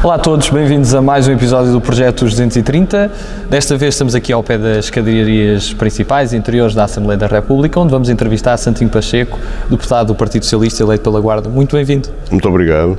Olá 0.00 0.14
a 0.14 0.18
todos, 0.18 0.48
bem-vindos 0.48 0.94
a 0.94 1.02
mais 1.02 1.26
um 1.26 1.32
episódio 1.32 1.72
do 1.72 1.80
Projeto 1.80 2.24
230. 2.24 3.10
Desta 3.50 3.76
vez 3.76 3.94
estamos 3.94 4.14
aqui 4.14 4.32
ao 4.32 4.44
pé 4.44 4.56
das 4.56 4.84
escadarias 4.84 5.72
principais 5.74 6.32
interiores 6.32 6.72
da 6.72 6.84
Assembleia 6.84 7.18
da 7.18 7.26
República, 7.26 7.80
onde 7.80 7.90
vamos 7.90 8.08
entrevistar 8.08 8.56
Santinho 8.58 8.88
Pacheco, 8.88 9.36
deputado 9.68 10.06
do 10.08 10.14
Partido 10.14 10.44
Socialista 10.44 10.84
eleito 10.84 11.02
pela 11.02 11.20
Guarda. 11.20 11.48
Muito 11.48 11.74
bem-vindo. 11.74 12.08
Muito 12.30 12.48
obrigado. 12.48 12.96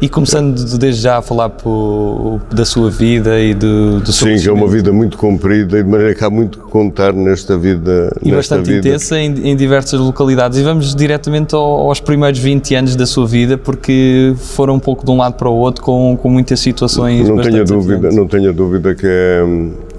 E 0.00 0.08
começando 0.08 0.54
desde 0.78 1.02
já 1.02 1.18
a 1.18 1.22
falar 1.22 1.48
por, 1.48 2.40
da 2.54 2.64
sua 2.64 2.88
vida 2.88 3.40
e 3.40 3.52
do, 3.52 3.98
do 3.98 4.12
seu 4.12 4.28
Sim, 4.28 4.42
que 4.42 4.48
é 4.48 4.52
uma 4.52 4.68
vida 4.68 4.92
muito 4.92 5.18
comprida 5.18 5.76
e 5.76 5.82
de 5.82 5.88
maneira 5.88 6.14
que 6.14 6.22
há 6.22 6.30
muito 6.30 6.60
que 6.60 6.66
contar 6.66 7.12
nesta 7.12 7.58
vida. 7.58 8.12
E 8.22 8.30
nesta 8.30 8.56
bastante 8.56 8.74
vida. 8.74 8.88
intensa 8.88 9.18
em, 9.18 9.50
em, 9.50 9.56
diversas 9.56 9.98
localidades. 9.98 10.56
E 10.56 10.62
vamos 10.62 10.94
diretamente 10.94 11.52
ao, 11.52 11.88
aos 11.88 11.98
primeiros 11.98 12.38
20 12.38 12.74
anos 12.76 12.94
da 12.94 13.06
sua 13.06 13.26
vida, 13.26 13.58
porque 13.58 14.34
foram 14.36 14.74
um 14.74 14.78
pouco 14.78 15.04
de 15.04 15.10
um 15.10 15.16
lado 15.16 15.34
para 15.34 15.48
o 15.48 15.56
outro 15.56 15.82
com, 15.82 16.16
com 16.16 16.30
muitas 16.30 16.60
situações. 16.60 17.28
Não 17.28 17.42
tenho 17.42 17.64
dúvida, 17.64 18.10
não 18.12 18.28
tenho 18.28 18.52
dúvida 18.52 18.94
que 18.94 19.06
é, 19.06 19.44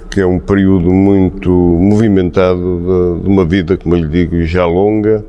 que 0.10 0.22
é 0.22 0.26
um 0.26 0.40
período 0.40 0.94
muito 0.94 1.50
movimentado 1.50 3.18
de, 3.18 3.24
de 3.24 3.28
uma 3.28 3.44
vida, 3.44 3.76
como 3.76 3.96
eu 3.96 4.00
lhe 4.00 4.08
digo, 4.08 4.42
já 4.46 4.66
longa, 4.66 5.26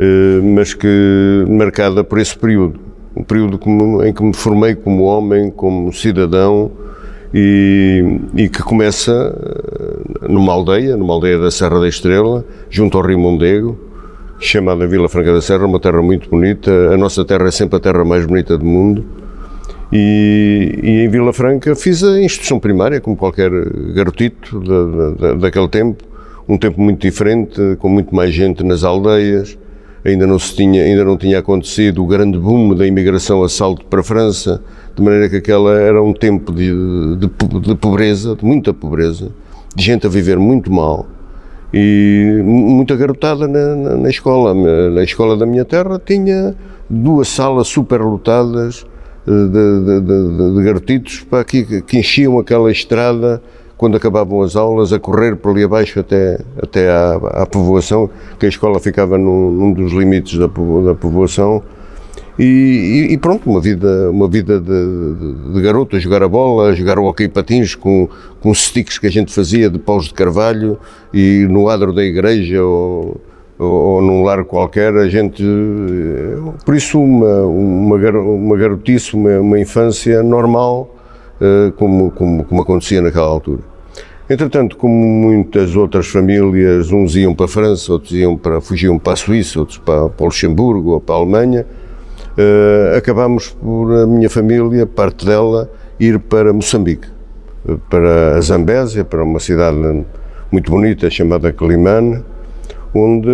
eh, 0.00 0.40
mas 0.42 0.74
que 0.74 1.44
marcada 1.48 2.02
por 2.02 2.18
esse 2.18 2.36
período 2.36 2.89
um 3.14 3.22
período 3.22 3.58
em 4.04 4.12
que 4.12 4.22
me 4.22 4.32
formei 4.32 4.74
como 4.74 5.04
homem, 5.04 5.50
como 5.50 5.92
cidadão 5.92 6.70
e, 7.32 8.18
e, 8.34 8.48
que 8.48 8.62
começa 8.62 9.12
eh, 9.12 10.28
numa 10.28 10.52
aldeia, 10.52 10.96
numa 10.96 11.14
aldeia 11.14 11.38
da 11.38 11.50
Serra 11.50 11.80
da 11.80 11.88
Estrela, 11.88 12.44
junto 12.68 12.98
ao 12.98 13.04
Rio 13.04 13.18
Mondego, 13.18 13.78
chamada 14.40 14.86
Vila 14.86 15.08
Franca 15.08 15.32
da 15.32 15.40
Serra, 15.40 15.66
uma 15.66 15.78
terra 15.78 16.02
muito 16.02 16.28
bonita. 16.28 16.70
A 16.92 16.96
nossa 16.96 17.24
terra 17.24 17.46
é 17.46 17.50
sempre 17.50 17.76
a 17.76 17.80
terra 17.80 18.04
mais 18.04 18.26
bonita 18.26 18.58
do 18.58 18.64
mundo. 18.64 19.04
E, 19.92 20.78
e 20.82 21.04
em 21.04 21.08
Vila 21.08 21.32
Franca 21.32 21.74
fiz 21.74 22.02
a 22.02 22.20
instrução 22.20 22.58
primária, 22.58 23.00
como 23.00 23.16
qualquer 23.16 23.50
garotito 23.94 24.60
da, 24.60 25.10
da, 25.10 25.34
daquele 25.34 25.68
tempo, 25.68 26.04
um 26.48 26.56
tempo 26.56 26.80
muito 26.80 27.00
diferente, 27.00 27.76
com 27.78 27.88
muito 27.88 28.14
mais 28.14 28.32
gente 28.32 28.64
nas 28.64 28.82
aldeias, 28.82 29.58
ainda 30.04 30.26
não, 30.26 30.38
se 30.38 30.54
tinha, 30.54 30.82
ainda 30.82 31.04
não 31.04 31.16
tinha 31.16 31.38
acontecido 31.38 32.02
o 32.02 32.06
grande 32.06 32.38
boom 32.38 32.74
da 32.74 32.86
imigração 32.86 33.42
a 33.42 33.48
salto 33.48 33.84
para 33.86 34.00
a 34.00 34.02
França, 34.02 34.62
de 34.94 35.02
maneira 35.02 35.28
que 35.28 35.36
aquela 35.36 35.78
era 35.78 36.02
um 36.02 36.12
tempo 36.12 36.52
de, 36.52 36.70
de, 37.16 37.60
de 37.60 37.74
pobreza, 37.74 38.34
de 38.36 38.44
muita 38.44 38.72
pobreza, 38.72 39.30
de 39.74 39.84
gente 39.84 40.06
a 40.06 40.10
viver 40.10 40.38
muito 40.38 40.72
mal 40.72 41.06
e 41.72 42.42
muita 42.44 42.96
garotada 42.96 43.46
na, 43.46 43.76
na, 43.76 43.96
na, 43.96 44.10
escola. 44.10 44.52
Na 44.90 45.02
escola 45.02 45.36
da 45.36 45.46
minha 45.46 45.64
terra 45.64 46.00
tinha 46.04 46.54
duas 46.88 47.28
salas 47.28 47.68
super 47.68 48.00
lotadas 48.00 48.84
eh, 49.26 49.30
de, 49.30 49.84
de, 49.84 50.00
de, 50.00 50.56
de 50.56 50.64
garotitos 50.64 51.20
para 51.30 51.44
que, 51.44 51.82
que 51.82 51.98
enchiam 51.98 52.38
aquela 52.38 52.70
estrada 52.72 53.40
quando 53.80 53.96
acabavam 53.96 54.42
as 54.42 54.56
aulas, 54.56 54.92
a 54.92 54.98
correr 54.98 55.36
por 55.36 55.52
ali 55.52 55.64
abaixo 55.64 56.00
até, 56.00 56.38
até 56.62 56.90
à, 56.90 57.14
à 57.14 57.46
povoação, 57.46 58.10
que 58.38 58.44
a 58.44 58.48
escola 58.50 58.78
ficava 58.78 59.16
num, 59.16 59.50
num 59.50 59.72
dos 59.72 59.90
limites 59.92 60.38
da, 60.38 60.48
da 60.48 60.94
povoação. 60.94 61.62
E, 62.38 63.08
e, 63.10 63.16
pronto, 63.16 63.48
uma 63.48 63.58
vida, 63.58 64.10
uma 64.10 64.28
vida 64.28 64.60
de, 64.60 65.14
de, 65.14 65.54
de, 65.54 65.62
garoto, 65.62 65.96
a 65.96 65.98
jogar 65.98 66.22
a 66.22 66.28
bola, 66.28 66.68
a 66.68 66.74
jogar 66.74 66.98
o 66.98 67.06
hockey 67.06 67.26
patins 67.26 67.74
com, 67.74 68.06
com 68.42 68.52
sticks 68.52 68.98
que 68.98 69.06
a 69.06 69.10
gente 69.10 69.32
fazia 69.32 69.70
de 69.70 69.78
paus 69.78 70.08
de 70.08 70.12
carvalho 70.12 70.78
e 71.14 71.46
no 71.48 71.70
adro 71.70 71.90
da 71.90 72.04
igreja 72.04 72.62
ou, 72.62 73.18
ou, 73.58 73.72
ou 73.72 74.02
num 74.02 74.22
lar 74.22 74.44
qualquer, 74.44 74.94
a 74.94 75.08
gente, 75.08 75.42
por 76.66 76.76
isso 76.76 77.00
uma, 77.00 77.46
uma, 77.46 77.96
uma 77.96 78.56
garotice, 78.58 79.14
uma, 79.14 79.40
uma 79.40 79.58
infância 79.58 80.22
normal, 80.22 80.94
eh, 81.40 81.72
como, 81.78 82.10
como, 82.10 82.44
como 82.44 82.60
acontecia 82.60 83.00
naquela 83.00 83.28
altura. 83.28 83.69
Entretanto, 84.30 84.76
como 84.76 84.94
muitas 84.94 85.74
outras 85.74 86.06
famílias, 86.06 86.92
uns 86.92 87.16
iam 87.16 87.34
para 87.34 87.46
a 87.46 87.48
França, 87.48 87.92
outros 87.92 88.12
iam 88.12 88.36
para, 88.36 88.60
fugiam 88.60 88.96
para 88.96 89.14
a 89.14 89.16
Suíça, 89.16 89.58
outros 89.58 89.78
para, 89.78 90.08
para 90.08 90.22
o 90.22 90.26
Luxemburgo 90.26 90.90
ou 90.92 91.00
para 91.00 91.16
a 91.16 91.18
Alemanha, 91.18 91.66
uh, 92.38 92.96
acabámos 92.96 93.48
por, 93.48 93.92
a 93.92 94.06
minha 94.06 94.30
família, 94.30 94.86
parte 94.86 95.26
dela, 95.26 95.68
ir 95.98 96.20
para 96.20 96.52
Moçambique, 96.52 97.08
para 97.90 98.36
a 98.36 98.40
Zambésia, 98.40 99.04
para 99.04 99.24
uma 99.24 99.40
cidade 99.40 100.04
muito 100.52 100.70
bonita 100.70 101.10
chamada 101.10 101.52
Climane, 101.52 102.22
onde 102.94 103.28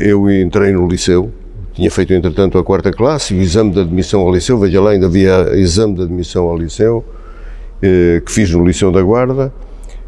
eu 0.00 0.30
entrei 0.30 0.70
no 0.70 0.86
liceu, 0.86 1.32
tinha 1.74 1.90
feito 1.90 2.12
entretanto 2.12 2.56
a 2.56 2.62
quarta 2.62 2.92
classe, 2.92 3.34
o 3.34 3.38
exame 3.38 3.72
de 3.72 3.80
admissão 3.80 4.20
ao 4.20 4.32
liceu, 4.32 4.56
veja 4.58 4.80
lá, 4.80 4.90
ainda 4.90 5.06
havia 5.06 5.50
exame 5.56 5.94
de 5.96 6.02
admissão 6.02 6.44
ao 6.44 6.56
liceu, 6.56 7.04
eh, 7.82 8.22
que 8.24 8.30
fiz 8.30 8.52
no 8.52 8.64
Liceu 8.64 8.92
da 8.92 9.02
Guarda, 9.02 9.52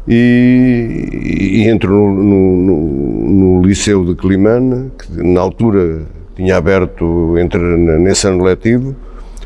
e, 0.07 1.61
e 1.63 1.69
entro 1.69 1.91
no, 1.91 2.57
no, 2.57 3.29
no, 3.29 3.61
Liceu 3.61 4.03
de 4.03 4.15
Climane, 4.15 4.91
que 4.97 5.23
na 5.23 5.39
altura 5.41 6.01
tinha 6.35 6.57
aberto, 6.57 7.37
entre, 7.37 7.59
nesse 7.59 8.27
ano 8.27 8.43
letivo, 8.43 8.95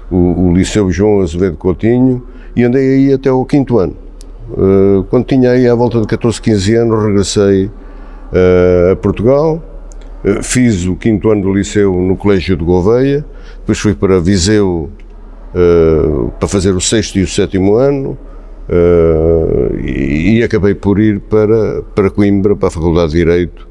o, 0.10 0.48
o 0.48 0.54
Liceu 0.54 0.90
João 0.92 1.22
Azevedo 1.22 1.58
Coutinho, 1.58 2.24
e 2.56 2.64
andei 2.64 2.96
aí 2.96 3.14
até 3.14 3.32
o 3.32 3.46
quinto 3.46 3.78
ano. 3.78 3.96
Uh, 4.50 5.04
quando 5.10 5.26
tinha 5.26 5.52
aí 5.52 5.68
à 5.68 5.76
volta 5.76 6.00
de 6.00 6.08
14, 6.08 6.42
15 6.42 6.76
anos, 6.76 7.04
regressei 7.04 7.66
uh, 7.66 8.92
a 8.94 8.96
Portugal, 8.96 9.62
uh, 10.24 10.42
fiz 10.42 10.88
o 10.88 10.96
quinto 10.96 11.30
ano 11.30 11.42
do 11.42 11.54
Liceu 11.54 11.94
no 11.94 12.16
Colégio 12.16 12.56
de 12.56 12.64
Gouveia, 12.64 13.26
depois 13.60 13.78
fui 13.78 13.94
para 13.94 14.20
Viseu 14.20 14.90
para 16.40 16.48
fazer 16.48 16.76
o 16.76 16.82
sexto 16.82 17.18
e 17.18 17.24
o 17.24 17.28
sétimo 17.28 17.76
ano, 17.76 18.16
Uh, 18.70 19.80
e, 19.80 20.40
e, 20.40 20.44
acabei 20.44 20.76
por 20.76 21.00
ir 21.00 21.22
para, 21.22 21.82
para 21.96 22.10
Coimbra, 22.10 22.54
para 22.54 22.68
a 22.68 22.72
Faculdade 22.72 23.14
de 23.14 23.18
Direito, 23.20 23.66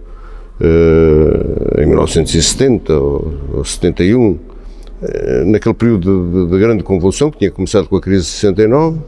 uh, 0.58 1.82
em 1.82 1.86
1970 1.86 2.94
ou, 2.94 3.34
ou 3.52 3.64
71, 3.64 4.30
uh, 4.30 4.38
naquele 5.44 5.74
período 5.74 6.46
de, 6.46 6.50
de, 6.50 6.58
grande 6.58 6.82
convulsão, 6.82 7.30
que 7.30 7.38
tinha 7.38 7.50
começado 7.50 7.88
com 7.88 7.96
a 7.96 8.00
crise 8.00 8.22
de 8.22 8.30
69. 8.30 8.98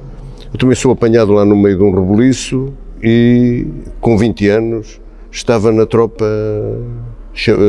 Eu 0.53 0.59
também 0.59 0.77
sou 0.77 0.93
apanhado 0.93 1.33
lá 1.33 1.45
no 1.45 1.57
meio 1.57 1.79
de 1.79 1.83
um 1.83 1.91
rebuliço 1.91 2.71
e, 3.03 3.67
com 3.99 4.19
20 4.19 4.49
anos, 4.49 5.01
estava 5.31 5.73
na 5.73 5.87
tropa 5.87 6.27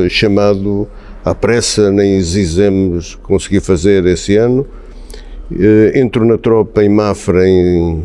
chamado 0.09 0.87
à 1.23 1.33
pressa, 1.33 1.89
nem 1.89 2.17
os 2.17 2.35
exames 2.35 3.15
fazer 3.61 4.05
esse 4.07 4.35
ano 4.35 4.65
entro 5.95 6.25
na 6.25 6.37
tropa 6.37 6.83
em 6.83 6.89
Mafra 6.89 7.47
em, 7.47 8.03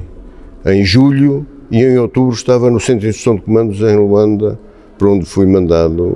em 0.66 0.84
julho 0.84 1.47
e 1.71 1.82
em 1.82 1.99
outubro 1.99 2.34
estava 2.34 2.71
no 2.71 2.81
Centro 2.81 3.03
de 3.03 3.09
Instrução 3.09 3.37
de 3.37 3.43
Comandos 3.43 3.81
em 3.81 3.97
Luanda, 3.97 4.59
para 4.99 5.09
onde 5.09 5.25
fui 5.25 5.47
mandado 5.47 6.15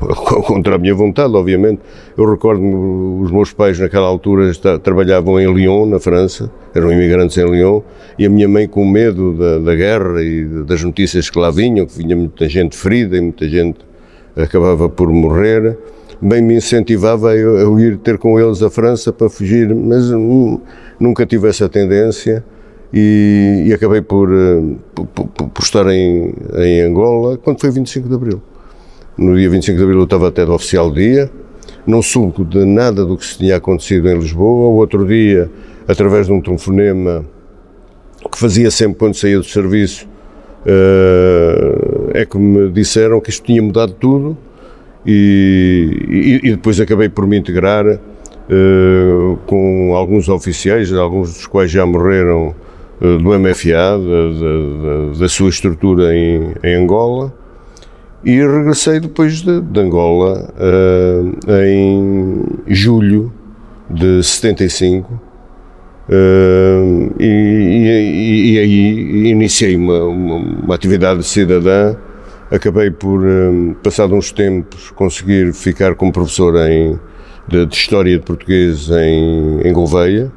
contra 0.46 0.74
a 0.74 0.78
minha 0.78 0.94
vontade, 0.94 1.34
obviamente. 1.34 1.80
Eu 2.16 2.30
recordo-me, 2.30 2.74
os 3.22 3.30
meus 3.30 3.52
pais 3.52 3.78
naquela 3.78 4.06
altura 4.06 4.50
está, 4.50 4.78
trabalhavam 4.78 5.40
em 5.40 5.52
Lyon, 5.52 5.86
na 5.86 5.98
França, 5.98 6.50
eram 6.74 6.92
imigrantes 6.92 7.36
em 7.38 7.44
Lyon, 7.44 7.80
e 8.18 8.26
a 8.26 8.30
minha 8.30 8.48
mãe 8.48 8.68
com 8.68 8.84
medo 8.84 9.32
da, 9.32 9.58
da 9.58 9.74
guerra 9.74 10.22
e 10.22 10.44
das 10.64 10.82
notícias 10.82 11.30
que 11.30 11.38
lá 11.38 11.50
vinham, 11.50 11.86
que 11.86 11.96
vinha 11.98 12.16
muita 12.16 12.48
gente 12.48 12.76
ferida 12.76 13.16
e 13.16 13.20
muita 13.20 13.48
gente 13.48 13.78
acabava 14.36 14.88
por 14.88 15.10
morrer, 15.10 15.76
bem 16.24 16.40
me 16.40 16.54
incentivava 16.54 17.32
a 17.32 17.36
ir 17.36 17.98
ter 17.98 18.16
com 18.16 18.40
eles 18.40 18.62
a 18.62 18.70
França 18.70 19.12
para 19.12 19.28
fugir, 19.28 19.74
mas 19.74 20.10
nunca 20.98 21.26
tive 21.26 21.48
essa 21.48 21.68
tendência 21.68 22.42
e, 22.90 23.64
e 23.66 23.74
acabei 23.74 24.00
por, 24.00 24.30
eh, 24.32 24.62
por, 24.94 25.06
por, 25.06 25.48
por 25.48 25.62
estar 25.62 25.86
em, 25.88 26.34
em, 26.54 26.80
Angola 26.80 27.36
quando 27.36 27.60
foi 27.60 27.70
25 27.70 28.08
de 28.08 28.14
Abril. 28.14 28.42
No 29.18 29.36
dia 29.36 29.50
25 29.50 29.76
de 29.76 29.82
Abril 29.82 29.98
eu 29.98 30.04
estava 30.04 30.28
até 30.28 30.46
do 30.46 30.54
oficial 30.54 30.90
dia, 30.90 31.30
não 31.86 32.00
soube 32.00 32.42
de 32.44 32.64
nada 32.64 33.04
do 33.04 33.18
que 33.18 33.26
se 33.26 33.36
tinha 33.36 33.56
acontecido 33.56 34.08
em 34.08 34.18
Lisboa. 34.18 34.70
O 34.70 34.76
outro 34.76 35.06
dia, 35.06 35.50
através 35.86 36.26
de 36.26 36.32
um 36.32 36.40
telefonema 36.40 37.22
que 38.32 38.38
fazia 38.38 38.70
sempre 38.70 38.96
quando 38.98 39.14
saía 39.14 39.36
do 39.36 39.44
serviço, 39.44 40.08
uh, 40.64 42.10
é 42.14 42.24
que 42.24 42.38
me 42.38 42.70
disseram 42.70 43.20
que 43.20 43.28
isto 43.28 43.44
tinha 43.44 43.62
mudado 43.62 43.92
tudo 43.92 44.38
e, 45.06 46.40
e, 46.42 46.48
e 46.48 46.50
depois 46.52 46.80
acabei 46.80 47.08
por 47.08 47.26
me 47.26 47.38
integrar 47.38 47.86
uh, 47.86 49.38
com 49.46 49.94
alguns 49.94 50.28
oficiais, 50.28 50.92
alguns 50.92 51.34
dos 51.34 51.46
quais 51.46 51.70
já 51.70 51.84
morreram 51.84 52.54
uh, 53.00 53.18
do 53.18 53.38
MFA, 53.38 53.98
da, 53.98 55.12
da, 55.12 55.18
da, 55.20 55.28
sua 55.28 55.50
estrutura 55.50 56.14
em, 56.14 56.54
em, 56.62 56.74
Angola, 56.82 57.32
e 58.24 58.36
regressei 58.40 59.00
depois 59.00 59.42
de, 59.42 59.60
de 59.60 59.80
Angola 59.80 60.50
uh, 60.56 61.52
em 61.62 62.42
julho 62.68 63.32
de 63.90 64.22
75. 64.22 65.20
Uh, 66.06 67.14
e, 67.18 67.24
e, 67.24 68.52
e, 68.52 68.58
aí 68.58 69.30
iniciei 69.30 69.74
uma, 69.74 70.04
uma, 70.04 70.36
uma 70.36 70.74
atividade 70.74 71.22
cidadã 71.22 71.96
acabei 72.50 72.90
por, 72.90 73.20
um, 73.20 73.74
passado 73.82 74.14
uns 74.14 74.32
tempos, 74.32 74.90
conseguir 74.90 75.52
ficar 75.52 75.94
como 75.94 76.12
professor 76.12 76.54
em, 76.68 76.98
de, 77.48 77.66
de 77.66 77.74
História 77.74 78.18
de 78.18 78.24
Português 78.24 78.88
em, 78.90 79.60
em 79.62 79.72
Gouveia. 79.72 80.30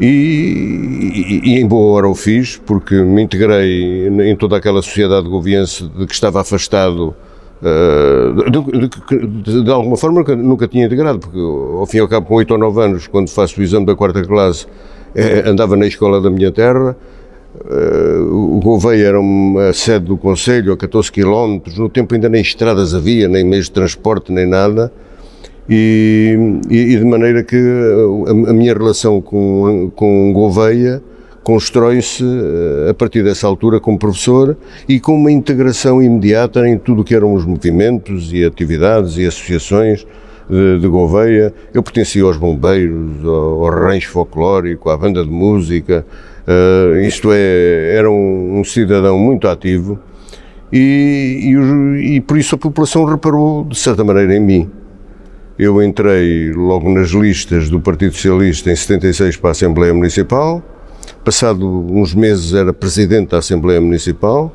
E, 0.00 0.06
e, 0.06 1.50
e, 1.50 1.60
em 1.60 1.66
boa 1.66 1.94
hora 1.94 2.08
o 2.08 2.14
fiz, 2.14 2.56
porque 2.56 2.94
me 2.94 3.22
integrei 3.22 4.08
em 4.08 4.34
toda 4.34 4.56
aquela 4.56 4.80
sociedade 4.80 5.28
goviense 5.28 5.86
de 5.88 6.06
que 6.06 6.14
estava 6.14 6.40
afastado, 6.40 7.14
uh, 7.60 8.50
de, 8.50 9.42
de, 9.42 9.62
de, 9.62 9.70
alguma 9.70 9.98
forma 9.98 10.20
nunca, 10.20 10.34
nunca, 10.34 10.66
tinha 10.66 10.86
integrado, 10.86 11.18
porque 11.18 11.38
ao 11.38 11.84
fim 11.84 11.98
e 11.98 12.00
ao 12.00 12.08
cabo, 12.08 12.24
com 12.24 12.34
8 12.36 12.50
ou 12.50 12.58
9 12.58 12.82
anos, 12.82 13.06
quando 13.06 13.28
faço 13.28 13.60
o 13.60 13.62
exame 13.62 13.84
da 13.84 13.94
quarta 13.94 14.22
classe, 14.22 14.66
eh, 15.14 15.42
andava 15.44 15.76
na 15.76 15.86
escola 15.86 16.18
da 16.18 16.30
minha 16.30 16.50
terra, 16.50 16.96
Uh, 17.52 18.56
o 18.56 18.60
Gouveia 18.62 19.08
era 19.08 19.20
uma 19.20 19.72
sede 19.72 20.06
do 20.06 20.16
Conselho 20.16 20.72
a 20.72 20.76
14 20.76 21.10
km, 21.10 21.58
no 21.76 21.88
tempo 21.88 22.14
ainda 22.14 22.28
nem 22.28 22.40
estradas 22.40 22.94
havia, 22.94 23.26
nem 23.26 23.44
meios 23.44 23.66
de 23.66 23.72
transporte, 23.72 24.30
nem 24.30 24.46
nada, 24.46 24.92
e, 25.68 26.60
e, 26.68 26.96
de 26.96 27.04
maneira 27.04 27.42
que 27.42 27.56
a, 27.56 28.50
a, 28.50 28.52
minha 28.52 28.72
relação 28.72 29.20
com, 29.20 29.90
com 29.94 30.32
Gouveia 30.32 31.02
constrói-se 31.44 32.24
eh, 32.24 32.90
a 32.90 32.94
partir 32.94 33.22
dessa 33.22 33.46
altura 33.46 33.80
como 33.80 33.98
professor 33.98 34.56
e 34.88 35.00
com 35.00 35.14
uma 35.14 35.30
integração 35.30 36.02
imediata 36.02 36.68
em 36.68 36.76
tudo 36.76 37.02
o 37.02 37.04
que 37.04 37.14
eram 37.14 37.34
os 37.34 37.44
movimentos 37.44 38.32
e 38.32 38.44
atividades 38.44 39.16
e 39.16 39.26
associações 39.26 40.06
de, 40.48 40.80
de 40.80 40.88
Gouveia. 40.88 41.54
Eu 41.72 41.82
pertencia 41.82 42.24
aos 42.24 42.36
bombeiros, 42.36 43.24
ao, 43.24 43.64
ao 43.64 43.70
rancho 43.70 44.10
folclórico, 44.10 44.90
à 44.90 44.96
banda 44.96 45.24
de 45.24 45.30
música, 45.30 46.04
Uh, 46.46 47.00
isto 47.00 47.30
é, 47.32 47.96
era 47.96 48.10
um, 48.10 48.60
um 48.60 48.64
cidadão 48.64 49.18
muito 49.18 49.46
ativo 49.46 49.98
e, 50.72 51.52
e, 52.02 52.16
e, 52.16 52.20
por 52.20 52.38
isso 52.38 52.54
a 52.54 52.58
população 52.58 53.04
reparou, 53.04 53.64
de 53.64 53.76
certa 53.76 54.04
maneira, 54.04 54.34
em 54.36 54.40
mim. 54.40 54.70
Eu 55.58 55.82
entrei 55.82 56.52
logo 56.52 56.88
nas 56.88 57.10
listas 57.10 57.68
do 57.68 57.80
Partido 57.80 58.14
Socialista 58.14 58.70
em 58.70 58.76
76 58.76 59.36
para 59.36 59.50
a 59.50 59.52
Assembleia 59.52 59.92
Municipal, 59.92 60.62
passado 61.24 61.66
uns 61.92 62.14
meses 62.14 62.54
era 62.54 62.72
presidente 62.72 63.30
da 63.30 63.38
Assembleia 63.38 63.80
Municipal. 63.80 64.54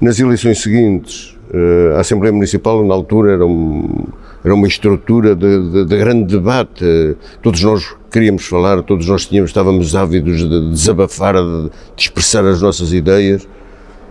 Nas 0.00 0.18
eleições 0.18 0.62
seguintes, 0.62 1.36
uh, 1.52 1.96
a 1.96 2.00
Assembleia 2.00 2.32
Municipal, 2.32 2.82
na 2.86 2.94
altura, 2.94 3.32
era 3.32 3.46
um, 3.46 4.06
era 4.42 4.54
uma 4.54 4.66
estrutura 4.66 5.36
de, 5.36 5.70
de, 5.70 5.84
de, 5.84 5.98
grande 5.98 6.34
debate. 6.36 7.16
Todos 7.42 7.62
nós 7.62 7.94
queríamos 8.10 8.46
falar, 8.46 8.82
todos 8.82 9.06
nós 9.06 9.26
tínhamos, 9.26 9.50
estávamos 9.50 9.94
ávidos 9.94 10.48
de 10.48 10.70
desabafar, 10.70 11.34
de, 11.34 11.70
de 11.96 12.02
expressar 12.02 12.46
as 12.46 12.62
nossas 12.62 12.94
ideias. 12.94 13.46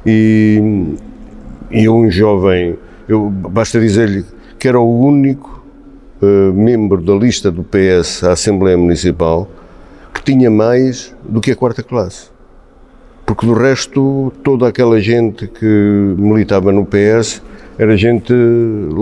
E, 0.06 0.62
e 1.72 1.90
um 1.90 2.10
jovem, 2.12 2.78
eu, 3.08 3.28
basta 3.30 3.80
dizer-lhe 3.80 4.24
que 4.60 4.68
era 4.68 4.80
o 4.80 5.00
único 5.02 5.64
uh, 6.22 6.54
membro 6.54 7.02
da 7.02 7.16
lista 7.16 7.50
do 7.50 7.64
PS 7.64 8.24
à 8.24 8.34
Assembleia 8.34 8.78
Municipal 8.78 9.50
que 10.14 10.24
tinha 10.24 10.52
mais 10.52 11.16
do 11.24 11.42
que 11.42 11.52
a 11.52 11.56
quarta 11.56 11.82
classe. 11.82 12.30
Porque 13.30 13.46
do 13.46 13.54
resto, 13.54 14.34
toda 14.44 14.68
aquela 14.68 15.00
gente 15.00 15.46
que 15.46 15.64
militava 16.18 16.72
no 16.72 16.84
PS 16.84 17.44
era 17.78 17.96
gente 17.96 18.34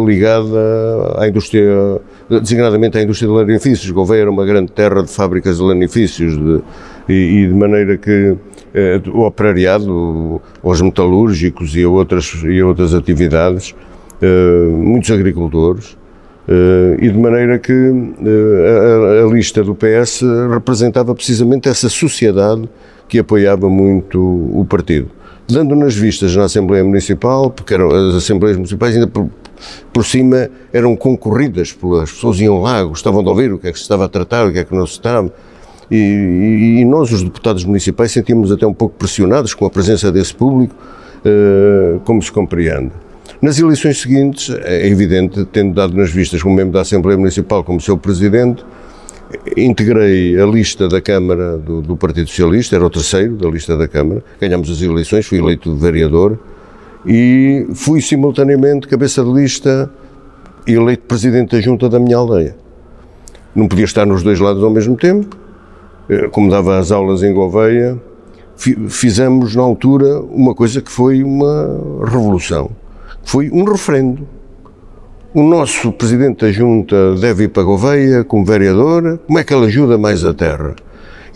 ligada 0.05 1.15
à 1.17 1.29
indústria, 1.29 2.01
designadamente 2.29 2.97
à 2.97 3.03
indústria 3.03 3.29
de 3.29 3.33
lanifícios. 3.33 3.89
Gouveia 3.89 4.23
era 4.23 4.29
uma 4.29 4.45
grande 4.45 4.73
terra 4.73 5.01
de 5.01 5.09
fábricas 5.09 5.55
de 5.55 5.63
lanifícios 5.63 6.37
de, 6.37 6.61
e, 7.07 7.13
e, 7.13 7.47
de 7.47 7.53
maneira 7.53 7.95
que 7.95 8.35
eh, 8.73 9.01
o 9.13 9.21
operariado, 9.21 10.41
os 10.61 10.81
metalúrgicos 10.81 11.73
e 11.73 11.85
outras, 11.85 12.25
e 12.43 12.61
outras 12.61 12.93
atividades, 12.93 13.73
eh, 14.21 14.67
muitos 14.69 15.09
agricultores, 15.09 15.97
eh, 16.49 16.97
e 16.99 17.09
de 17.09 17.17
maneira 17.17 17.57
que 17.59 17.71
eh, 17.71 19.21
a, 19.21 19.25
a 19.25 19.33
lista 19.33 19.63
do 19.63 19.73
PS 19.73 20.21
representava 20.51 21.15
precisamente 21.15 21.69
essa 21.69 21.87
sociedade 21.87 22.67
que 23.07 23.19
apoiava 23.19 23.69
muito 23.69 24.19
o 24.19 24.65
partido 24.65 25.17
dando 25.47 25.75
nas 25.75 25.95
vistas 25.95 26.35
na 26.35 26.43
Assembleia 26.43 26.83
Municipal, 26.83 27.49
porque 27.49 27.73
eram, 27.73 27.89
as 27.89 28.15
Assembleias 28.15 28.57
Municipais 28.57 28.93
ainda 28.93 29.07
por, 29.07 29.29
por 29.93 30.05
cima 30.05 30.49
eram 30.73 30.95
concorridas, 30.95 31.71
pelas 31.71 32.11
pessoas 32.11 32.39
iam 32.39 32.61
lá, 32.61 32.83
gostavam 32.83 33.23
de 33.23 33.29
ouvir 33.29 33.53
o 33.53 33.57
que 33.57 33.67
é 33.67 33.71
que 33.71 33.77
se 33.77 33.83
estava 33.83 34.05
a 34.05 34.09
tratar, 34.09 34.45
o 34.45 34.51
que 34.51 34.59
é 34.59 34.63
que 34.63 34.75
não 34.75 34.85
se 34.85 34.93
estava. 34.93 35.31
E, 35.89 35.95
e, 35.95 36.81
e 36.81 36.85
nós, 36.85 37.11
os 37.13 37.23
deputados 37.23 37.63
municipais, 37.63 38.11
sentimos 38.11 38.51
até 38.51 38.67
um 38.67 38.73
pouco 38.73 38.95
pressionados 38.97 39.53
com 39.53 39.65
a 39.65 39.69
presença 39.69 40.11
desse 40.11 40.33
público, 40.33 40.75
uh, 40.75 41.99
como 42.01 42.21
se 42.21 42.29
compreende. 42.29 42.91
Nas 43.41 43.57
eleições 43.57 44.01
seguintes, 44.01 44.49
é 44.49 44.85
evidente, 44.87 45.45
tendo 45.45 45.73
dado 45.73 45.95
nas 45.95 46.11
vistas 46.11 46.43
como 46.43 46.55
membro 46.55 46.73
da 46.73 46.81
Assembleia 46.81 47.17
Municipal, 47.17 47.63
como 47.63 47.79
seu 47.79 47.97
presidente, 47.97 48.65
integrei 49.55 50.39
a 50.39 50.45
lista 50.45 50.87
da 50.87 51.01
Câmara 51.01 51.57
do, 51.57 51.81
do, 51.81 51.97
Partido 51.97 52.29
Socialista, 52.29 52.75
era 52.75 52.85
o 52.85 52.89
terceiro 52.89 53.35
da 53.35 53.49
lista 53.49 53.75
da 53.75 53.87
Câmara, 53.87 54.23
ganhamos 54.39 54.69
as 54.69 54.81
eleições, 54.81 55.25
fui 55.25 55.39
eleito 55.39 55.75
vereador 55.75 56.39
e 57.05 57.67
fui 57.73 58.01
simultaneamente 58.01 58.87
cabeça 58.87 59.23
de 59.23 59.31
lista 59.31 59.89
e 60.65 60.73
eleito 60.73 61.03
presidente 61.03 61.55
da 61.55 61.61
junta 61.61 61.89
da 61.89 61.99
minha 61.99 62.17
aldeia. 62.17 62.55
Não 63.55 63.67
podia 63.67 63.85
estar 63.85 64.05
nos 64.05 64.23
dois 64.23 64.39
lados 64.39 64.63
ao 64.63 64.69
mesmo 64.69 64.95
tempo, 64.95 65.35
eh, 66.09 66.27
como 66.29 66.49
dava 66.49 66.77
as 66.77 66.91
aulas 66.91 67.23
em 67.23 67.33
Gouveia, 67.33 67.99
fizemos 68.89 69.55
na 69.55 69.61
altura 69.61 70.19
uma 70.21 70.55
coisa 70.55 70.81
que 70.81 70.91
foi 70.91 71.23
uma 71.23 72.03
revolução, 72.03 72.71
foi 73.23 73.49
um 73.51 73.63
referendo 73.63 74.27
o 75.33 75.43
nosso 75.43 75.91
Presidente 75.91 76.45
da 76.45 76.51
Junta 76.51 77.15
deve 77.15 77.45
ir 77.45 77.47
para 77.49 77.63
Gouveia 77.63 78.23
como 78.23 78.45
vereador, 78.45 79.19
como 79.27 79.37
é 79.37 79.43
que 79.43 79.53
ele 79.53 79.65
ajuda 79.65 79.97
mais 79.97 80.23
a 80.23 80.33
terra? 80.33 80.75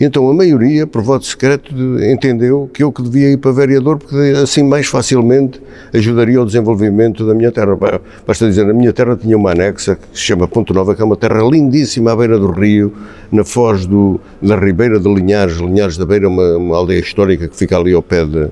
Então 0.00 0.28
a 0.28 0.34
maioria, 0.34 0.86
por 0.86 1.02
voto 1.02 1.24
secreto, 1.24 1.72
entendeu 2.02 2.68
que 2.72 2.82
eu 2.82 2.90
que 2.90 3.02
devia 3.02 3.30
ir 3.30 3.36
para 3.36 3.52
vereador 3.52 3.98
porque 3.98 4.16
assim 4.42 4.64
mais 4.64 4.86
facilmente 4.86 5.60
ajudaria 5.92 6.38
ao 6.38 6.46
desenvolvimento 6.46 7.24
da 7.24 7.34
minha 7.34 7.52
terra. 7.52 7.78
Basta 8.26 8.48
dizer, 8.48 8.68
a 8.68 8.72
minha 8.72 8.92
terra 8.92 9.14
tinha 9.16 9.36
uma 9.36 9.52
anexa 9.52 9.94
que 9.94 10.18
se 10.18 10.24
chama 10.24 10.48
Ponto 10.48 10.74
Nova, 10.74 10.94
que 10.94 11.02
é 11.02 11.04
uma 11.04 11.16
terra 11.16 11.42
lindíssima 11.42 12.12
à 12.12 12.16
beira 12.16 12.38
do 12.38 12.50
rio, 12.50 12.92
na 13.30 13.44
foz 13.44 13.86
do, 13.86 14.18
da 14.40 14.56
Ribeira 14.56 14.98
de 14.98 15.08
Linhares, 15.12 15.58
Linhares 15.58 15.96
da 15.96 16.06
Beira, 16.06 16.28
uma, 16.28 16.56
uma 16.56 16.76
aldeia 16.76 16.98
histórica 16.98 17.46
que 17.46 17.56
fica 17.56 17.76
ali 17.76 17.92
ao 17.92 18.02
pé 18.02 18.24
de, 18.24 18.48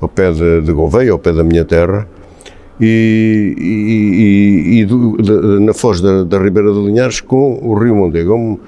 ao 0.00 0.08
pé 0.08 0.32
de, 0.32 0.62
de 0.62 0.72
Gouveia, 0.72 1.12
ao 1.12 1.18
pé 1.18 1.32
da 1.32 1.44
minha 1.44 1.64
terra 1.64 2.06
e, 2.80 3.54
e, 3.58 4.80
e 4.80 4.84
do, 4.84 5.16
de, 5.16 5.60
na 5.60 5.72
foz 5.72 6.00
da, 6.00 6.24
da, 6.24 6.38
Ribeira 6.38 6.72
de 6.72 6.78
Linhares 6.80 7.20
com 7.20 7.58
o 7.62 7.74
Rio 7.74 7.96
Mondego. 7.96 8.34
Um, 8.34 8.58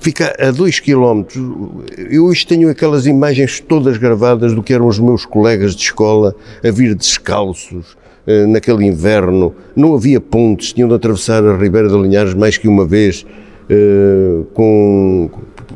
fica 0.00 0.34
a 0.38 0.50
dois 0.50 0.80
quilómetros. 0.80 1.42
Eu 2.10 2.24
hoje 2.26 2.46
tenho 2.46 2.68
aquelas 2.68 3.06
imagens 3.06 3.60
todas 3.60 3.96
gravadas 3.96 4.54
do 4.54 4.62
que 4.62 4.72
eram 4.72 4.86
os 4.86 4.98
meus 4.98 5.24
colegas 5.24 5.74
de 5.74 5.82
escola 5.82 6.34
a 6.64 6.70
vir 6.70 6.94
descalços 6.94 7.96
eh, 8.26 8.46
naquele 8.46 8.84
inverno. 8.84 9.54
Não 9.74 9.94
havia 9.94 10.20
pontes, 10.20 10.72
tinham 10.72 10.88
de 10.88 10.94
atravessar 10.94 11.44
a 11.44 11.56
Ribeira 11.56 11.88
de 11.88 11.96
Linhares 11.96 12.34
mais 12.34 12.58
que 12.58 12.68
uma 12.68 12.84
vez 12.84 13.24
eh, 13.68 14.42
com 14.54 15.30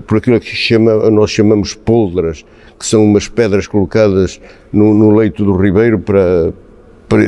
por 0.06 0.18
aquilo 0.18 0.40
que 0.40 0.54
chama, 0.56 1.10
nós 1.10 1.30
chamamos 1.30 1.74
poldras, 1.74 2.44
que 2.78 2.86
são 2.86 3.04
umas 3.04 3.28
pedras 3.28 3.66
colocadas 3.66 4.40
no, 4.72 4.94
no 4.94 5.14
leito 5.14 5.44
do 5.44 5.56
ribeiro 5.56 5.98
para, 5.98 6.52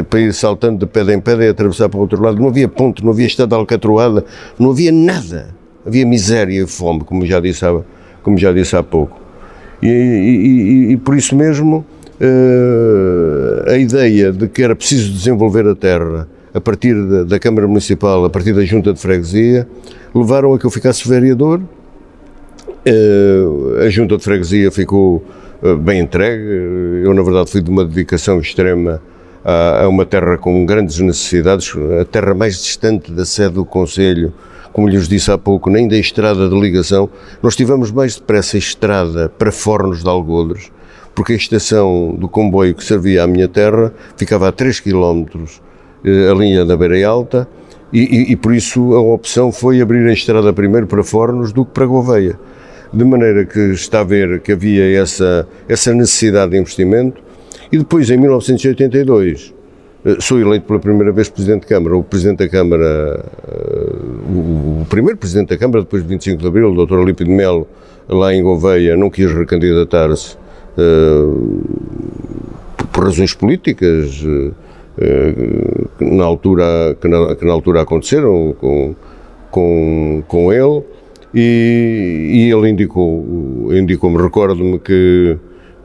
para, 0.08 0.20
ir 0.20 0.32
saltando 0.32 0.78
de 0.78 0.86
pedra 0.86 1.12
em 1.12 1.20
pedra 1.20 1.44
e 1.44 1.48
atravessar 1.48 1.88
para 1.88 1.98
o 1.98 2.00
outro 2.00 2.22
lado. 2.22 2.40
Não 2.40 2.48
havia 2.48 2.66
ponte, 2.68 3.04
não 3.04 3.12
havia 3.12 3.26
estrada 3.26 3.54
alcatroada, 3.54 4.24
não 4.58 4.70
havia 4.70 4.90
nada. 4.90 5.48
Havia 5.86 6.06
miséria 6.06 6.62
e 6.62 6.66
fome, 6.66 7.00
como 7.00 7.26
já 7.26 7.38
disse 7.40 7.64
há, 7.66 7.80
como 8.22 8.38
já 8.38 8.50
disse 8.52 8.74
há 8.74 8.82
pouco. 8.82 9.20
E, 9.82 9.88
e, 9.88 9.90
e, 9.90 10.92
e 10.92 10.96
por 10.96 11.14
isso 11.14 11.36
mesmo, 11.36 11.84
uh, 12.18 13.70
a 13.70 13.76
ideia 13.76 14.32
de 14.32 14.48
que 14.48 14.62
era 14.62 14.74
preciso 14.74 15.12
desenvolver 15.12 15.66
a 15.66 15.74
terra 15.74 16.26
a 16.54 16.60
partir 16.60 16.94
da, 16.94 17.24
da 17.24 17.38
Câmara 17.38 17.68
Municipal, 17.68 18.24
a 18.24 18.30
partir 18.30 18.54
da 18.54 18.64
Junta 18.64 18.94
de 18.94 19.00
Freguesia, 19.00 19.68
levaram 20.14 20.54
a 20.54 20.58
que 20.58 20.64
eu 20.64 20.70
ficasse 20.70 21.06
vereador. 21.06 21.60
Uh, 22.86 23.80
a 23.84 23.90
Junta 23.90 24.16
de 24.16 24.24
Freguesia 24.24 24.70
ficou 24.70 25.22
uh, 25.62 25.76
bem 25.76 26.00
entregue. 26.00 27.02
Eu, 27.04 27.12
na 27.12 27.22
verdade, 27.22 27.50
fui 27.50 27.60
de 27.60 27.68
uma 27.68 27.84
dedicação 27.84 28.38
extrema 28.38 29.02
a 29.44 29.86
uma 29.88 30.06
terra 30.06 30.38
com 30.38 30.64
grandes 30.64 30.98
necessidades, 30.98 31.72
a 32.00 32.04
terra 32.04 32.34
mais 32.34 32.62
distante 32.62 33.12
da 33.12 33.26
sede 33.26 33.54
do 33.54 33.64
Conselho, 33.64 34.32
como 34.72 34.88
lhes 34.88 35.06
disse 35.06 35.30
há 35.30 35.38
pouco, 35.38 35.68
nem 35.68 35.86
da 35.86 35.96
estrada 35.96 36.48
de 36.48 36.58
ligação. 36.58 37.08
Nós 37.42 37.54
tivemos 37.54 37.92
mais 37.92 38.16
depressa 38.16 38.56
estrada 38.56 39.28
para 39.28 39.52
Fornos 39.52 40.02
de 40.02 40.08
Algodres, 40.08 40.72
porque 41.14 41.34
a 41.34 41.36
estação 41.36 42.16
do 42.18 42.28
comboio 42.28 42.74
que 42.74 42.82
servia 42.82 43.22
à 43.22 43.26
minha 43.26 43.46
terra 43.46 43.92
ficava 44.16 44.48
a 44.48 44.52
3 44.52 44.80
km 44.80 45.26
eh, 46.04 46.28
a 46.30 46.34
linha 46.34 46.64
da 46.64 46.76
Beira 46.76 47.06
Alta, 47.06 47.46
e, 47.92 48.00
e, 48.00 48.32
e, 48.32 48.36
por 48.36 48.52
isso 48.52 48.94
a 48.94 49.00
opção 49.00 49.52
foi 49.52 49.80
abrir 49.80 50.08
a 50.08 50.12
estrada 50.12 50.52
primeiro 50.52 50.86
para 50.86 51.04
Fornos 51.04 51.52
do 51.52 51.64
que 51.64 51.70
para 51.70 51.86
Gouveia. 51.86 52.36
De 52.92 53.04
maneira 53.04 53.44
que 53.44 53.60
está 53.70 54.00
a 54.00 54.04
ver 54.04 54.40
que 54.40 54.50
havia 54.50 55.00
essa, 55.00 55.46
essa 55.68 55.94
necessidade 55.94 56.52
de 56.52 56.58
investimento, 56.58 57.22
e 57.72 57.78
depois, 57.78 58.10
em 58.10 58.16
1982, 58.16 59.54
eh, 60.04 60.16
sou 60.20 60.38
eleito 60.38 60.66
pela 60.66 60.78
primeira 60.78 61.12
vez 61.12 61.28
Presidente 61.28 61.62
de 61.62 61.66
Câmara. 61.68 61.96
O 61.96 62.04
Presidente 62.04 62.38
da 62.38 62.48
Câmara, 62.48 63.24
eh, 63.48 63.92
o, 64.30 64.86
primeiro 64.88 65.18
Presidente 65.18 65.48
da 65.48 65.56
Câmara, 65.56 65.80
depois 65.80 66.02
de 66.02 66.08
25 66.08 66.40
de 66.42 66.46
Abril, 66.46 66.72
o 66.72 66.86
Dr. 66.86 66.98
Olímpio 66.98 67.24
de 67.24 67.32
Melo, 67.32 67.66
lá 68.08 68.34
em 68.34 68.42
Gouveia, 68.42 68.96
não 68.96 69.08
quis 69.08 69.32
recandidatar-se 69.32 70.36
uh, 70.76 71.62
por 72.92 73.04
razões 73.04 73.32
políticas, 73.32 74.22
que, 75.98 76.04
na 76.04 76.24
altura, 76.24 76.96
que, 77.00 77.08
na, 77.08 77.34
que 77.34 77.44
na 77.44 77.52
altura 77.52 77.80
aconteceram 77.80 78.54
com, 78.60 78.94
com, 79.50 80.22
com 80.28 80.52
ele, 80.52 80.82
e, 81.34 82.46
e 82.46 82.52
ele 82.52 82.68
indicou, 82.68 83.72
indicou-me, 83.72 84.22
recordo-me 84.22 84.78
que 84.78 85.36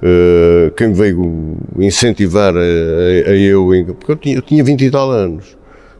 uh, 0.01 0.71
quem 0.71 0.93
veio 0.93 1.57
incentivar 1.77 2.55
a, 2.55 2.59
a, 2.59 3.31
a 3.31 3.35
eu, 3.35 3.67
porque 3.95 4.11
eu 4.11 4.15
tinha, 4.15 4.35
eu 4.35 4.41
tinha 4.41 4.63
20 4.63 4.85
e 4.85 4.91
tal 4.91 5.11
anos, 5.11 5.57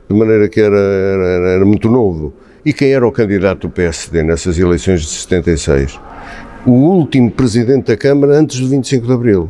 de 0.10 0.16
maneira 0.16 0.48
que 0.50 0.60
era, 0.60 0.78
era, 0.78 1.50
era, 1.52 1.66
muito 1.66 1.90
novo, 1.90 2.34
e 2.66 2.74
quem 2.74 2.92
era 2.92 3.08
o 3.08 3.12
candidato 3.12 3.68
do 3.68 3.70
PSD 3.72 4.24
nessas 4.24 4.58
eleições 4.58 5.02
de 5.02 5.08
76? 5.08 6.00
O 6.66 6.72
último 6.72 7.32
presidente 7.32 7.88
da 7.88 7.98
Câmara 7.98 8.38
antes 8.38 8.60
do 8.60 8.68
25 8.68 9.08
de 9.08 9.14
Abril. 9.14 9.50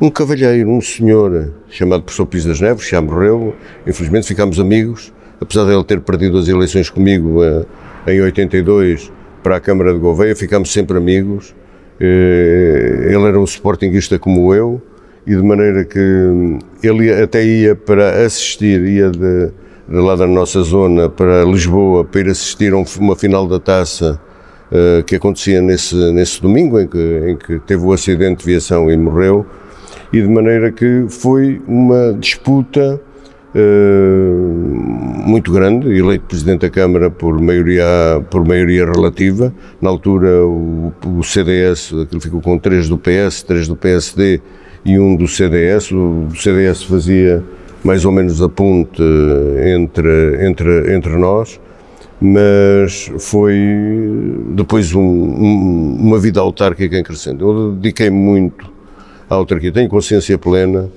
Um 0.00 0.10
cavalheiro, 0.10 0.70
um 0.70 0.80
senhor 0.80 1.52
chamado 1.68 2.02
professor 2.02 2.26
Pires 2.26 2.46
das 2.46 2.60
Neves, 2.60 2.88
já 2.88 3.00
morreu, 3.00 3.54
infelizmente 3.86 4.26
ficámos 4.26 4.58
amigos, 4.58 5.12
apesar 5.40 5.64
de 5.64 5.72
ele 5.72 5.84
ter 5.84 6.00
perdido 6.00 6.38
as 6.38 6.48
eleições 6.48 6.90
comigo 6.90 7.42
uh, 7.42 7.66
em 8.06 8.20
82 8.20 9.12
para 9.42 9.56
a 9.56 9.60
Câmara 9.60 9.92
de 9.92 9.98
Gouveia, 9.98 10.34
ficámos 10.34 10.72
sempre 10.72 10.96
amigos. 10.96 11.54
Eh, 12.04 13.12
ele 13.14 13.22
era 13.28 13.38
um 13.38 13.44
sportinguista 13.44 14.18
como 14.18 14.52
eu 14.52 14.82
e 15.24 15.36
de 15.36 15.42
maneira 15.42 15.84
que 15.84 16.58
ele 16.82 17.12
até 17.12 17.44
ia 17.44 17.76
para 17.76 18.24
assistir, 18.26 18.82
ia 18.82 19.08
de, 19.08 19.52
de 19.88 19.96
lá 20.00 20.16
da 20.16 20.26
nossa 20.26 20.62
zona 20.62 21.08
para 21.08 21.44
Lisboa 21.44 22.04
para 22.04 22.22
ir 22.22 22.28
assistir 22.28 22.72
a 22.72 22.76
uma 22.98 23.14
final 23.14 23.46
da 23.46 23.60
taça 23.60 24.20
uh, 24.72 25.04
que 25.04 25.14
acontecia 25.14 25.62
nesse, 25.62 25.94
nesse 26.12 26.42
domingo 26.42 26.80
em 26.80 26.88
que, 26.88 27.22
em 27.28 27.36
que 27.36 27.60
teve 27.60 27.84
o 27.84 27.92
acidente 27.92 28.40
de 28.40 28.50
viação 28.50 28.90
e 28.90 28.96
morreu. 28.96 29.46
E 30.12 30.20
de 30.20 30.28
maneira 30.28 30.72
que 30.72 31.06
foi 31.08 31.62
uma 31.68 32.12
disputa 32.18 33.00
muito 33.54 35.52
grande, 35.52 35.88
eleito 35.96 36.24
Presidente 36.24 36.62
da 36.62 36.70
Câmara 36.70 37.10
por 37.10 37.40
maioria, 37.40 37.84
por 38.30 38.46
maioria 38.46 38.86
relativa. 38.86 39.52
Na 39.80 39.90
altura, 39.90 40.44
o, 40.46 40.92
o 41.04 41.22
CDS, 41.22 41.92
aquilo 42.02 42.20
ficou 42.20 42.40
com 42.40 42.58
três 42.58 42.88
do 42.88 42.96
PS, 42.96 43.42
três 43.42 43.68
do 43.68 43.76
PSD 43.76 44.40
e 44.84 44.98
um 44.98 45.14
do 45.14 45.28
CDS. 45.28 45.92
O 45.92 46.28
CDS 46.34 46.82
fazia 46.84 47.42
mais 47.84 48.04
ou 48.04 48.12
menos 48.12 48.40
a 48.40 48.48
ponte 48.48 49.02
entre, 49.76 50.46
entre, 50.46 50.94
entre 50.94 51.16
nós, 51.16 51.60
mas 52.20 53.10
foi 53.18 53.56
depois 54.54 54.94
um, 54.94 55.00
um, 55.00 55.96
uma 56.00 56.18
vida 56.18 56.40
autárquica 56.40 56.96
em 56.98 57.02
crescendo. 57.02 57.48
Eu 57.48 57.72
dediquei-me 57.72 58.16
muito 58.16 58.70
à 59.28 59.34
autarquia, 59.34 59.72
tenho 59.72 59.88
consciência 59.88 60.38
plena 60.38 60.88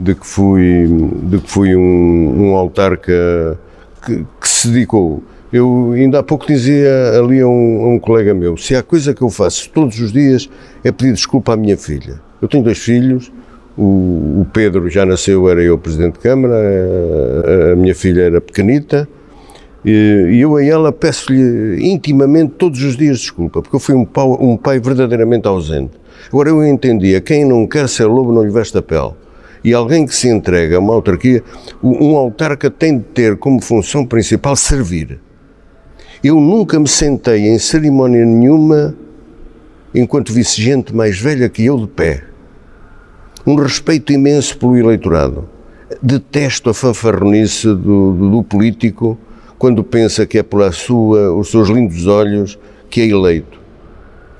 de 0.00 0.14
que 0.14 0.26
fui, 0.26 0.88
de 1.24 1.38
que 1.38 1.50
fui 1.50 1.76
um, 1.76 2.48
um 2.48 2.56
autarca 2.56 3.58
que, 4.04 4.24
que, 4.40 4.48
se 4.48 4.68
dedicou. 4.68 5.22
Eu 5.52 5.92
ainda 5.92 6.20
há 6.20 6.22
pouco 6.22 6.46
dizia 6.46 7.18
ali 7.18 7.40
a 7.40 7.46
um, 7.46 7.82
a 7.82 7.88
um, 7.88 7.98
colega 7.98 8.32
meu: 8.32 8.56
se 8.56 8.74
há 8.74 8.82
coisa 8.82 9.12
que 9.12 9.20
eu 9.20 9.28
faço 9.28 9.68
todos 9.68 10.00
os 10.00 10.10
dias 10.10 10.48
é 10.82 10.90
pedir 10.90 11.12
desculpa 11.12 11.52
à 11.52 11.56
minha 11.56 11.76
filha. 11.76 12.18
Eu 12.40 12.48
tenho 12.48 12.64
dois 12.64 12.78
filhos, 12.78 13.30
o, 13.76 14.46
Pedro 14.54 14.88
já 14.88 15.04
nasceu, 15.04 15.50
era 15.50 15.62
eu 15.62 15.76
presidente 15.76 16.14
de 16.14 16.20
Câmara, 16.20 16.54
a, 17.72 17.76
minha 17.76 17.94
filha 17.94 18.22
era 18.22 18.40
pequenita. 18.40 19.06
E 19.84 20.38
eu 20.40 20.56
a 20.56 20.64
ela 20.64 20.92
peço-lhe 20.92 21.90
intimamente 21.90 22.52
todos 22.58 22.82
os 22.82 22.96
dias 22.96 23.18
desculpa, 23.18 23.60
porque 23.60 23.76
eu 23.76 23.80
fui 23.80 23.94
um 23.94 24.06
um 24.40 24.56
pai 24.56 24.78
verdadeiramente 24.78 25.46
ausente. 25.46 25.92
Agora 26.28 26.48
eu 26.48 26.66
entendia, 26.66 27.20
quem 27.20 27.46
não 27.46 27.66
quer 27.66 27.88
ser 27.88 28.04
lobo 28.04 28.32
não 28.32 28.42
lhe 28.42 28.50
veste 28.50 28.76
a 28.78 28.82
pele 28.82 29.12
e 29.62 29.74
alguém 29.74 30.06
que 30.06 30.14
se 30.14 30.28
entrega 30.28 30.76
a 30.76 30.80
uma 30.80 30.94
autarquia, 30.94 31.42
um 31.82 32.16
autarca 32.16 32.70
tem 32.70 32.98
de 32.98 33.04
ter 33.04 33.36
como 33.36 33.60
função 33.60 34.06
principal 34.06 34.56
servir. 34.56 35.20
Eu 36.22 36.40
nunca 36.40 36.78
me 36.78 36.88
sentei 36.88 37.48
em 37.48 37.58
cerimónia 37.58 38.24
nenhuma 38.24 38.94
enquanto 39.94 40.32
visse 40.32 40.60
gente 40.60 40.94
mais 40.94 41.18
velha 41.18 41.48
que 41.48 41.64
eu 41.64 41.78
de 41.78 41.86
pé. 41.86 42.24
Um 43.46 43.54
respeito 43.54 44.12
imenso 44.12 44.56
pelo 44.58 44.76
eleitorado. 44.76 45.48
Detesto 46.02 46.70
a 46.70 46.74
fanfarronice 46.74 47.68
do, 47.68 48.12
do, 48.12 48.42
político 48.42 49.18
quando 49.58 49.82
pensa 49.82 50.26
que 50.26 50.38
é 50.38 50.42
pela 50.42 50.70
sua, 50.72 51.34
os 51.34 51.50
seus 51.50 51.68
lindos 51.68 52.06
olhos 52.06 52.58
que 52.88 53.00
é 53.00 53.06
eleito. 53.06 53.58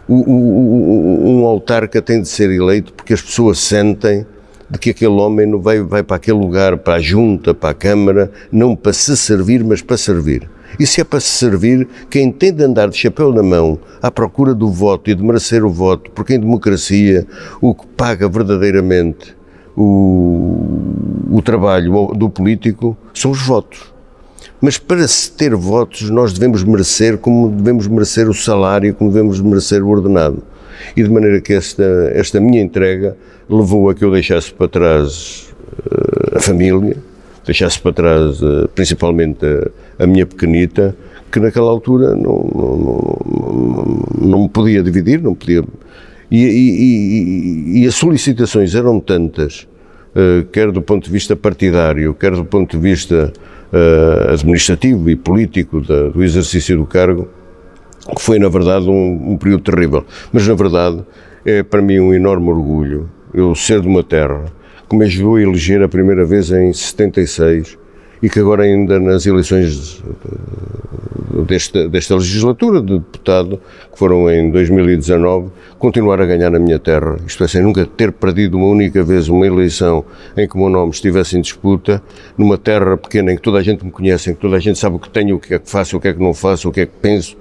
O, 0.07 0.15
o, 0.15 0.35
o, 0.35 1.41
um 1.41 1.47
autarca 1.47 2.00
tem 2.00 2.21
de 2.21 2.29
ser 2.29 2.50
eleito 2.50 2.93
porque 2.93 3.15
as 3.15 3.23
pessoas 3.23 3.59
sentem 3.59 4.27
de 4.71 4.79
que 4.79 4.91
aquele 4.91 5.12
homem 5.12 5.47
não 5.47 5.61
vai, 5.61 5.83
vai 5.83 6.03
para 6.03 6.17
aquele 6.17 6.39
lugar, 6.39 6.77
para 6.79 6.95
a 6.95 7.00
junta, 7.00 7.53
para 7.53 7.71
a 7.71 7.75
Câmara, 7.75 8.31
não 8.53 8.77
para 8.77 8.93
se 8.93 9.17
servir, 9.17 9.65
mas 9.65 9.83
para 9.83 9.97
servir. 9.97 10.49
E 10.79 10.87
se 10.87 11.00
é 11.00 11.05
para 11.05 11.19
se 11.19 11.29
servir, 11.29 11.89
quem 12.09 12.31
tem 12.31 12.53
de 12.53 12.62
andar 12.62 12.89
de 12.89 12.97
chapéu 12.97 13.33
na 13.33 13.43
mão 13.43 13.79
à 14.00 14.11
procura 14.11 14.55
do 14.55 14.69
voto 14.71 15.11
e 15.11 15.15
de 15.15 15.23
merecer 15.23 15.65
o 15.65 15.71
voto, 15.71 16.11
porque 16.12 16.35
em 16.35 16.41
democracia 16.41 17.27
o 17.61 17.75
que 17.75 17.87
paga 17.89 18.29
verdadeiramente 18.29 19.37
o, 19.77 20.57
o 21.31 21.43
trabalho 21.43 22.12
do 22.15 22.29
político 22.31 22.97
são 23.12 23.31
os 23.31 23.43
votos. 23.43 23.93
Mas 24.61 24.77
para 24.79 25.09
se 25.09 25.33
ter 25.33 25.55
votos, 25.55 26.11
nós 26.11 26.33
devemos 26.33 26.62
merecer 26.62 27.19
como 27.19 27.49
devemos 27.49 27.89
merecer 27.89 28.29
o 28.29 28.35
salário, 28.35 28.95
como 28.95 29.11
devemos 29.11 29.41
merecer 29.41 29.83
o 29.83 29.89
ordenado. 29.89 30.43
E 30.97 31.03
de 31.03 31.11
maneira 31.11 31.41
que 31.41 31.53
esta, 31.53 32.11
esta 32.15 32.41
minha 32.41 32.63
entrega 32.63 33.17
levou 33.49 33.91
a 33.91 33.95
que 33.95 34.05
eu 34.05 34.11
deixasse 34.11 34.53
para 34.53 34.69
trás 34.69 35.53
uh, 35.79 36.37
a 36.37 36.41
família, 36.41 36.97
deixasse 37.45 37.81
para 37.81 37.93
trás 37.93 38.41
uh, 38.43 38.69
principalmente 38.75 39.45
a, 39.45 40.05
a, 40.05 40.07
minha 40.07 40.25
pequenita, 40.25 40.97
que 41.31 41.41
naquela 41.41 41.71
altura 41.71 42.15
não, 42.15 42.51
não, 42.55 42.77
não, 42.77 44.29
não 44.29 44.43
me 44.43 44.49
podia 44.49 44.83
dividir, 44.83 45.21
não 45.21 45.35
podia. 45.35 45.65
E, 46.31 46.45
e, 46.45 47.79
e, 47.79 47.83
e 47.83 47.87
as 47.87 47.95
solicitações 47.97 48.75
eram 48.75 49.01
tantas, 49.01 49.67
uh, 50.15 50.45
quer 50.53 50.71
do 50.71 50.81
ponto 50.81 51.05
de 51.05 51.11
vista 51.11 51.35
partidário, 51.35 52.15
quer 52.15 52.33
do 52.33 52.45
ponto 52.45 52.77
de 52.77 52.83
vista 52.83 53.33
administrativo 54.33 55.09
e 55.09 55.15
político 55.15 55.81
da, 55.81 56.09
do 56.09 56.25
exercício 56.25 56.77
do 56.77 56.85
cargo, 56.85 57.29
que 58.14 58.23
foi, 58.23 58.38
na 58.38 58.49
verdade, 58.49 58.88
um, 58.88 59.33
um 59.33 59.37
período 59.37 59.62
terrível. 59.62 60.04
Mas, 60.33 60.47
na 60.47 60.54
verdade, 60.54 61.04
é 61.45 61.62
para 61.62 61.83
mim 61.83 62.00
um 62.00 62.14
enorme 62.14 62.49
orgulho 62.49 63.09
eu 63.33 63.54
ser 63.54 63.80
de 63.80 63.87
uma 63.87 64.02
terra 64.02 64.45
que 64.88 64.97
me 64.97 65.04
ajudou 65.04 65.37
a 65.37 65.42
eleger 65.42 65.83
a 65.83 65.88
primeira 65.88 66.25
vez 66.25 66.50
em 66.50 66.73
76 66.73 67.78
e 68.23 68.28
que 68.28 68.38
agora 68.38 68.64
ainda 68.64 68.99
nas 68.99 69.25
eleições 69.25 70.02
desta, 71.47 71.88
desta 71.88 72.14
legislatura 72.14 72.80
de 72.80 72.99
deputado, 72.99 73.61
que 73.90 73.99
foram 73.99 74.30
em 74.30 74.50
2019, 74.50 75.50
continuar 75.78 76.21
a 76.21 76.26
ganhar 76.26 76.50
na 76.50 76.59
minha 76.59 76.78
terra. 76.78 77.16
Isto 77.26 77.45
é, 77.45 77.49
sem 77.49 77.62
nunca 77.62 77.87
ter 77.87 78.12
perdido 78.12 78.59
uma 78.59 78.66
única 78.66 79.02
vez 79.02 79.28
uma 79.28 79.47
eleição 79.47 80.04
em 80.37 80.47
que 80.47 80.54
o 80.54 80.59
meu 80.59 80.69
nome 80.69 80.90
estivesse 80.90 81.38
em 81.38 81.40
disputa, 81.40 82.02
numa 82.37 82.59
terra 82.59 82.97
pequena 82.97 83.33
em 83.33 83.37
que 83.37 83.42
toda 83.42 83.59
a 83.59 83.62
gente 83.62 83.85
me 83.85 83.90
conhece, 83.90 84.30
em 84.30 84.35
que 84.35 84.40
toda 84.40 84.57
a 84.57 84.61
gente 84.61 84.78
sabe 84.78 84.97
o 84.97 84.99
que 84.99 85.09
tenho, 85.09 85.37
o 85.37 85.40
que 85.40 85.54
é 85.54 85.59
que 85.59 85.71
faço, 85.71 85.97
o 85.97 86.00
que 86.00 86.09
é 86.09 86.12
que 86.12 86.23
não 86.23 86.35
faço, 86.35 86.69
o 86.69 86.73
que 86.73 86.80
é 86.80 86.87
que 86.87 86.92
penso, 87.00 87.37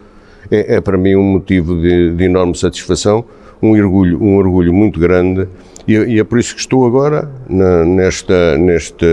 é, 0.52 0.76
é 0.76 0.82
para 0.82 0.98
mim 0.98 1.16
um 1.16 1.24
motivo 1.24 1.80
de, 1.82 2.14
de 2.14 2.24
enorme 2.24 2.56
satisfação, 2.58 3.24
um 3.62 3.72
orgulho, 3.72 4.22
um 4.22 4.36
orgulho 4.38 4.74
muito 4.74 5.00
grande 5.00 5.48
e, 5.88 5.94
e 5.94 6.20
é 6.20 6.24
por 6.24 6.40
isso 6.40 6.54
que 6.54 6.62
estou 6.62 6.86
agora 6.86 7.30
na, 7.50 7.84
nesta, 7.84 8.58
neste 8.58 9.06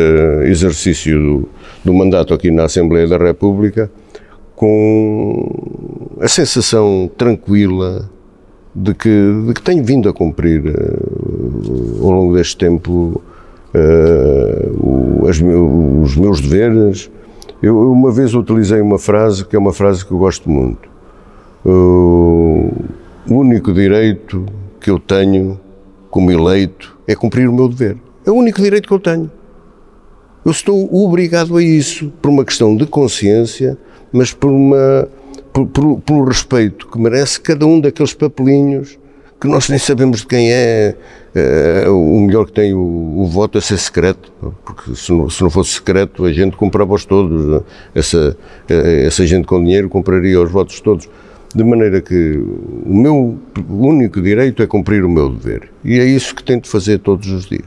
exercício 0.45 1.19
do, 1.19 1.49
do 1.85 1.95
mandato 1.95 2.35
aqui 2.35 2.51
na 2.51 2.65
Assembleia 2.65 3.07
da 3.07 3.17
República 3.17 3.91
com 4.55 5.51
a 6.21 6.29
sensação 6.29 7.11
tranquila 7.17 8.11
de 8.75 8.95
que, 8.95 9.09
de 9.47 9.55
que 9.55 9.63
tenho 9.63 9.83
vindo 9.83 10.09
a 10.09 10.13
cumprir 10.13 10.63
uh, 10.67 12.05
ao 12.05 12.11
longo 12.11 12.35
deste 12.35 12.59
tempo 12.59 13.23
uh, 13.75 15.25
os 15.25 16.17
meus 16.17 16.41
deveres. 16.41 17.11
Eu 17.63 17.91
uma 17.91 18.13
vez 18.13 18.35
utilizei 18.35 18.83
uma 18.83 18.99
frase 18.99 19.47
que 19.47 19.57
é 19.57 19.59
uma 19.59 19.73
frase 19.73 20.05
que 20.05 20.13
eu 20.13 20.19
gosto 20.19 20.51
muito. 20.51 20.96
O 21.69 22.71
único 23.29 23.73
direito 23.73 24.47
que 24.81 24.91
eu 24.91 24.99
tenho 24.99 25.59
como 26.17 26.31
eleito, 26.31 26.97
é 27.07 27.15
cumprir 27.15 27.47
o 27.47 27.53
meu 27.53 27.69
dever. 27.69 27.99
É 28.25 28.31
o 28.31 28.35
único 28.35 28.63
direito 28.63 28.89
que 28.89 28.95
eu 28.95 28.99
tenho. 28.99 29.31
Eu 30.45 30.51
estou 30.51 30.89
obrigado 30.95 31.57
a 31.59 31.63
isso 31.63 32.11
por 32.23 32.31
uma 32.31 32.43
questão 32.43 32.75
de 32.75 32.87
consciência, 32.87 33.77
mas 34.11 34.33
por 34.33 34.51
uma 34.51 35.09
por, 35.53 35.67
por, 35.67 36.01
pelo 36.01 36.25
respeito 36.25 36.87
que 36.89 36.99
merece 36.99 37.39
cada 37.39 37.67
um 37.67 37.79
daqueles 37.79 38.15
papelinhos 38.15 38.99
que 39.39 39.47
nós 39.47 39.69
nem 39.69 39.79
sabemos 39.79 40.21
de 40.21 40.27
quem 40.27 40.51
é. 40.51 40.95
Uh, 41.87 41.93
o 41.93 42.21
melhor 42.23 42.47
que 42.47 42.53
tem 42.53 42.73
o, 42.73 42.81
o, 42.81 43.27
voto 43.27 43.59
é 43.59 43.61
ser 43.61 43.77
secreto, 43.77 44.33
porque 44.65 44.95
se 44.95 45.13
não, 45.13 45.29
se 45.29 45.43
não 45.43 45.51
fosse 45.51 45.73
secreto 45.73 46.25
a 46.25 46.33
gente 46.33 46.57
comprava-os 46.57 47.05
todos. 47.05 47.63
Essa, 47.95 48.35
essa 49.07 49.27
gente 49.27 49.47
com 49.47 49.63
dinheiro 49.63 49.91
compraria 49.91 50.41
os 50.41 50.51
votos 50.51 50.81
todos. 50.81 51.07
De 51.57 51.65
maneira 51.65 52.03
que 52.03 52.39
o 52.85 52.95
meu 52.95 53.39
único 53.69 54.21
direito 54.21 54.63
é 54.63 54.67
cumprir 54.67 55.03
o 55.03 55.09
meu 55.09 55.31
dever. 55.31 55.71
E 55.83 55.99
é 55.99 56.05
isso 56.05 56.35
que 56.35 56.45
tento 56.45 56.69
fazer 56.69 56.99
todos 56.99 57.29
os 57.29 57.47
dias. 57.47 57.65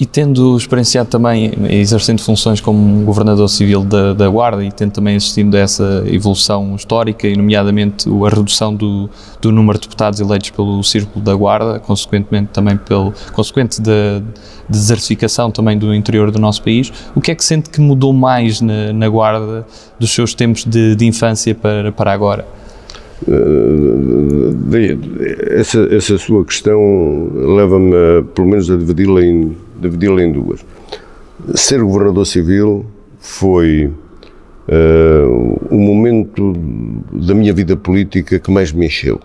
E 0.00 0.06
tendo 0.06 0.56
experienciado 0.56 1.10
também, 1.10 1.52
exercendo 1.68 2.22
funções 2.22 2.60
como 2.60 3.04
governador 3.04 3.46
civil 3.50 3.84
da, 3.84 4.14
da 4.14 4.28
Guarda 4.28 4.64
e 4.64 4.72
tendo 4.72 4.92
também 4.92 5.16
assistido 5.16 5.54
a 5.54 5.60
essa 5.60 6.02
evolução 6.06 6.74
histórica, 6.74 7.28
e 7.28 7.36
nomeadamente 7.36 8.08
a 8.08 8.34
redução 8.34 8.74
do, 8.74 9.10
do 9.42 9.52
número 9.52 9.78
de 9.78 9.86
deputados 9.86 10.18
eleitos 10.18 10.48
pelo 10.48 10.82
Círculo 10.82 11.22
da 11.22 11.34
Guarda, 11.34 11.78
consequentemente 11.78 12.48
também 12.48 12.78
pelo, 12.78 13.12
consequente 13.34 13.80
da 13.82 14.22
de 14.68 14.78
desertificação 14.78 15.50
também 15.50 15.76
do 15.76 15.94
interior 15.94 16.30
do 16.30 16.38
nosso 16.38 16.62
país, 16.62 16.90
o 17.14 17.20
que 17.20 17.30
é 17.30 17.34
que 17.34 17.44
sente 17.44 17.68
que 17.68 17.80
mudou 17.80 18.12
mais 18.12 18.60
na, 18.60 18.92
na 18.92 19.08
Guarda 19.08 19.66
dos 19.98 20.10
seus 20.10 20.34
tempos 20.34 20.64
de, 20.64 20.96
de 20.96 21.04
infância 21.04 21.54
para, 21.54 21.92
para 21.92 22.12
agora? 22.12 22.46
Eh, 23.28 24.96
essa, 25.58 25.80
essa 25.94 26.18
sua 26.18 26.44
questão 26.44 27.30
leva-me, 27.34 28.22
pelo 28.34 28.48
menos, 28.48 28.70
a 28.70 28.76
dividi-la 28.76 29.24
em 29.24 29.56
dividi-la 29.82 30.22
em 30.22 30.32
duas. 30.32 30.64
Ser 31.54 31.82
governador 31.82 32.24
civil 32.24 32.86
foi 33.18 33.86
uh, 33.86 35.58
o 35.70 35.78
momento 35.78 36.52
da 37.12 37.34
minha 37.34 37.52
vida 37.52 37.76
política 37.76 38.38
que 38.38 38.50
mais 38.50 38.72
me 38.72 38.86
encheu. 38.86 39.20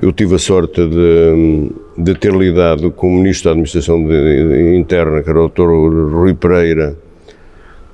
Eu 0.00 0.12
tive 0.12 0.34
a 0.34 0.38
sorte 0.38 0.86
de, 0.86 1.70
de 1.96 2.14
ter 2.14 2.32
lidado 2.32 2.90
com 2.90 3.08
o 3.08 3.14
Ministro 3.14 3.44
da 3.44 3.50
Administração 3.52 3.98
Interna, 4.76 5.22
que 5.22 5.30
era 5.30 5.42
o 5.42 5.48
Dr. 5.48 6.12
Rui 6.12 6.34
Pereira, 6.34 6.96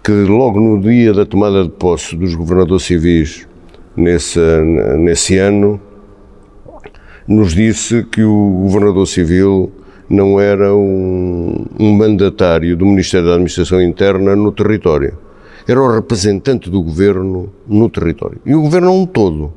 que 0.02 0.12
logo 0.12 0.60
no 0.60 0.80
dia 0.80 1.14
da 1.14 1.24
tomada 1.24 1.64
de 1.64 1.70
posse 1.70 2.14
dos 2.14 2.34
governadores 2.34 2.82
civis 2.82 3.46
nesse, 3.96 4.40
nesse 4.98 5.38
ano, 5.38 5.80
nos 7.26 7.54
disse 7.54 8.04
que 8.04 8.22
o 8.22 8.60
governador 8.62 9.06
civil 9.06 9.72
não 10.08 10.38
era 10.38 10.74
um, 10.74 11.64
um 11.78 11.92
mandatário 11.94 12.76
do 12.76 12.84
Ministério 12.84 13.26
da 13.26 13.34
Administração 13.34 13.80
Interna 13.80 14.36
no 14.36 14.52
território. 14.52 15.16
Era 15.66 15.80
o 15.80 15.90
representante 15.90 16.68
do 16.68 16.82
governo 16.82 17.50
no 17.66 17.88
território. 17.88 18.38
E 18.44 18.54
o 18.54 18.60
governo 18.60 18.88
é 18.88 18.90
um 18.90 19.06
todo. 19.06 19.52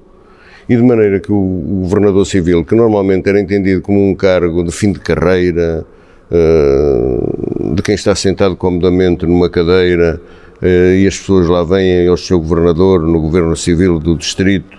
E 0.70 0.76
de 0.76 0.82
maneira 0.82 1.20
que 1.20 1.32
o, 1.32 1.36
o 1.36 1.80
governador 1.84 2.26
civil, 2.26 2.64
que 2.64 2.76
normalmente 2.76 3.28
era 3.28 3.40
entendido 3.40 3.82
como 3.82 4.06
um 4.10 4.16
cargo 4.16 4.64
de 4.64 4.72
fim 4.72 4.92
de 4.94 5.00
carreira, 5.00 5.86
uh, 6.32 7.74
de 7.76 7.82
quem 7.82 7.96
está 7.96 8.16
sentado 8.16 8.56
comodamente 8.56 9.26
numa 9.26 9.50
cadeira 9.50 10.22
e 10.62 11.08
as 11.08 11.18
pessoas 11.18 11.48
lá 11.48 11.64
vêm 11.64 12.08
ao 12.08 12.18
seu 12.18 12.40
governador 12.40 13.02
no 13.02 13.22
governo 13.22 13.56
civil 13.56 14.00
do 14.00 14.16
distrito, 14.16 14.78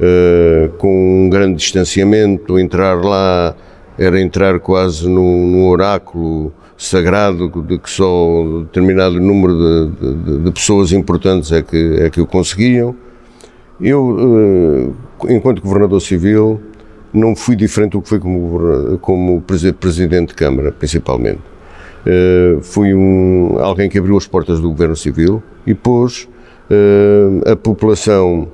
uh, 0.00 0.68
com 0.76 1.24
um 1.24 1.30
grande 1.30 1.56
distanciamento, 1.56 2.58
entrar 2.58 3.02
lá 3.02 3.54
era 3.98 4.20
entrar 4.20 4.58
quase 4.58 5.08
num, 5.08 5.46
num 5.46 5.68
oráculo 5.68 6.52
sagrado 6.76 7.48
de 7.62 7.78
que 7.78 7.88
só 7.88 8.62
determinado 8.64 9.20
número 9.20 9.54
de, 9.54 10.14
de, 10.14 10.38
de, 10.44 10.50
pessoas 10.50 10.92
importantes 10.92 11.52
é 11.52 11.62
que, 11.62 11.96
é 12.00 12.10
que 12.10 12.20
o 12.20 12.26
conseguiam. 12.26 12.94
Eu, 13.80 14.94
eh, 15.28 15.34
enquanto 15.34 15.62
governador 15.62 16.00
civil, 16.00 16.60
não 17.12 17.36
fui 17.36 17.54
diferente 17.54 17.92
do 17.92 18.02
que 18.02 18.08
fui 18.08 18.18
como, 18.18 18.98
como 18.98 19.40
presidente 19.40 20.28
de 20.28 20.34
Câmara, 20.34 20.72
principalmente. 20.72 21.53
Uh, 22.06 22.60
fui 22.60 22.94
um, 22.94 23.56
alguém 23.58 23.88
que 23.88 23.98
abriu 23.98 24.16
as 24.16 24.26
portas 24.26 24.60
do 24.60 24.68
governo 24.68 24.94
civil 24.94 25.42
e 25.66 25.74
pôs 25.74 26.28
uh, 26.70 27.50
a 27.50 27.56
população 27.56 28.48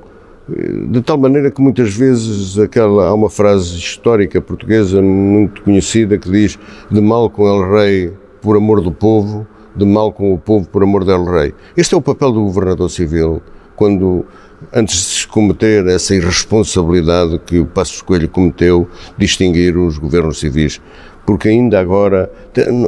de 0.89 1.01
tal 1.03 1.17
maneira 1.17 1.51
que 1.51 1.61
muitas 1.61 1.95
vezes 1.95 2.59
aquela, 2.59 3.07
há 3.07 3.15
uma 3.15 3.31
frase 3.31 3.77
histórica 3.77 4.41
portuguesa 4.41 5.01
muito 5.01 5.63
conhecida 5.63 6.19
que 6.19 6.31
diz 6.31 6.59
de 6.91 7.01
mal 7.01 7.31
com 7.31 7.47
el 7.47 7.71
rei 7.73 8.13
por 8.41 8.57
amor 8.57 8.81
do 8.81 8.91
povo, 8.91 9.47
de 9.77 9.85
mal 9.85 10.13
com 10.13 10.35
o 10.35 10.39
povo 10.39 10.69
por 10.69 10.83
amor 10.83 11.05
del 11.05 11.25
rei. 11.25 11.55
Este 11.77 11.95
é 11.95 11.99
o 11.99 12.03
papel 12.03 12.33
do 12.33 12.43
governador 12.43 12.91
civil 12.91 13.41
quando 13.77 14.25
antes 14.73 14.97
de 14.97 15.03
se 15.21 15.27
cometer 15.27 15.87
essa 15.87 16.15
irresponsabilidade 16.15 17.39
que 17.47 17.59
o 17.59 17.67
Passos 17.67 18.03
Coelho 18.03 18.29
cometeu, 18.29 18.89
distinguir 19.17 19.77
os 19.77 19.97
governos 19.97 20.39
civis. 20.39 20.81
Porque 21.27 21.49
ainda 21.49 21.79
agora, 21.79 22.31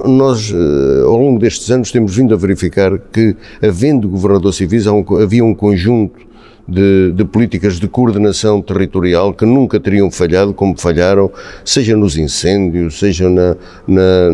nós, 0.04 0.52
eh, 0.52 1.02
ao 1.04 1.16
longo 1.16 1.38
destes 1.38 1.70
anos, 1.70 1.92
temos 1.92 2.16
vindo 2.16 2.34
a 2.34 2.36
verificar 2.36 2.98
que, 2.98 3.36
havendo 3.62 4.08
governador 4.08 4.52
civis, 4.52 4.86
havia 4.86 5.44
um 5.44 5.54
conjunto 5.54 6.32
de, 6.66 7.12
de, 7.12 7.24
políticas 7.24 7.78
de 7.78 7.88
coordenação 7.88 8.62
territorial 8.62 9.32
que 9.34 9.44
nunca 9.44 9.80
teriam 9.80 10.10
falhado 10.10 10.54
como 10.54 10.78
falharam, 10.78 11.30
seja 11.64 11.96
nos 11.96 12.16
incêndios, 12.16 12.98
seja 12.98 13.28
na, 13.28 13.56
na, 13.86 14.30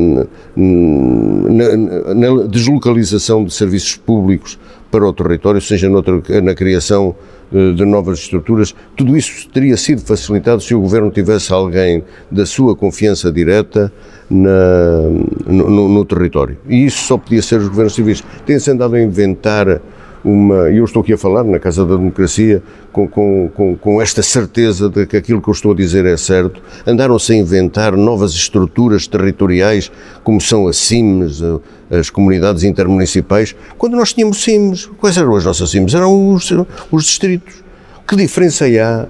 na, 0.57 2.15
na 2.15 2.43
deslocalização 2.47 3.45
de 3.45 3.53
serviços 3.53 3.97
públicos 3.97 4.59
para 4.91 5.07
o 5.07 5.13
território, 5.13 5.61
seja 5.61 5.89
na 5.89 6.55
criação 6.55 7.15
de, 7.51 7.75
de 7.75 7.85
novas 7.85 8.19
estruturas. 8.19 8.75
Tudo 8.97 9.17
isso 9.17 9.49
teria 9.49 9.77
sido 9.77 10.03
facilitado 10.03 10.61
se 10.61 10.75
o 10.75 10.81
Governo 10.81 11.11
tivesse 11.11 11.53
alguém 11.53 12.05
da 12.31 12.47
sua 12.47 12.77
confiança 12.77 13.33
direta 13.33 13.93
na, 14.31 15.03
no, 15.47 15.89
no, 15.89 16.05
território. 16.05 16.59
E 16.69 16.85
isso 16.85 17.05
só 17.05 17.17
podia 17.17 17.43
ser 17.43 17.61
os 17.61 17.69
governos 17.69 17.95
civis. 17.95 18.23
Tem-se 18.45 18.71
andado 18.71 18.95
a 18.95 19.03
inventar 19.03 19.81
uma. 20.25 20.71
Eu 20.71 20.85
estou 20.85 21.03
aqui 21.03 21.13
a 21.13 21.19
falar 21.19 21.45
na 21.45 21.59
Casa 21.59 21.85
da 21.85 21.97
Democracia 21.97 22.63
com, 22.93 23.09
com, 23.09 23.51
com, 23.55 23.77
com, 23.77 24.03
esta 24.03 24.23
certeza 24.23 24.89
de 24.89 25.07
que 25.07 25.17
aquilo 25.17 25.41
que 25.41 25.49
eu 25.49 25.53
estou 25.53 25.73
a 25.73 25.75
dizer 25.75 26.05
é 26.05 26.17
certo. 26.17 26.61
Andaram-se 26.87 27.33
a 27.33 27.37
inventar 27.37 27.97
novas 27.97 28.33
estruturas 28.33 29.07
territoriais, 29.07 29.91
como 30.23 30.41
são 30.41 30.67
as 30.67 30.77
CIMs, 30.77 31.43
as 31.91 32.11
comunidades 32.11 32.65
intermunicipais, 32.65 33.55
quando 33.77 33.97
nós 33.97 34.13
tínhamos 34.13 34.43
CIMs. 34.43 34.87
Quais 34.99 35.17
eram 35.17 35.35
as 35.35 35.45
nossas 35.45 35.71
CIMs? 35.71 35.95
Eram 35.95 36.35
os, 36.35 36.51
os 36.91 37.05
distritos. 37.05 37.63
Que 38.07 38.17
diferença 38.17 38.65
há 38.65 39.07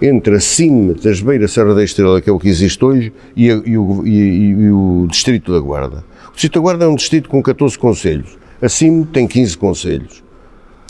entre 0.00 0.36
a 0.36 0.40
CIM 0.40 0.92
das 0.92 1.20
Beiras 1.20 1.52
Serra 1.52 1.74
da 1.74 1.82
Estrela, 1.82 2.20
que 2.20 2.28
é 2.28 2.32
o 2.32 2.38
que 2.38 2.48
existe 2.48 2.84
hoje, 2.84 3.12
e, 3.36 3.50
a, 3.50 3.62
e, 3.64 3.78
o, 3.78 4.06
e, 4.06 4.50
e 4.50 4.70
o 4.70 5.06
Distrito 5.10 5.52
da 5.52 5.60
Guarda? 5.60 6.04
O 6.28 6.32
Distrito 6.32 6.54
da 6.54 6.60
Guarda 6.60 6.84
é 6.84 6.88
um 6.88 6.94
distrito 6.94 7.28
com 7.28 7.42
14 7.42 7.78
conselhos. 7.78 8.36
A 8.60 8.68
CIM 8.68 9.04
tem 9.04 9.26
15 9.26 9.56
conselhos. 9.56 10.22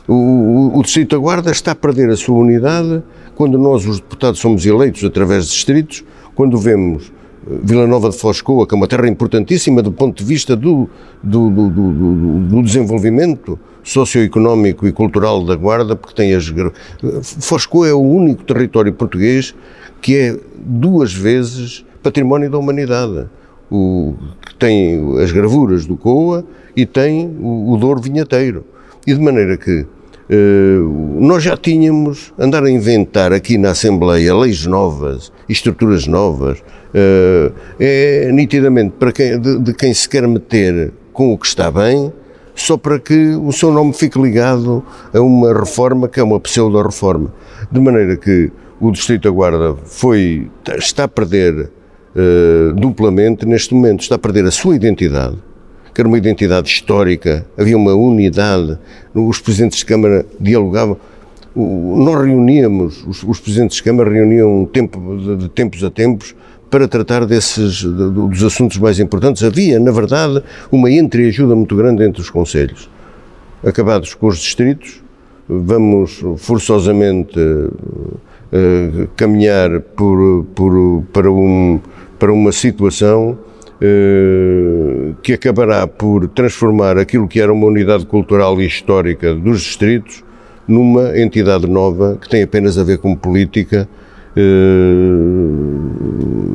O, 0.09 0.15
o, 0.15 0.79
o, 0.79 0.83
Distrito 0.83 1.17
da 1.17 1.19
Guarda 1.19 1.51
está 1.51 1.73
a 1.73 1.75
perder 1.75 2.11
a 2.11 2.17
sua 2.17 2.37
unidade 2.37 3.03
quando 3.35 3.59
nós, 3.59 3.87
os 3.87 4.01
deputados, 4.01 4.41
somos 4.41 4.65
eleitos 4.65 5.05
através 5.05 5.47
de 5.47 5.53
distritos, 5.53 6.05
quando 6.35 6.59
vemos 6.59 7.13
Vila 7.47 7.87
Nova 7.87 8.11
de 8.11 8.19
Foscoa, 8.19 8.67
que 8.67 8.75
é 8.75 8.77
uma 8.77 8.89
terra 8.89 9.09
importantíssima 9.09 9.81
do 9.81 9.93
ponto 9.93 10.19
de 10.19 10.25
vista 10.25 10.57
do, 10.57 10.89
do, 11.23 11.49
do, 11.49 11.71
do 12.41 12.63
desenvolvimento 12.63 13.59
socioeconómico 13.85 14.87
e 14.87 14.93
cultural 14.93 15.45
da 15.45 15.55
Guarda, 15.55 15.95
porque 15.95 16.15
tem 16.15 16.35
as. 16.35 16.53
Foscoa 17.23 17.87
é 17.87 17.93
o 17.93 18.01
único 18.01 18.43
território 18.43 18.93
português 18.93 19.55
que 20.03 20.17
é 20.17 20.37
duas 20.57 21.15
vezes 21.15 21.85
património 22.03 22.51
da 22.51 22.59
humanidade. 22.59 23.27
O, 23.71 24.15
que 24.45 24.55
tem 24.55 25.21
as 25.21 25.33
gravuras 25.33 25.87
do 25.87 25.97
Coa 25.97 26.45
e 26.77 26.87
tem 26.87 27.37
o, 27.41 27.73
o 27.73 27.77
Douro 27.77 28.01
Vinheteiro. 28.01 28.65
E 29.07 29.15
de 29.15 29.21
maneira 29.21 29.57
que 29.57 29.87
nós 31.21 31.43
já 31.43 31.57
tínhamos 31.57 32.33
andar 32.39 32.65
a 32.65 32.71
inventar 32.71 33.33
aqui 33.33 33.57
na 33.57 33.71
Assembleia 33.71 34.35
leis 34.35 34.67
novas, 34.67 35.33
estruturas 35.49 36.07
novas, 36.07 36.59
uh, 36.59 37.53
é 37.79 38.31
nitidamente 38.33 38.95
para 38.99 39.13
quem, 39.13 39.41
de, 39.41 39.59
de, 39.61 39.75
quem 39.75 39.95
se 39.95 40.09
quer 40.09 40.27
meter 40.27 40.93
com 41.13 41.33
o 41.33 41.39
que 41.39 41.47
está 41.47 41.71
bem, 41.71 42.13
só 42.55 42.77
para 42.77 42.99
que 42.99 43.37
o 43.37 43.53
seu 43.53 43.71
nome 43.71 43.93
fique 43.93 44.21
ligado 44.21 44.83
a 45.13 45.21
uma 45.21 45.53
reforma 45.53 46.09
que 46.09 46.19
é 46.19 46.23
uma 46.23 46.41
pseudo-reforma. 46.41 47.33
De 47.71 47.79
maneira 47.79 48.17
que 48.17 48.51
o 48.81 48.91
Distrito 48.91 49.25
da 49.25 49.31
Guarda 49.31 49.77
foi, 49.85 50.51
está 50.77 51.05
a 51.05 51.09
perder 51.09 51.71
uh, 52.15 52.73
duplamente 52.75 53.47
neste 53.47 53.75
momento, 53.75 54.01
está 54.01 54.17
a 54.17 54.19
perder 54.19 54.45
a 54.47 54.51
sua 54.51 54.75
identidade, 54.75 55.37
que 55.97 56.03
era 56.03 56.09
uma 56.09 56.19
identidade 56.19 56.69
histórica, 56.69 57.47
havia 57.57 57.75
uma 57.75 57.95
unidade, 57.95 58.79
os 59.15 59.41
presidentes 59.41 59.79
de 59.79 59.87
Câmara 59.87 60.27
dialogavam. 60.39 60.99
Nós 61.55 62.23
reuníamos, 62.23 63.03
os, 63.07 63.23
os 63.23 63.41
presidentes 63.41 63.79
de 63.79 63.83
Câmara 63.83 64.11
reuniam 64.11 64.67
tempo, 64.71 65.17
de, 65.17 65.37
de 65.37 65.49
tempos 65.49 65.83
a 65.83 65.91
tempos 65.91 66.37
para 66.69 66.87
tratar 66.87 67.25
desses, 67.25 67.83
dos 67.83 68.45
assuntos 68.45 68.77
mais 68.77 69.01
importantes. 69.01 69.43
Havia, 69.43 69.81
na 69.81 69.91
verdade, 69.91 70.43
uma 70.71 70.91
entreajuda 70.91 71.57
muito 71.57 71.75
grande 71.75 72.05
entre 72.05 72.21
os 72.21 72.29
conselhos. 72.29 72.91
Acabados 73.65 74.13
com 74.13 74.27
os 74.27 74.37
distritos, 74.37 75.03
vamos 75.49 76.23
forçosamente 76.37 77.41
uh, 77.41 79.09
caminhar 79.17 79.81
por, 79.81 80.45
por, 80.55 81.05
para, 81.11 81.33
um, 81.33 81.81
para 82.19 82.31
uma 82.31 82.53
situação 82.53 83.39
que 85.23 85.35
acabará 85.35 85.87
por 85.87 86.29
transformar 86.29 86.97
aquilo 86.97 87.29
que 87.29 87.41
era 87.41 87.53
uma 87.53 87.67
unidade 87.67 88.07
cultural 88.07 88.61
e 88.61 88.67
histórica 88.67 89.35
dos 89.35 89.61
distritos 89.61 90.25
numa 90.67 91.19
entidade 91.19 91.67
nova 91.67 92.19
que 92.21 92.29
tem 92.29 92.43
apenas 92.43 92.77
a 92.79 92.85
ver 92.85 92.99
com 92.99 93.15
política. 93.15 93.89
Uh, 94.37 95.77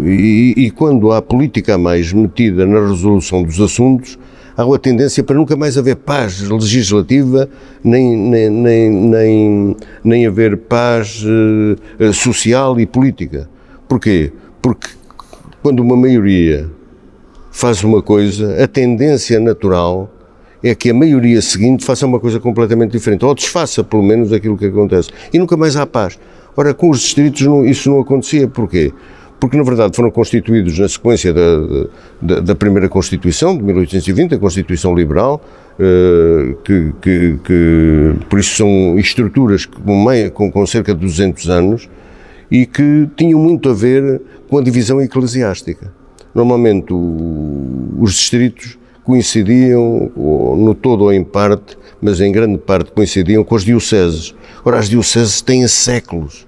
e, 0.05 0.53
e, 0.57 0.71
quando 0.71 1.12
há 1.12 1.21
política 1.21 1.77
mais 1.77 2.13
metida 2.13 2.65
na 2.65 2.79
resolução 2.88 3.43
dos 3.43 3.60
assuntos, 3.60 4.19
há 4.55 4.63
uma 4.65 4.77
tendência 4.77 5.23
para 5.23 5.36
nunca 5.36 5.55
mais 5.55 5.77
haver 5.79 5.95
paz 5.95 6.41
legislativa, 6.41 7.49
nem, 7.84 8.15
nem, 8.15 8.49
nem, 8.49 8.89
nem, 8.91 9.75
nem 10.03 10.27
haver 10.27 10.57
paz 10.57 11.23
uh, 11.25 12.13
social 12.13 12.79
e 12.79 12.86
política. 12.86 13.49
Porquê? 13.88 14.31
Porque 14.62 14.89
quando 15.63 15.79
uma 15.79 15.97
maioria 15.97 16.69
faz 17.51 17.83
uma 17.83 18.01
coisa, 18.01 18.63
a 18.63 18.67
tendência 18.67 19.39
natural 19.39 20.09
é 20.63 20.73
que 20.75 20.89
a 20.89 20.93
maioria 20.93 21.41
seguinte 21.41 21.83
faça 21.83 22.05
uma 22.05 22.19
coisa 22.19 22.39
completamente 22.39 22.91
diferente, 22.91 23.25
ou 23.25 23.33
desfaça 23.33 23.83
pelo 23.83 24.03
menos 24.03 24.31
aquilo 24.31 24.57
que 24.57 24.65
acontece. 24.65 25.09
E 25.33 25.39
nunca 25.39 25.57
mais 25.57 25.75
há 25.75 25.85
paz. 25.85 26.19
Ora, 26.55 26.73
com 26.73 26.89
os 26.89 27.01
distritos 27.01 27.41
não, 27.41 27.65
isso 27.65 27.89
não 27.89 27.99
acontecia. 27.99 28.47
Porquê? 28.47 28.93
Porque, 29.39 29.57
na 29.57 29.63
verdade, 29.63 29.95
foram 29.95 30.11
constituídos 30.11 30.77
na 30.77 30.87
sequência 30.87 31.33
da, 31.33 31.87
da, 32.21 32.39
da 32.41 32.55
primeira 32.55 32.87
Constituição, 32.87 33.57
de 33.57 33.63
1820, 33.63 34.35
a 34.35 34.37
Constituição 34.37 34.93
Liberal, 34.93 35.41
uh, 35.79 36.55
que, 36.63 36.93
que, 37.01 37.39
que, 37.43 38.13
por 38.29 38.37
isso 38.37 38.57
são 38.57 38.99
estruturas 38.99 39.65
com, 39.65 40.05
com, 40.31 40.51
com 40.51 40.65
cerca 40.67 40.93
de 40.93 40.99
200 40.99 41.49
anos 41.49 41.89
e 42.51 42.67
que 42.67 43.09
tinham 43.15 43.39
muito 43.39 43.67
a 43.67 43.73
ver 43.73 44.21
com 44.47 44.59
a 44.59 44.61
divisão 44.61 45.01
eclesiástica. 45.01 45.91
Normalmente, 46.33 46.93
o, 46.93 47.95
os 47.99 48.13
distritos 48.13 48.77
coincidiam, 49.03 50.11
no 50.15 50.75
todo 50.75 51.05
ou 51.05 51.13
em 51.13 51.23
parte, 51.23 51.77
mas 52.01 52.21
em 52.21 52.31
grande 52.31 52.57
parte 52.57 52.91
coincidiam 52.91 53.43
com 53.43 53.55
as 53.55 53.63
dioceses. 53.63 54.33
Ora, 54.63 54.77
as 54.77 54.89
dioceses 54.89 55.41
têm 55.41 55.67
séculos 55.67 56.47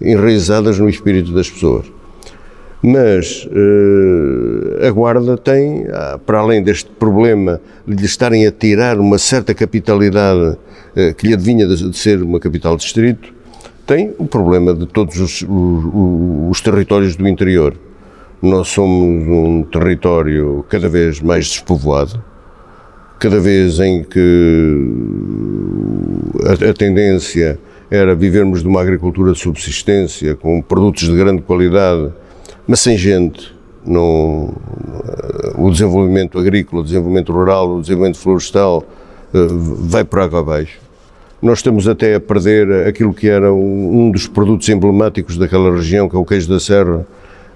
enraizadas 0.00 0.78
no 0.78 0.88
espírito 0.88 1.32
das 1.32 1.48
pessoas. 1.48 1.86
Mas 2.82 3.46
uh, 3.46 4.86
a 4.86 4.90
Guarda 4.90 5.36
tem, 5.36 5.86
ah, 5.92 6.18
para 6.24 6.38
além 6.38 6.62
deste 6.62 6.88
problema 6.90 7.60
de 7.86 7.94
lhe 7.94 8.06
estarem 8.06 8.46
a 8.46 8.50
tirar 8.50 8.98
uma 8.98 9.18
certa 9.18 9.52
capitalidade 9.52 10.56
uh, 10.56 11.14
que 11.14 11.26
lhe 11.26 11.34
adivinha 11.34 11.66
de, 11.66 11.90
de, 11.90 11.96
ser 11.96 12.22
uma 12.22 12.40
capital 12.40 12.78
distrito, 12.78 13.34
tem 13.86 14.14
o 14.16 14.24
problema 14.24 14.72
de 14.72 14.86
todos 14.86 15.20
os, 15.20 15.42
os, 15.42 15.84
os 16.50 16.60
territórios 16.62 17.16
do 17.16 17.28
interior. 17.28 17.76
Nós 18.42 18.68
somos 18.68 19.26
um 19.28 19.62
território 19.62 20.64
cada 20.68 20.88
vez 20.88 21.20
mais 21.20 21.46
despovoado, 21.48 22.22
cada 23.18 23.38
vez 23.38 23.78
em 23.80 24.02
que 24.02 24.76
a, 26.46 26.70
a 26.70 26.74
tendência 26.74 27.58
era 27.90 28.14
vivermos 28.14 28.62
de 28.62 28.68
uma 28.68 28.80
agricultura 28.80 29.32
de 29.32 29.38
subsistência 29.38 30.34
com 30.34 30.62
produtos 30.62 31.08
de 31.08 31.16
grande 31.16 31.42
qualidade 31.42 32.12
mas 32.70 32.78
sem 32.78 32.96
gente, 32.96 33.52
no, 33.84 34.54
o 35.58 35.70
desenvolvimento 35.72 36.38
agrícola, 36.38 36.82
o 36.82 36.84
desenvolvimento 36.84 37.32
rural, 37.32 37.78
o 37.78 37.80
desenvolvimento 37.80 38.18
florestal 38.18 38.84
eh, 39.34 39.46
vai 39.50 40.04
por 40.04 40.20
água 40.20 40.38
abaixo. 40.38 40.78
Nós 41.42 41.58
estamos 41.58 41.88
até 41.88 42.14
a 42.14 42.20
perder 42.20 42.86
aquilo 42.86 43.12
que 43.12 43.28
era 43.28 43.52
um 43.52 44.12
dos 44.12 44.28
produtos 44.28 44.68
emblemáticos 44.68 45.36
daquela 45.36 45.74
região, 45.74 46.08
que 46.08 46.14
é 46.14 46.18
o 46.20 46.24
queijo 46.24 46.48
da 46.48 46.60
serra, 46.60 47.04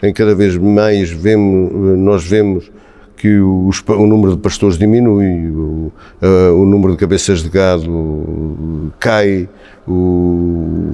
em 0.05 0.13
cada 0.13 0.35
vez 0.35 0.57
mais 0.57 1.11
vemos, 1.11 1.99
nós 1.99 2.25
vemos 2.25 2.71
que 3.17 3.39
os, 3.39 3.83
o 3.89 4.07
número 4.07 4.37
de 4.37 4.43
pastores 4.43 4.77
diminui, 4.77 5.49
o, 5.51 5.91
o, 6.21 6.65
número 6.67 6.93
de 6.93 6.99
cabeças 6.99 7.43
de 7.43 7.49
gado 7.49 8.93
cai, 9.01 9.49
o, 9.89 10.91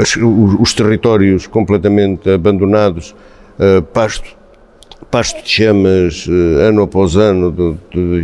as, 0.00 0.16
os, 0.16 0.72
territórios 0.72 1.48
completamente 1.48 2.30
abandonados, 2.30 3.14
uh, 3.58 3.82
pasto, 3.82 4.36
pasto 5.10 5.42
de 5.42 5.48
chamas 5.48 6.28
uh, 6.28 6.60
ano 6.68 6.82
após 6.82 7.16
ano, 7.16 7.50
de, 7.50 7.74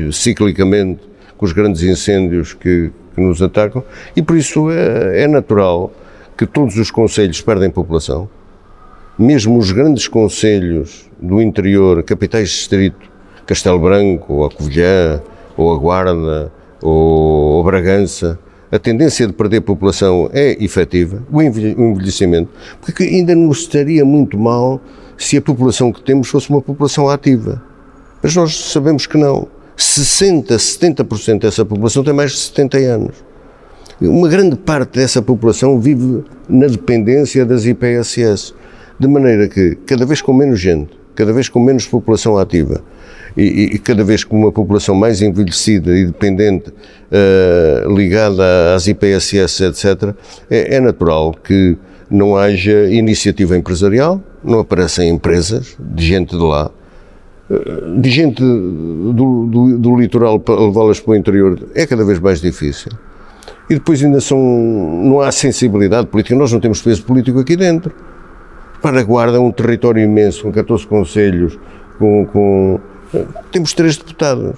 de, 0.07 0.13
ciclicamente, 0.17 1.01
com 1.37 1.45
os 1.45 1.53
grandes 1.53 1.83
incêndios 1.83 2.55
que, 2.55 2.93
que 3.15 3.21
nos 3.21 3.43
atacam, 3.43 3.83
e 4.15 4.23
por 4.23 4.37
isso 4.37 4.71
é, 4.71 5.23
é 5.23 5.27
natural 5.27 5.93
que 6.37 6.47
todos 6.47 6.77
os 6.77 6.91
conselhos 6.91 7.41
perdem 7.41 7.69
população, 7.69 8.29
mesmo 9.19 9.59
os 9.59 9.73
grandes 9.73 10.09
conselhos 10.09 11.09
do 11.21 11.41
interior, 11.41 12.03
capitais 12.03 12.49
de 12.49 12.55
distrito, 12.57 13.11
Castelo 13.47 13.79
Branco, 13.79 14.35
ou 14.35 14.45
a 14.45 14.51
Covilhã, 14.51 15.23
ou 15.57 15.73
a 15.73 15.79
Guarda, 15.79 16.53
ou, 16.83 17.63
Bragança, 17.65 18.39
a 18.71 18.79
tendência 18.79 19.27
de 19.27 19.33
perder 19.33 19.63
população 19.63 20.29
é 20.33 20.63
efetiva, 20.63 21.23
o 21.31 21.41
envelhecimento, 21.41 22.51
porque 22.81 23.05
ainda 23.05 23.35
nos 23.35 23.61
estaria 23.61 24.05
muito 24.05 24.39
mal 24.39 24.81
se 25.17 25.37
a 25.37 25.43
população 25.43 25.93
que 25.93 26.03
temos 26.03 26.29
fosse 26.29 26.51
uma 26.51 26.61
população 26.61 27.09
ativa. 27.09 27.63
Mas 28.23 28.35
nós 28.35 28.55
sabemos 28.73 29.07
que 29.07 29.17
não. 29.17 29.49
60, 29.77 30.57
70% 30.57 31.41
dessa 31.41 31.65
população 31.65 32.03
tem 32.03 32.13
mais 32.13 32.33
de 32.33 32.39
70 32.39 32.79
anos. 32.79 33.25
Uma 34.01 34.29
grande 34.29 34.57
parte 34.57 34.99
dessa 34.99 35.23
população 35.23 35.81
vive 35.81 36.25
na 36.49 36.67
dependência 36.67 37.47
das 37.47 37.65
IPSS, 37.65 38.55
de 38.99 39.09
maneira 39.09 39.49
que, 39.49 39.77
cada 39.87 40.07
vez 40.07 40.23
com 40.23 40.33
menos 40.33 40.61
gente, 40.61 40.91
cada 41.15 41.33
vez 41.33 41.49
com 41.49 41.61
menos 41.61 41.87
população 41.87 42.39
ativa, 42.39 42.83
e, 43.37 43.75
e, 43.75 43.79
cada 43.79 44.03
vez 44.03 44.25
com 44.25 44.37
uma 44.37 44.51
população 44.51 44.95
mais 44.95 45.21
envelhecida 45.21 45.97
e 45.97 46.07
dependente, 46.07 46.71
uh, 46.71 47.95
ligada 47.95 48.75
às 48.75 48.87
IPSS, 48.87 49.65
etc., 49.65 50.15
é, 50.49 50.77
é, 50.77 50.81
natural 50.81 51.35
que 51.45 51.77
não 52.11 52.35
haja 52.35 52.87
iniciativa 52.91 53.57
empresarial, 53.57 54.23
não 54.43 54.61
aparecem 54.61 55.11
empresas 55.11 55.77
de 55.79 56.07
gente 56.07 56.31
de 56.31 56.43
lá, 56.43 56.71
uh, 57.51 58.01
de 58.01 58.11
gente 58.11 58.41
do, 58.41 59.13
do, 59.13 59.79
do 59.79 59.97
litoral 59.97 60.41
para 60.41 60.59
levá-las 60.59 60.99
para 60.99 61.13
o 61.13 61.17
interior 61.17 61.61
é 61.75 61.87
cada 61.87 62.05
vez 62.05 62.19
mais 62.19 62.41
difícil. 62.41 62.93
E 63.69 63.75
depois 63.75 64.03
ainda 64.03 64.21
são, 64.21 64.39
não 64.39 65.21
há 65.21 65.31
sensibilidade 65.31 66.07
política, 66.07 66.37
nós 66.37 66.53
não 66.53 66.61
temos 66.61 66.81
peso 66.81 67.03
político 67.03 67.41
aqui 67.41 67.57
dentro. 67.57 67.93
Para 68.83 69.01
a 69.01 69.03
Guarda 69.03 69.41
um 69.41 69.51
território 69.51 70.03
imenso, 70.03 70.43
com 70.43 70.53
14 70.53 70.87
conselhos, 70.87 71.59
com, 71.99 72.27
com 72.27 72.81
temos 73.51 73.73
três 73.73 73.97
deputados. 73.97 74.57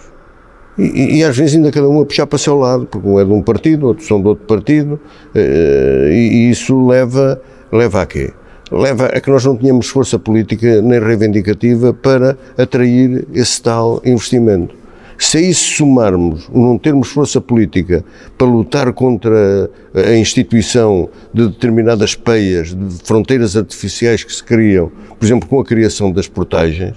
E, 0.79 1.19
e, 1.19 1.25
às 1.25 1.37
vezes 1.37 1.57
ainda 1.57 1.73
cada 1.73 1.89
um 1.89 2.01
a 2.01 2.07
puxar 2.07 2.27
para 2.27 2.37
o 2.37 2.39
seu 2.39 2.57
lado, 2.57 2.87
porque 2.87 3.07
um 3.07 3.19
é 3.19 3.25
de 3.25 3.33
um 3.33 3.43
partido, 3.43 3.89
outros 3.89 4.07
são 4.07 4.21
de 4.21 4.29
outro 4.29 4.47
partido, 4.47 5.01
eh, 5.35 6.09
e, 6.13 6.35
e 6.35 6.51
isso 6.51 6.87
leva, 6.87 7.41
leva 7.73 8.03
a 8.03 8.07
quê? 8.07 8.33
Leva 8.71 9.07
a 9.07 9.21
que 9.21 9.29
nós 9.29 9.45
não 9.45 9.57
tínhamos 9.57 9.89
força 9.89 10.21
política 10.21 10.81
nem 10.81 11.01
reivindicativa 11.01 11.93
para 11.93 12.39
atrair 12.57 13.27
esse 13.35 13.61
tal 13.61 14.01
investimento. 14.05 14.78
Se 15.19 15.37
a 15.37 15.41
isso 15.41 15.77
somarmos 15.77 16.49
não 16.49 16.79
termos 16.79 17.09
força 17.09 17.41
política 17.41 18.05
para 18.39 18.47
lutar 18.47 18.93
contra 18.93 19.69
a 19.93 20.15
instituição 20.15 21.11
de 21.35 21.49
determinadas 21.49 22.15
peias, 22.15 22.69
de 22.69 23.05
fronteiras 23.05 23.57
artificiais 23.57 24.23
que 24.23 24.33
se 24.33 24.45
criam, 24.45 24.93
por 25.19 25.27
exemplo, 25.27 25.49
com 25.49 25.59
a 25.59 25.65
criação 25.65 26.13
das 26.13 26.29
portagens, 26.29 26.95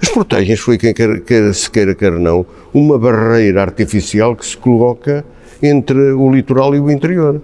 as 0.00 0.10
portagens 0.10 0.60
foi, 0.60 0.76
quem 0.76 0.92
quer, 0.92 1.20
quer, 1.20 1.54
se 1.54 1.70
queira, 1.70 1.94
quer 1.94 2.12
não, 2.12 2.44
uma 2.74 2.98
barreira 2.98 3.62
artificial 3.62 4.36
que 4.36 4.44
se 4.44 4.56
coloca 4.56 5.24
entre 5.62 6.12
o 6.12 6.30
litoral 6.30 6.74
e 6.74 6.80
o 6.80 6.90
interior. 6.90 7.40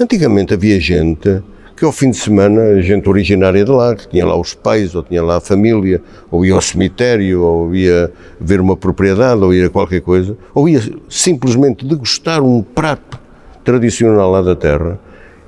Antigamente 0.00 0.54
havia 0.54 0.80
gente 0.80 1.42
que 1.80 1.84
ao 1.86 1.92
fim 1.92 2.10
de 2.10 2.18
semana, 2.18 2.82
gente 2.82 3.08
originária 3.08 3.64
de 3.64 3.70
lá, 3.70 3.96
que 3.96 4.06
tinha 4.06 4.26
lá 4.26 4.38
os 4.38 4.52
pais, 4.52 4.94
ou 4.94 5.02
tinha 5.02 5.22
lá 5.22 5.38
a 5.38 5.40
família, 5.40 6.02
ou 6.30 6.44
ia 6.44 6.52
ao 6.52 6.60
cemitério, 6.60 7.40
ou 7.40 7.74
ia 7.74 8.12
ver 8.38 8.60
uma 8.60 8.76
propriedade, 8.76 9.42
ou 9.42 9.54
ia 9.54 9.70
qualquer 9.70 10.02
coisa, 10.02 10.36
ou 10.54 10.68
ia 10.68 10.78
simplesmente 11.08 11.86
degustar 11.86 12.42
um 12.42 12.60
prato 12.60 13.18
tradicional 13.64 14.30
lá 14.30 14.42
da 14.42 14.54
terra. 14.54 15.00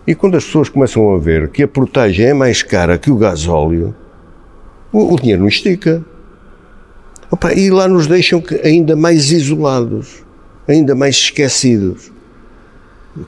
E 0.06 0.14
quando 0.14 0.38
as 0.38 0.44
pessoas 0.46 0.70
começam 0.70 1.14
a 1.14 1.18
ver 1.18 1.50
que 1.50 1.64
a 1.64 1.68
portagem 1.68 2.24
é 2.24 2.32
mais 2.32 2.62
cara 2.62 2.96
que 2.96 3.10
o 3.10 3.16
gasóleo, 3.18 3.94
o, 4.90 5.12
o 5.12 5.20
dinheiro 5.20 5.42
não 5.42 5.48
estica. 5.48 6.02
Opa, 7.30 7.52
e 7.52 7.70
lá 7.70 7.86
nos 7.86 8.06
deixam 8.06 8.42
ainda 8.64 8.96
mais 8.96 9.30
isolados, 9.30 10.24
ainda 10.66 10.94
mais 10.94 11.16
esquecidos. 11.16 12.10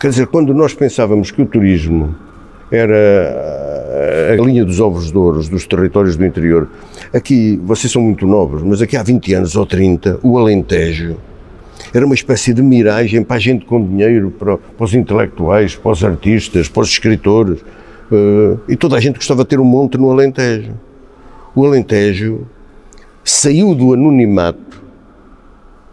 Quer 0.00 0.08
dizer, 0.08 0.26
quando 0.28 0.54
nós 0.54 0.72
pensávamos 0.72 1.30
que 1.30 1.42
o 1.42 1.46
turismo 1.46 2.24
era 2.70 4.34
a 4.38 4.42
linha 4.42 4.64
dos 4.64 4.80
ovos 4.80 5.10
de 5.10 5.18
ouros 5.18 5.48
dos 5.48 5.66
territórios 5.66 6.16
do 6.16 6.24
interior, 6.24 6.68
aqui, 7.12 7.60
vocês 7.64 7.92
são 7.92 8.02
muito 8.02 8.26
novos, 8.26 8.62
mas 8.62 8.82
aqui 8.82 8.96
há 8.96 9.02
20 9.02 9.34
anos 9.34 9.56
ou 9.56 9.66
30, 9.66 10.20
o 10.22 10.38
Alentejo 10.38 11.16
era 11.92 12.04
uma 12.04 12.14
espécie 12.14 12.52
de 12.52 12.60
miragem 12.60 13.22
para 13.22 13.36
a 13.36 13.38
gente 13.38 13.64
com 13.64 13.84
dinheiro, 13.84 14.30
para, 14.30 14.58
para 14.58 14.84
os 14.84 14.94
intelectuais, 14.94 15.76
para 15.76 15.92
os 15.92 16.04
artistas, 16.04 16.68
para 16.68 16.82
os 16.82 16.88
escritores. 16.88 17.60
Uh, 18.10 18.58
e 18.68 18.76
toda 18.76 18.96
a 18.96 19.00
gente 19.00 19.16
gostava 19.16 19.44
de 19.44 19.50
ter 19.50 19.60
um 19.60 19.64
monte 19.64 19.96
no 19.96 20.10
Alentejo. 20.10 20.72
O 21.54 21.64
Alentejo 21.64 22.46
saiu 23.22 23.74
do 23.76 23.94
anonimato 23.94 24.82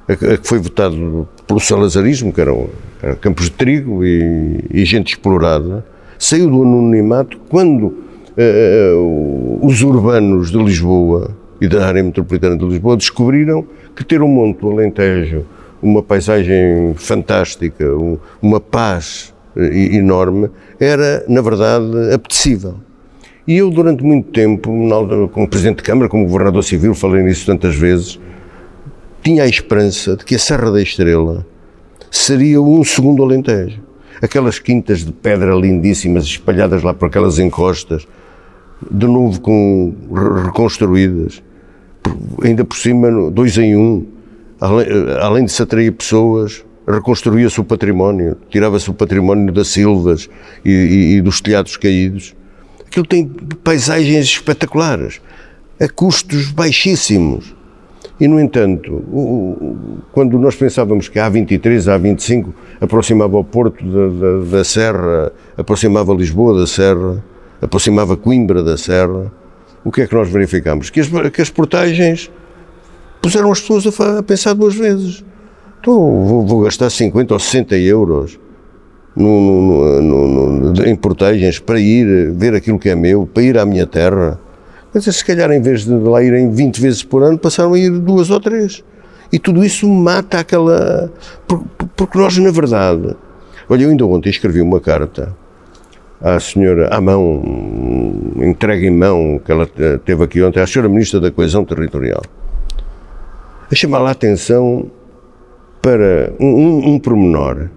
a, 0.08 0.14
a 0.14 0.38
que 0.38 0.48
foi 0.48 0.58
votado 0.58 1.28
pelo 1.46 1.60
salazarismo, 1.60 2.34
que 2.34 2.42
eram, 2.42 2.70
eram 3.02 3.16
campos 3.16 3.46
de 3.46 3.52
trigo 3.52 4.04
e, 4.04 4.66
e, 4.72 4.84
gente 4.86 5.14
explorada, 5.14 5.86
saiu 6.22 6.52
do 6.52 6.62
anonimato 6.62 7.40
quando 7.50 7.86
uh, 8.38 9.60
os 9.66 9.82
urbanos 9.82 10.52
de 10.52 10.58
Lisboa 10.60 11.36
e 11.60 11.68
da 11.68 11.88
área 11.88 12.04
metropolitana 12.04 12.56
de 12.56 12.64
Lisboa 12.64 12.96
descobriram 12.96 13.66
que 13.96 14.06
ter 14.06 14.22
um 14.22 14.28
monte 14.28 14.60
do 14.60 14.70
Alentejo, 14.70 15.44
uma 15.82 16.04
paisagem 16.04 16.94
fantástica, 16.96 17.86
um, 17.96 18.20
uma 18.40 18.60
paz 18.60 19.34
eh, 19.56 19.96
enorme, 19.96 20.50
era, 20.80 21.26
na 21.28 21.42
verdade, 21.42 22.14
apetecível. 22.14 22.76
E 23.48 23.58
eu, 23.58 23.72
durante 23.72 24.04
muito 24.04 24.30
tempo, 24.30 24.72
como 25.32 25.48
Presidente 25.48 25.78
de 25.78 25.84
Câmara, 25.84 26.08
como 26.08 26.28
Governador 26.28 26.64
Civil, 26.64 26.94
falei 26.94 27.24
nisso 27.24 27.48
tantas 27.48 27.76
vezes, 27.76 28.20
tinha 29.24 29.44
a 29.44 29.48
esperança 29.48 30.16
de 30.16 30.24
que 30.24 30.36
a 30.36 30.40
Serra 30.40 30.72
da 30.72 30.82
Estrela 30.82 31.46
seria 32.12 32.62
um 32.62 32.84
segundo 32.84 33.24
Alentejo. 33.24 33.91
Aquelas 34.22 34.60
quintas 34.60 35.06
de 35.06 35.12
pedra 35.12 35.54
lindíssimas 35.54 36.24
espalhadas 36.26 36.84
lá 36.84 36.94
por 36.94 37.08
aquelas 37.08 37.40
encostas, 37.40 38.08
de 38.90 39.06
novo 39.08 39.40
com 39.42 39.94
reconstruídas, 40.46 41.44
ainda 42.44 42.66
por 42.66 42.76
cima 42.76 43.30
dois 43.32 43.58
em 43.58 43.76
um, 43.76 44.06
além, 44.60 44.88
além 45.22 45.46
de 45.46 45.52
se 45.52 45.62
atrair 45.62 45.92
pessoas, 45.92 46.64
reconstruía-se 46.88 47.60
o 47.60 47.64
património, 47.64 48.38
tirava-se 48.50 48.90
o 48.90 48.94
património 48.94 49.54
das 49.54 49.68
silvas 49.68 50.30
e, 50.66 50.72
e, 50.72 51.16
e, 51.16 51.22
dos 51.22 51.42
telhados 51.42 51.78
caídos. 51.78 52.36
Aquilo 52.86 53.06
tem 53.06 53.28
paisagens 53.64 54.26
espetaculares, 54.26 55.22
a 55.80 55.88
custos 55.88 56.52
baixíssimos. 56.52 57.56
E, 58.20 58.28
no 58.28 58.40
entanto, 58.40 59.02
quando 60.12 60.38
nós 60.38 60.56
pensávamos 60.56 61.10
que 61.10 61.18
a 61.18 61.30
A23, 61.30 61.92
a 61.92 62.00
A25 62.00 62.48
aproximava 62.80 63.38
o 63.38 63.44
Porto 63.44 63.84
da, 63.84 64.08
da, 64.08 64.58
da 64.58 64.64
Serra, 64.64 65.32
aproximava 65.58 66.14
Lisboa 66.14 66.60
da 66.60 66.68
Serra, 66.68 67.24
aproximava 67.62 68.16
Coimbra 68.16 68.62
da 68.62 68.78
Serra, 68.78 69.32
o 69.84 69.92
que 69.92 70.02
é 70.02 70.08
que 70.08 70.14
nós 70.14 70.30
verificamos? 70.30 70.90
Que 70.90 71.00
as, 71.00 71.10
que 71.32 71.42
as 71.42 71.50
portagens 71.50 72.32
puseram 73.22 73.52
as 73.52 73.62
pessoas 73.62 74.00
a, 74.00 74.20
a 74.20 74.24
pensar 74.24 74.54
duas 74.54 74.76
vezes. 74.76 75.24
Então, 75.80 75.94
vou, 76.26 76.46
vou, 76.46 76.62
gastar 76.62 76.90
50 76.90 77.34
ou 77.34 77.40
60 77.40 77.76
euros 77.78 78.40
no, 79.16 80.02
no, 80.02 80.72
no, 80.72 80.86
em 80.86 80.96
portagens 80.96 81.60
para 81.60 81.80
ir 81.80 82.32
ver 82.34 82.54
aquilo 82.54 82.78
que 82.78 82.90
é 82.90 82.96
meu, 82.96 83.26
para 83.26 83.44
ir 83.44 83.58
à 83.58 83.66
minha 83.66 83.88
terra. 83.88 84.40
Mas 84.94 85.04
se 85.04 85.24
calhar, 85.24 85.52
em 85.52 85.62
vez 85.62 85.86
de 85.86 85.94
lá 85.94 86.22
irem 86.22 86.52
20 86.52 86.82
vezes 86.82 87.04
por 87.04 87.24
ano, 87.24 87.38
passaram 87.38 87.74
a 87.74 87.80
ir 87.80 87.90
duas 87.90 88.30
ou 88.30 88.40
três. 88.40 88.84
E 89.32 89.40
tudo 89.40 89.64
isso 89.64 89.88
mata 89.88 90.40
aquela. 90.40 91.12
Porque 91.96 92.18
nós, 92.18 92.38
na 92.38 92.52
verdade. 92.52 93.16
Olha, 93.70 93.84
eu 93.84 93.90
ainda 93.90 94.06
ontem 94.06 94.30
escrevi 94.30 94.62
uma 94.62 94.82
carta 94.82 95.34
à 96.20 96.40
senhora, 96.40 96.90
à 96.94 97.00
mão, 97.00 97.42
entregue 98.38 98.88
em 98.88 98.92
mão, 98.92 99.40
que 99.44 99.52
ela 99.52 99.66
teve 100.06 100.24
aqui 100.24 100.44
ontem, 100.44 100.60
à 100.60 100.68
senhora 100.68 100.90
Ministra 100.90 101.20
da 101.20 101.32
Coesão 101.32 101.64
Territorial, 101.64 102.22
a 103.72 103.76
chamar 103.76 104.02
a 104.02 104.12
atenção 104.12 104.92
para 105.82 106.34
um, 106.40 106.46
um, 106.46 106.94
um 106.94 107.00
pormenor. 107.00 107.70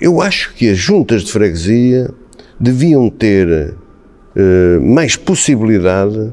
Eu 0.00 0.22
acho 0.22 0.54
que 0.54 0.70
as 0.70 0.78
juntas 0.78 1.22
de 1.22 1.32
freguesia 1.32 2.10
deviam 2.58 3.10
ter 3.10 3.74
mais 4.80 5.16
possibilidade 5.16 6.32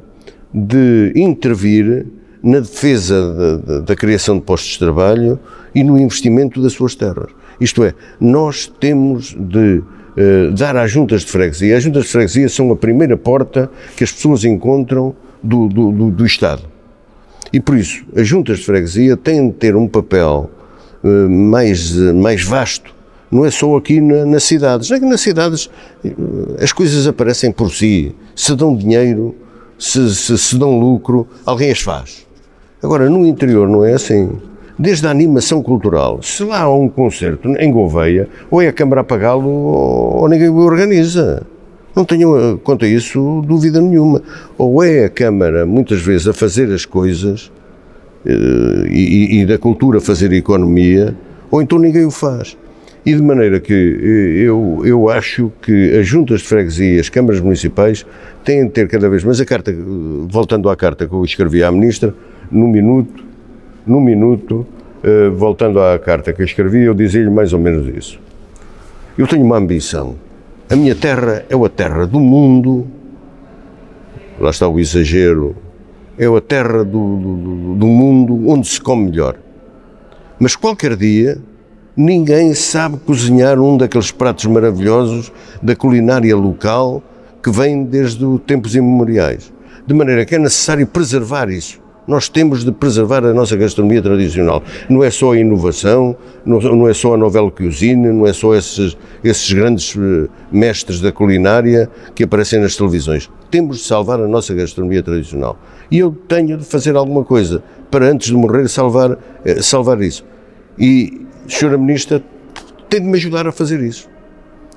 de 0.53 1.11
intervir 1.15 2.05
na 2.43 2.59
defesa 2.59 3.33
da, 3.33 3.55
da, 3.57 3.79
da 3.81 3.95
criação 3.95 4.37
de 4.37 4.43
postos 4.43 4.73
de 4.73 4.79
trabalho 4.79 5.39
e 5.73 5.83
no 5.83 5.97
investimento 5.97 6.61
das 6.61 6.73
suas 6.73 6.95
terras. 6.95 7.31
Isto 7.59 7.83
é, 7.83 7.93
nós 8.19 8.71
temos 8.79 9.35
de 9.37 9.81
eh, 10.19 10.49
dar 10.51 10.75
às 10.75 10.89
juntas 10.89 11.21
de 11.21 11.31
freguesia. 11.31 11.77
As 11.77 11.83
juntas 11.83 12.05
de 12.05 12.09
freguesia 12.09 12.49
são 12.49 12.71
a 12.71 12.75
primeira 12.75 13.15
porta 13.15 13.69
que 13.95 14.03
as 14.03 14.11
pessoas 14.11 14.43
encontram 14.43 15.15
do, 15.43 15.67
do, 15.67 15.91
do, 15.91 16.09
do 16.09 16.25
Estado. 16.25 16.63
E 17.53 17.59
por 17.59 17.77
isso, 17.77 18.03
as 18.15 18.27
juntas 18.27 18.57
de 18.57 18.65
freguesia 18.65 19.15
têm 19.15 19.47
de 19.49 19.53
ter 19.53 19.75
um 19.75 19.87
papel 19.87 20.49
uh, 21.03 21.29
mais, 21.29 21.95
mais 21.95 22.43
vasto. 22.43 22.95
Não 23.31 23.45
é 23.45 23.51
só 23.51 23.75
aqui 23.75 23.99
na, 23.99 24.25
nas 24.25 24.43
cidades. 24.43 24.89
É 24.91 24.99
que 24.99 25.05
nas 25.05 25.21
cidades 25.21 25.69
as 26.61 26.71
coisas 26.71 27.07
aparecem 27.07 27.51
por 27.51 27.71
si. 27.71 28.15
Se 28.35 28.55
dão 28.55 28.75
dinheiro, 28.75 29.35
se, 29.77 30.13
se, 30.15 30.37
se 30.37 30.57
dão 30.57 30.79
lucro, 30.79 31.27
alguém 31.45 31.71
as 31.71 31.79
faz. 31.79 32.25
Agora, 32.81 33.09
no 33.09 33.25
interior 33.25 33.67
não 33.67 33.83
é 33.83 33.93
assim 33.93 34.29
desde 34.77 35.07
a 35.07 35.11
animação 35.11 35.61
cultural. 35.63 36.21
Se 36.21 36.43
lá 36.43 36.61
há 36.61 36.73
um 36.73 36.87
concerto 36.87 37.49
em 37.57 37.71
Gouveia, 37.71 38.29
ou 38.51 38.61
é 38.61 38.67
a 38.67 38.73
Câmara 38.73 39.01
a 39.01 39.03
pagá-lo 39.03 39.49
ou 39.49 40.29
ninguém 40.29 40.49
o 40.49 40.57
organiza. 40.57 41.45
Não 41.95 42.05
tenho 42.05 42.37
eh, 42.37 42.57
quanto 42.63 42.85
a 42.85 42.87
isso 42.87 43.41
dúvida 43.47 43.81
nenhuma. 43.81 44.21
Ou 44.57 44.83
é 44.83 45.05
a 45.05 45.09
Câmara, 45.09 45.65
muitas 45.65 45.99
vezes, 46.01 46.27
a 46.27 46.33
fazer 46.33 46.71
as 46.71 46.85
coisas 46.85 47.51
eh, 48.25 48.87
e, 48.87 49.39
e, 49.41 49.45
da 49.45 49.57
cultura 49.57 49.99
fazer 49.99 50.31
economia, 50.31 51.15
ou 51.49 51.61
então 51.61 51.79
ninguém 51.79 52.05
o 52.05 52.11
faz. 52.11 52.55
E 53.07 53.15
de 53.15 53.21
maneira 53.21 53.61
que 53.61 53.73
eh, 53.73 54.41
eu, 54.41 54.81
eu 54.83 55.07
acho 55.07 55.49
que 55.61 55.97
as 55.97 56.05
juntas 56.05 56.41
de 56.41 56.47
freguesia, 56.47 56.99
as 56.99 57.07
câmaras 57.07 57.39
municipais, 57.39 58.05
têm 58.43 58.65
de 58.65 58.71
ter 58.71 58.89
cada 58.89 59.07
vez 59.07 59.23
mais 59.23 59.39
a 59.39 59.45
carta, 59.45 59.73
voltando 60.27 60.69
à 60.69 60.75
carta 60.75 61.07
que 61.07 61.13
eu 61.13 61.23
escrevi 61.23 61.63
à 61.63 61.71
Ministra, 61.71 62.13
no 62.51 62.67
minuto, 62.67 63.23
num 63.85 64.01
minuto, 64.01 64.67
uh, 65.05 65.31
voltando 65.33 65.79
à 65.79 65.97
carta 65.97 66.33
que 66.33 66.41
eu 66.41 66.45
escrevi, 66.45 66.83
eu 66.83 66.93
dizia-lhe 66.93 67.29
mais 67.29 67.53
ou 67.53 67.59
menos 67.59 67.87
isso. 67.95 68.19
Eu 69.17 69.25
tenho 69.25 69.45
uma 69.45 69.55
ambição. 69.55 70.17
A 70.69 70.75
minha 70.75 70.93
terra 70.93 71.45
é 71.49 71.55
a 71.55 71.69
terra 71.69 72.05
do 72.05 72.19
mundo, 72.19 72.87
lá 74.37 74.49
está 74.49 74.67
o 74.67 74.81
exagero, 74.81 75.55
é 76.17 76.25
a 76.25 76.41
terra 76.41 76.83
do, 76.83 77.15
do, 77.15 77.75
do 77.75 77.87
mundo 77.87 78.49
onde 78.49 78.67
se 78.67 78.81
come 78.81 79.09
melhor. 79.09 79.37
Mas 80.37 80.57
qualquer 80.57 80.97
dia 80.97 81.37
ninguém 81.97 82.53
sabe 82.53 82.97
cozinhar 82.97 83.59
um 83.59 83.75
daqueles 83.75 84.11
pratos 84.11 84.45
maravilhosos 84.45 85.31
da 85.61 85.75
culinária 85.75 86.35
local 86.35 87.01
que 87.41 87.49
vem 87.49 87.83
desde 87.83 88.23
tempos 88.39 88.75
imemoriais. 88.75 89.51
De 89.87 89.93
maneira 89.93 90.23
que 90.23 90.35
é 90.35 90.39
necessário 90.39 90.85
preservar 90.85 91.49
isso. 91.49 91.79
Nós 92.07 92.29
temos 92.29 92.63
de 92.63 92.71
preservar 92.71 93.25
a 93.25 93.33
nossa 93.33 93.57
gastronomia 93.57 94.01
tradicional. 94.01 94.63
Não 94.89 95.03
é 95.03 95.09
só 95.09 95.33
a 95.33 95.37
inovação, 95.37 96.15
não 96.45 96.87
é 96.87 96.93
só 96.93 97.15
a 97.15 97.17
novela 97.17 97.51
cuisine, 97.51 98.07
não 98.07 98.25
é 98.25 98.31
só 98.31 98.55
esses, 98.55 98.97
esses 99.21 99.51
grandes 99.51 99.93
eh, 99.97 100.29
mestres 100.49 101.01
da 101.01 101.11
culinária 101.11 101.89
que 102.15 102.23
aparecem 102.23 102.61
nas 102.61 102.77
televisões. 102.77 103.29
Temos 103.51 103.79
de 103.79 103.83
salvar 103.83 104.21
a 104.21 104.27
nossa 104.27 104.53
gastronomia 104.53 105.03
tradicional. 105.03 105.59
E 105.91 105.99
eu 105.99 106.15
tenho 106.29 106.57
de 106.57 106.63
fazer 106.63 106.95
alguma 106.95 107.25
coisa 107.25 107.61
para, 107.91 108.05
antes 108.09 108.27
de 108.27 108.35
morrer, 108.35 108.69
salvar, 108.69 109.17
eh, 109.43 109.61
salvar 109.61 110.01
isso. 110.01 110.23
E, 110.79 111.26
Sra. 111.47 111.77
Ministra, 111.77 112.21
tem 112.89 113.01
de 113.01 113.07
me 113.07 113.17
ajudar 113.17 113.47
a 113.47 113.51
fazer 113.51 113.79
isso 113.81 114.07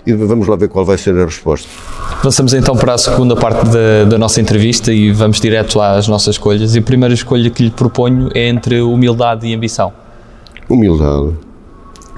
e 0.07 0.13
vamos 0.13 0.49
lá 0.49 0.57
ver 0.57 0.69
qual 0.69 0.85
vai 0.85 0.97
ser 0.97 1.17
a 1.17 1.25
resposta. 1.25 1.69
Passamos 2.23 2.55
então 2.55 2.77
para 2.77 2.95
a 2.95 2.99
segunda 2.99 3.37
parte 3.37 3.65
da, 3.67 4.05
da, 4.09 4.19
nossa 4.19 4.41
entrevista 4.41 4.93
e 4.93 5.13
vamos 5.13 5.41
direto 5.41 5.81
às 5.81 6.09
nossas 6.09 6.35
escolhas. 6.35 6.75
E 6.75 6.79
a 6.79 6.83
primeira 6.83 7.15
escolha 7.15 7.51
que 7.51 7.65
lhe 7.65 7.71
proponho 7.71 8.31
é 8.35 8.49
entre 8.49 8.81
humildade 8.81 9.47
e 9.47 9.55
ambição. 9.55 9.93
Humildade. 10.69 11.37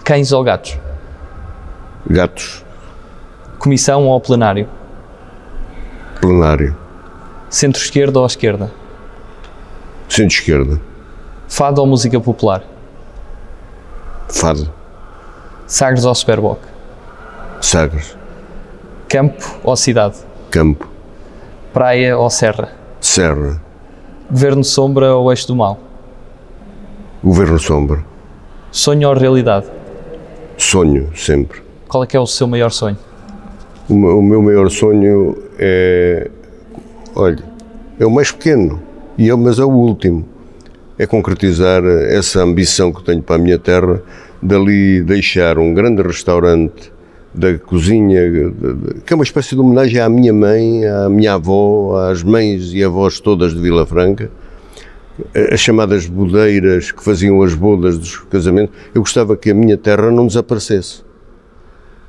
Cães 0.05 0.33
ou 0.33 0.43
gatos? 0.43 0.79
Gatos. 2.09 2.65
Comissão 3.59 4.07
ou 4.07 4.21
plenário? 4.21 4.69
Plenário. 6.21 6.77
Centro-esquerda 7.49 8.21
ou 8.21 8.27
esquerda? 8.27 8.71
Centro-esquerda. 10.09 10.81
Fado 11.49 11.81
ou 11.81 11.87
música 11.87 12.21
popular? 12.21 12.63
Fado. 14.33 14.69
Sagres 15.67 16.05
ou 16.05 16.15
Superboc? 16.15 16.59
Sagres. 17.61 18.17
Campo 19.09 19.45
ou 19.63 19.77
cidade? 19.77 20.17
Campo. 20.51 20.89
Praia 21.73 22.19
ou 22.19 22.29
serra? 22.31 22.73
Serra. 23.01 23.61
Governo 24.31 24.65
sombra 24.65 25.15
ou 25.15 25.31
eixo 25.31 25.47
do 25.47 25.55
mal? 25.55 25.79
Governo 27.23 27.59
sombra. 27.59 28.05
Sonho 28.71 29.09
ou 29.09 29.15
realidade? 29.15 29.67
Sonho, 30.57 31.15
sempre. 31.15 31.63
Qual 31.87 32.03
é 32.03 32.07
que 32.07 32.17
é 32.17 32.21
o 32.21 32.27
seu 32.27 32.47
maior 32.47 32.71
sonho? 32.71 32.97
O 33.89 33.95
meu, 33.95 34.19
o 34.19 34.23
meu 34.23 34.43
maior 34.43 34.71
sonho 34.71 35.37
é. 35.59 36.31
Olha, 37.15 37.45
é 38.01 38.07
o 38.07 38.11
mais 38.11 38.33
pequeno, 38.33 38.81
e 39.19 39.29
é, 39.29 39.35
mas 39.35 39.59
é 39.59 39.65
o 39.65 39.71
último. 39.71 40.25
É 41.03 41.07
concretizar 41.07 41.83
essa 41.85 42.45
ambição 42.45 42.93
que 42.93 43.03
tenho 43.03 43.21
para 43.21 43.35
a 43.35 43.39
minha 43.39 43.59
terra, 43.59 44.01
dali 44.41 45.03
deixar 45.03 45.59
um 45.59 45.75
grande 45.75 46.01
restaurante 46.01 46.93
da 47.35 47.59
cozinha, 47.59 48.21
que 49.05 49.13
é 49.13 49.17
uma 49.17 49.25
espécie 49.25 49.57
de 49.57 49.61
homenagem 49.61 49.99
à 49.99 50.09
minha 50.09 50.33
mãe, 50.33 50.87
à 50.87 51.09
minha 51.09 51.35
avó, 51.35 52.09
às 52.09 52.23
mães 52.23 52.73
e 52.73 52.85
avós 52.85 53.19
todas 53.19 53.53
de 53.53 53.61
Vila 53.61 53.85
Franca, 53.85 54.31
as 55.53 55.59
chamadas 55.59 56.07
bodeiras 56.07 56.93
que 56.93 57.03
faziam 57.03 57.43
as 57.43 57.53
bodas 57.53 57.99
dos 57.99 58.19
casamentos. 58.19 58.73
Eu 58.95 59.01
gostava 59.01 59.37
que 59.37 59.51
a 59.51 59.55
minha 59.55 59.77
terra 59.77 60.09
não 60.09 60.29
desaparecesse. 60.29 61.03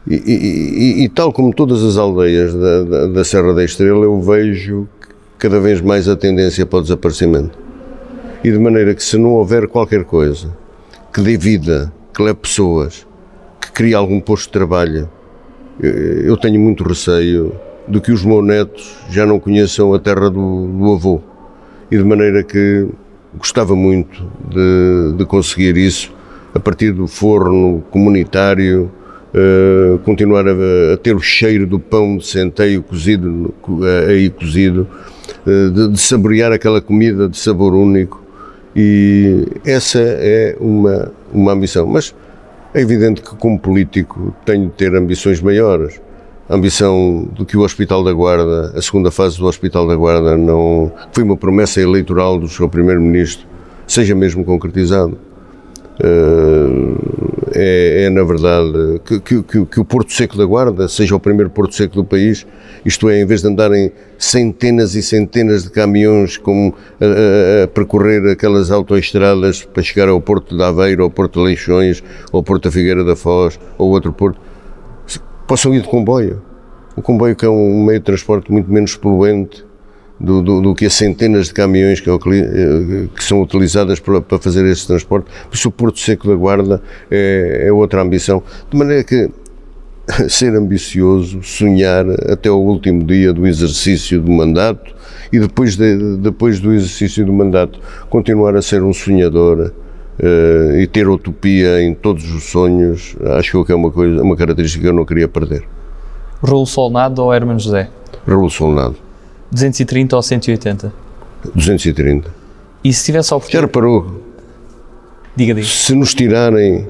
E, 0.06 0.14
e, 0.14 1.02
e, 1.02 1.04
e 1.06 1.10
tal 1.10 1.34
como 1.34 1.52
todas 1.52 1.82
as 1.82 1.98
aldeias 1.98 2.54
da, 2.54 2.84
da, 2.84 3.08
da 3.08 3.24
Serra 3.24 3.56
da 3.56 3.64
Estrela, 3.64 4.04
eu 4.04 4.22
vejo 4.22 4.88
cada 5.40 5.60
vez 5.60 5.82
mais 5.82 6.08
a 6.08 6.16
tendência 6.16 6.64
para 6.64 6.78
o 6.78 6.82
desaparecimento. 6.84 7.64
E 8.44 8.52
de 8.52 8.60
maneira 8.60 8.94
que 8.94 9.02
se 9.04 9.18
não 9.18 9.32
houver 9.32 9.68
qualquer 9.68 10.04
coisa 10.04 10.56
que 11.14 11.22
dê 11.22 11.38
vida, 11.38 11.94
que 12.14 12.22
leve 12.22 12.40
pessoas, 12.40 13.08
que 13.62 13.72
crie 13.72 13.94
algum 13.94 14.20
posto 14.20 14.48
de 14.48 14.52
trabalho, 14.52 15.10
eu 15.80 16.36
tenho 16.38 16.60
muito 16.60 16.84
receio 16.84 17.54
de 17.88 18.00
que 18.00 18.12
os 18.12 18.24
meus 18.24 18.44
netos 18.44 18.98
já 19.10 19.26
não 19.26 19.40
conheçam 19.40 19.94
a 19.94 20.00
terra 20.00 20.30
do, 20.30 20.68
do 20.68 20.94
avô. 20.94 21.22
E 21.90 21.98
de 21.98 22.04
maneira 22.04 22.44
que 22.44 22.88
gostava 23.36 23.76
muito 23.76 24.26
de, 24.50 25.18
de 25.18 25.26
conseguir 25.26 25.78
isso 25.78 26.14
a 26.54 26.60
partir 26.60 26.92
do 26.92 27.08
forno 27.08 27.84
comunitário, 27.90 28.92
uh, 29.34 29.98
continuar 30.00 30.48
a, 30.48 30.54
a, 30.94 30.98
ter 30.98 31.16
o 31.16 31.20
cheiro 31.20 31.66
do 31.66 31.80
pão 31.80 32.18
de 32.18 32.26
centeio 32.28 32.84
cozido, 32.84 33.54
aí 34.08 34.30
cozido, 34.30 34.88
uh, 35.46 35.72
de, 35.72 35.88
de 35.90 36.00
saborear 36.00 36.52
aquela 36.52 36.80
comida 36.80 37.28
de 37.28 37.38
sabor 37.38 37.74
único. 37.74 38.23
E 38.76 39.46
essa 39.66 40.00
é 40.00 40.56
uma, 40.60 41.12
uma 41.32 41.52
ambição. 41.52 41.86
Mas 41.86 42.14
é 42.74 42.82
evidente 42.82 43.22
que, 43.22 43.36
como 43.36 43.60
político, 43.60 44.34
tenho 44.46 44.66
de 44.66 44.72
ter 44.72 44.96
ambições 44.96 45.42
maiores. 45.42 46.02
A 46.50 46.56
ambição 46.56 47.28
do 47.34 47.46
que 47.46 47.56
o 47.56 47.62
Hospital 47.62 48.04
da 48.04 48.12
Guarda, 48.12 48.74
a 48.76 48.82
segunda 48.82 49.12
fase 49.12 49.38
do 49.38 49.46
Hospital 49.46 49.88
da 49.88 49.96
Guarda, 49.96 50.38
não 50.38 50.92
foi 51.12 51.24
uma 51.24 51.38
promessa 51.38 51.80
eleitoral 51.80 52.38
do 52.38 52.48
Sr. 52.48 52.68
Primeiro-Ministro, 52.68 53.46
seja 53.88 54.14
mesmo 54.14 54.44
concretizado. 54.44 55.18
Uh, 56.02 57.44
é, 57.56 58.06
é, 58.06 58.10
na 58.10 58.24
verdade, 58.24 59.00
que, 59.06 59.20
que, 59.20 59.66
que, 59.66 59.80
o 59.80 59.86
Porto 59.86 60.12
Seco 60.12 60.36
da 60.36 60.44
Guarda 60.44 60.88
seja 60.88 61.16
o 61.16 61.20
primeiro 61.20 61.52
Porto 61.52 61.76
Seco 61.76 61.96
do 61.96 62.04
país, 62.04 62.48
isto 62.84 63.10
é, 63.10 63.22
em 63.22 63.26
vez 63.26 63.42
de 63.42 63.48
andarem 63.48 63.92
centenas 64.18 64.96
e 64.96 65.04
centenas 65.04 65.64
de 65.64 65.70
caminhões 65.70 66.36
com, 66.36 66.74
a, 67.00 67.64
a, 67.64 67.68
percorrer 67.68 68.28
aquelas 68.32 68.72
autoestradas 68.72 69.64
para 69.64 69.84
chegar 69.84 70.10
ao 70.10 70.20
Porto 70.20 70.58
de 70.58 70.64
Aveiro, 70.64 71.04
ao 71.04 71.12
Porto 71.12 71.40
de 71.40 71.46
Leixões, 71.46 72.04
ao 72.32 72.42
Porto 72.42 72.64
da 72.64 72.72
Figueira 72.72 73.04
da 73.04 73.16
Foz, 73.16 73.60
ou 73.78 73.92
outro 73.92 74.12
Porto, 74.12 74.40
possam 75.48 75.76
ir 75.76 75.82
de 75.82 75.88
comboio. 75.88 76.42
O 76.96 77.02
comboio 77.02 77.36
que 77.36 77.46
é 77.46 77.50
um 77.50 77.84
meio 77.84 78.00
de 78.00 78.06
transporte 78.06 78.52
muito 78.52 78.72
menos 78.72 78.96
poluente, 78.96 79.64
do, 80.24 80.42
do, 80.42 80.62
do, 80.62 80.74
que 80.74 80.86
as 80.86 80.94
centenas 80.94 81.48
de 81.48 81.54
caminhões 81.54 82.00
que, 82.00 82.10
eh, 82.10 83.08
que 83.14 83.24
são 83.24 83.42
utilizadas 83.42 84.00
para, 84.00 84.22
para, 84.22 84.40
fazer 84.40 84.66
esse 84.66 84.88
transporte. 84.88 85.28
Por 85.50 85.56
isso, 85.56 85.68
o 85.68 85.72
Porto 85.72 86.00
Seco 86.00 86.30
da 86.30 86.36
Guarda 86.36 86.82
é, 87.12 87.66
é 87.68 87.74
outra 87.74 88.02
ambição. 88.02 88.42
De 88.72 88.78
maneira 88.78 89.04
que 89.04 89.30
ser 90.30 90.56
ambicioso, 90.56 91.44
sonhar 91.44 92.06
até 92.32 92.50
o 92.50 92.58
último 92.58 93.04
dia 93.04 93.34
do 93.34 93.46
exercício 93.46 94.22
do 94.22 94.32
mandato 94.32 94.96
e 95.32 95.40
depois, 95.40 95.76
de, 95.76 96.18
depois 96.18 96.60
do 96.60 96.74
exercício 96.74 97.26
do 97.26 97.34
mandato 97.34 97.80
continuar 98.10 98.56
a 98.56 98.62
ser 98.62 98.82
um 98.82 98.94
sonhador 98.94 99.74
uh, 100.20 100.80
e 100.80 100.88
ter 100.88 101.08
utopia 101.08 101.82
em 101.82 101.94
todos 101.94 102.34
os 102.34 102.44
sonhos, 102.44 103.16
acho 103.38 103.64
que 103.66 103.72
é 103.72 103.76
uma, 103.76 103.92
coisa, 103.92 104.22
uma 104.22 104.38
característica 104.38 104.84
que 104.84 104.90
eu 104.90 104.94
não 104.94 105.06
queria 105.06 105.28
perder. 105.28 105.64
Raul 106.42 106.66
Solnado 106.66 107.24
ou 107.24 107.34
Herman 107.34 107.60
José? 107.60 107.90
Raul 108.28 108.50
Solnado. 108.50 108.96
230 109.54 110.16
ou 110.16 110.22
180? 110.22 110.94
230. 111.56 112.30
E 112.84 112.92
se 112.92 113.06
tivesse 113.06 113.34
a 113.34 113.38
oportunidade... 113.38 113.62
Já 113.62 113.68
reparou? 113.68 114.22
Diga, 115.36 115.54
diga. 115.54 115.68
Se 115.68 115.96
nos 115.96 116.14
tirarem 116.14 116.88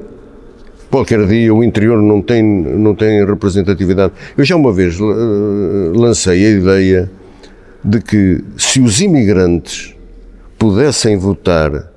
qualquer 0.90 1.26
dia, 1.28 1.54
o 1.54 1.64
interior 1.64 2.02
não 2.02 2.22
tem, 2.22 2.44
não 2.44 2.96
tem 2.96 3.26
representatividade. 3.26 4.14
Eu 4.38 4.44
já 4.44 4.56
uma 4.56 4.72
vez 4.72 4.98
lancei 5.00 6.46
a 6.46 6.50
ideia 6.50 7.12
de 7.84 8.02
que 8.02 8.44
se 8.58 8.80
os 8.80 9.02
imigrantes 9.02 9.96
pudessem 10.58 11.18
votar 11.18 11.92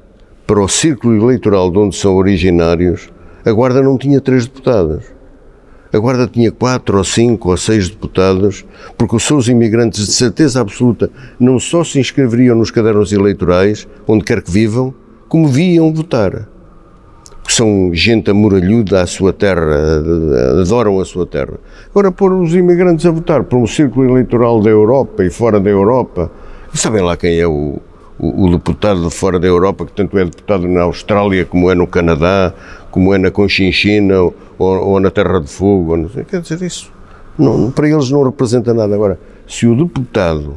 para 0.46 0.60
o 0.60 0.68
círculo 0.68 1.16
eleitoral 1.16 1.70
de 1.70 1.78
onde 1.78 1.96
são 1.96 2.16
originários, 2.16 3.08
a 3.44 3.52
Guarda 3.52 3.82
não 3.82 3.96
tinha 3.96 4.20
três 4.20 4.46
deputados. 4.46 5.04
A 5.96 5.98
Guarda 5.98 6.26
tinha 6.26 6.52
quatro 6.52 6.98
ou 6.98 7.04
cinco 7.04 7.50
ou 7.50 7.56
seis 7.56 7.88
deputados, 7.88 8.66
porque 8.98 9.16
os 9.16 9.22
seus 9.22 9.48
imigrantes, 9.48 10.06
de 10.06 10.12
certeza 10.12 10.60
absoluta, 10.60 11.10
não 11.40 11.58
só 11.58 11.82
se 11.82 11.98
inscreveriam 11.98 12.54
nos 12.54 12.70
cadernos 12.70 13.12
eleitorais, 13.12 13.88
onde 14.06 14.22
quer 14.22 14.42
que 14.42 14.50
vivam, 14.50 14.92
como 15.26 15.48
viam 15.48 15.92
votar. 15.94 16.46
São 17.48 17.90
gente 17.94 18.30
amoralhuda 18.30 19.00
à 19.00 19.06
sua 19.06 19.32
terra, 19.32 20.02
adoram 20.60 21.00
a 21.00 21.04
sua 21.06 21.24
terra. 21.24 21.54
Agora, 21.88 22.12
pôr 22.12 22.30
os 22.34 22.54
imigrantes 22.54 23.06
a 23.06 23.10
votar 23.10 23.44
por 23.44 23.56
um 23.58 23.66
círculo 23.66 24.10
eleitoral 24.10 24.60
da 24.60 24.68
Europa 24.68 25.24
e 25.24 25.30
fora 25.30 25.58
da 25.58 25.70
Europa, 25.70 26.30
sabem 26.74 27.02
lá 27.02 27.16
quem 27.16 27.38
é 27.38 27.46
o, 27.46 27.80
o, 28.18 28.44
o, 28.44 28.50
deputado 28.50 29.02
de 29.02 29.14
fora 29.14 29.38
da 29.38 29.46
Europa, 29.46 29.86
que 29.86 29.92
tanto 29.92 30.18
é 30.18 30.24
deputado 30.24 30.68
na 30.68 30.82
Austrália, 30.82 31.46
como 31.46 31.70
é 31.70 31.74
no 31.74 31.86
Canadá, 31.86 32.52
como 32.96 33.12
é 33.12 33.18
na 33.18 33.30
Conchinchina 33.30 34.18
ou, 34.22 34.34
ou 34.58 34.98
na 34.98 35.10
Terra 35.10 35.38
de 35.38 35.48
Fogo, 35.50 35.98
não 35.98 36.08
sei, 36.08 36.24
quer 36.24 36.40
dizer, 36.40 36.62
isso 36.62 36.90
não, 37.38 37.70
para 37.70 37.86
eles 37.90 38.10
não 38.10 38.22
representa 38.22 38.72
nada. 38.72 38.94
Agora, 38.94 39.20
se 39.46 39.66
o 39.66 39.76
deputado 39.76 40.54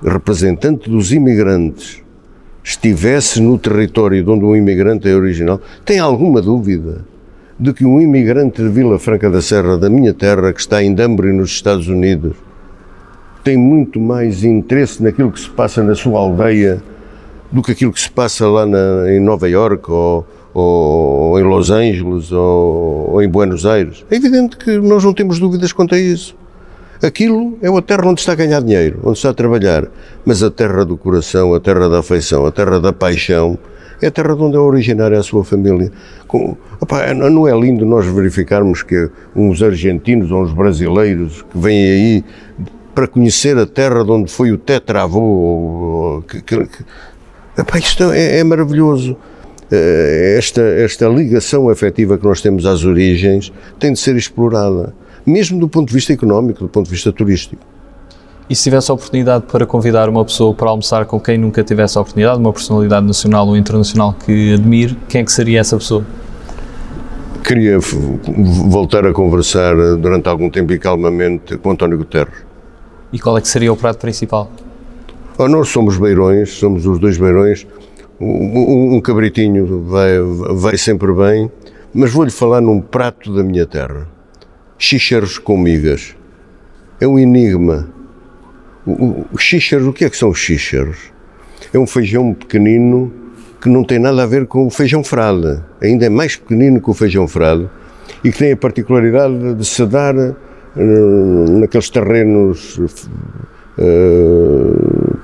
representante 0.00 0.88
dos 0.88 1.10
imigrantes 1.10 2.04
estivesse 2.62 3.42
no 3.42 3.58
território 3.58 4.22
de 4.22 4.30
onde 4.30 4.44
um 4.44 4.54
imigrante 4.54 5.08
é 5.08 5.16
original, 5.16 5.60
tem 5.84 5.98
alguma 5.98 6.40
dúvida 6.40 7.04
de 7.58 7.72
que 7.72 7.84
um 7.84 8.00
imigrante 8.00 8.62
de 8.62 8.68
Vila 8.68 8.96
Franca 8.96 9.28
da 9.28 9.42
Serra, 9.42 9.76
da 9.76 9.90
minha 9.90 10.14
terra, 10.14 10.52
que 10.52 10.60
está 10.60 10.84
em 10.84 10.94
Danbury, 10.94 11.32
nos 11.32 11.50
Estados 11.50 11.88
Unidos, 11.88 12.36
tem 13.42 13.56
muito 13.56 13.98
mais 13.98 14.44
interesse 14.44 15.02
naquilo 15.02 15.32
que 15.32 15.40
se 15.40 15.50
passa 15.50 15.82
na 15.82 15.96
sua 15.96 16.20
aldeia 16.20 16.80
do 17.50 17.60
que 17.60 17.72
aquilo 17.72 17.92
que 17.92 18.00
se 18.00 18.10
passa 18.10 18.46
lá 18.46 18.64
na, 18.64 19.12
em 19.12 19.18
Nova 19.18 19.48
York 19.48 19.90
ou, 19.90 20.24
ou, 20.54 21.38
em 21.38 21.42
Los 21.42 21.70
Angeles 21.70 22.32
ou, 22.32 23.10
ou 23.12 23.22
em 23.22 23.28
Buenos 23.28 23.66
Aires. 23.66 24.04
É 24.10 24.16
evidente 24.16 24.56
que 24.56 24.78
nós 24.78 25.04
não 25.04 25.12
temos 25.12 25.38
dúvidas 25.38 25.72
quanto 25.72 25.94
a 25.94 25.98
isso. 25.98 26.36
Aquilo 27.02 27.56
é 27.62 27.68
a 27.68 27.82
terra 27.82 28.08
onde 28.08 28.20
está 28.20 28.32
a 28.32 28.34
ganhar 28.34 28.60
dinheiro, 28.60 28.98
onde 29.04 29.18
está 29.18 29.30
a 29.30 29.34
trabalhar. 29.34 29.86
Mas 30.24 30.42
a 30.42 30.50
terra 30.50 30.84
do 30.84 30.96
coração, 30.96 31.54
a 31.54 31.60
terra 31.60 31.88
da 31.88 32.00
afeição, 32.00 32.44
a 32.44 32.50
terra 32.50 32.80
da 32.80 32.92
paixão, 32.92 33.56
é 34.02 34.08
a 34.08 34.10
terra 34.10 34.34
de 34.34 34.42
onde 34.42 34.56
é 34.56 34.58
originária 34.58 35.18
a 35.18 35.22
sua 35.22 35.44
família. 35.44 35.92
Com, 36.26 36.56
opa, 36.80 37.14
não 37.14 37.46
é 37.46 37.52
lindo 37.58 37.86
nós 37.86 38.04
verificarmos 38.06 38.82
que 38.82 39.08
uns 39.34 39.62
argentinos 39.62 40.32
ou 40.32 40.42
uns 40.42 40.52
brasileiros 40.52 41.42
que 41.42 41.58
vêm 41.58 41.84
aí 41.84 42.24
para 42.94 43.06
conhecer 43.06 43.56
a 43.56 43.66
terra 43.66 44.04
de 44.04 44.10
onde 44.10 44.30
foi 44.30 44.50
o 44.50 44.58
tetravô, 44.58 46.22
que, 46.26 46.42
que, 46.42 46.66
que, 46.66 46.84
opa, 47.56 47.78
isto 47.78 48.10
é, 48.10 48.40
é 48.40 48.44
maravilhoso. 48.44 49.16
Eh, 49.70 50.36
esta, 50.38 50.62
esta 50.62 51.08
ligação 51.08 51.68
afetiva 51.68 52.16
que 52.16 52.24
nós 52.24 52.40
temos 52.40 52.64
às 52.64 52.84
origens 52.84 53.52
tem 53.78 53.92
de 53.92 53.98
ser 53.98 54.16
explorada 54.16 54.94
mesmo 55.28 55.60
do 55.60 55.68
ponto 55.68 55.88
de 55.88 55.94
vista 55.94 56.12
económico, 56.12 56.60
do 56.60 56.68
ponto 56.68 56.86
de 56.86 56.92
vista 56.92 57.12
turístico. 57.12 57.62
E 58.48 58.56
se 58.56 58.62
tivesse 58.64 58.90
a 58.90 58.94
oportunidade 58.94 59.44
para 59.44 59.66
convidar 59.66 60.08
uma 60.08 60.24
pessoa 60.24 60.54
para 60.54 60.70
almoçar 60.70 61.04
com 61.04 61.20
quem 61.20 61.36
nunca 61.36 61.62
tivesse 61.62 61.98
a 61.98 62.00
oportunidade, 62.00 62.40
uma 62.40 62.52
personalidade 62.52 63.06
nacional 63.06 63.46
ou 63.46 63.56
internacional 63.56 64.14
que 64.24 64.54
admire, 64.54 64.96
quem 65.06 65.20
é 65.20 65.24
que 65.24 65.30
seria 65.30 65.60
essa 65.60 65.76
pessoa? 65.76 66.02
Queria 67.44 67.78
voltar 68.68 69.06
a 69.06 69.12
conversar 69.12 69.74
durante 69.96 70.28
algum 70.28 70.48
tempo 70.48 70.72
e 70.72 70.78
calmamente 70.78 71.58
com 71.58 71.70
António 71.70 71.98
Guterres. 71.98 72.46
E 73.12 73.18
qual 73.18 73.36
é 73.36 73.40
que 73.40 73.48
seria 73.48 73.72
o 73.72 73.76
prato 73.76 73.98
principal? 73.98 74.50
Oh, 75.36 75.46
nós 75.46 75.68
somos 75.68 75.98
beirões, 75.98 76.50
somos 76.50 76.86
os 76.86 76.98
dois 76.98 77.18
beirões. 77.18 77.66
Um, 78.20 78.96
um 78.96 79.00
cabritinho 79.00 79.84
vai, 79.84 80.18
vai 80.54 80.76
sempre 80.76 81.12
bem, 81.12 81.50
mas 81.94 82.12
vou-lhe 82.12 82.30
falar 82.30 82.60
num 82.60 82.80
prato 82.80 83.34
da 83.34 83.42
minha 83.42 83.66
terra 83.66 84.08
xícharos 84.78 85.38
com 85.38 85.58
migas. 85.58 86.14
É 87.00 87.06
um 87.06 87.18
enigma. 87.18 87.88
Os 89.32 89.42
xícharos, 89.42 89.86
o 89.86 89.92
que 89.92 90.04
é 90.04 90.10
que 90.10 90.16
são 90.16 90.30
os 90.30 90.38
xícharos? 90.38 90.96
É 91.72 91.78
um 91.78 91.86
feijão 91.86 92.32
pequenino 92.32 93.12
que 93.60 93.68
não 93.68 93.82
tem 93.84 93.98
nada 93.98 94.22
a 94.22 94.26
ver 94.26 94.46
com 94.46 94.66
o 94.66 94.70
feijão 94.70 95.02
frade. 95.02 95.60
Ainda 95.82 96.06
é 96.06 96.08
mais 96.08 96.36
pequenino 96.36 96.80
que 96.80 96.88
o 96.88 96.94
feijão 96.94 97.26
frade 97.26 97.68
e 98.24 98.30
que 98.30 98.38
tem 98.38 98.52
a 98.52 98.56
particularidade 98.56 99.54
de 99.54 99.64
se 99.64 99.84
dar 99.84 100.14
uh, 100.16 101.58
naqueles 101.58 101.90
terrenos 101.90 102.78
uh, 102.78 102.88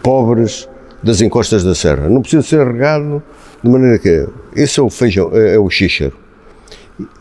pobres 0.02 0.68
das 1.04 1.20
encostas 1.20 1.62
da 1.62 1.74
serra. 1.74 2.08
Não 2.08 2.20
precisa 2.20 2.42
ser 2.42 2.66
regado 2.66 3.22
de 3.62 3.70
maneira 3.70 3.98
que 3.98 4.26
esse 4.56 4.80
é 4.80 4.82
o 4.82 4.90
feijão, 4.90 5.30
é, 5.32 5.54
é 5.54 5.58
o 5.58 5.70
xícharo, 5.70 6.16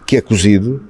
que 0.06 0.18
é 0.18 0.22
cozido 0.22 0.82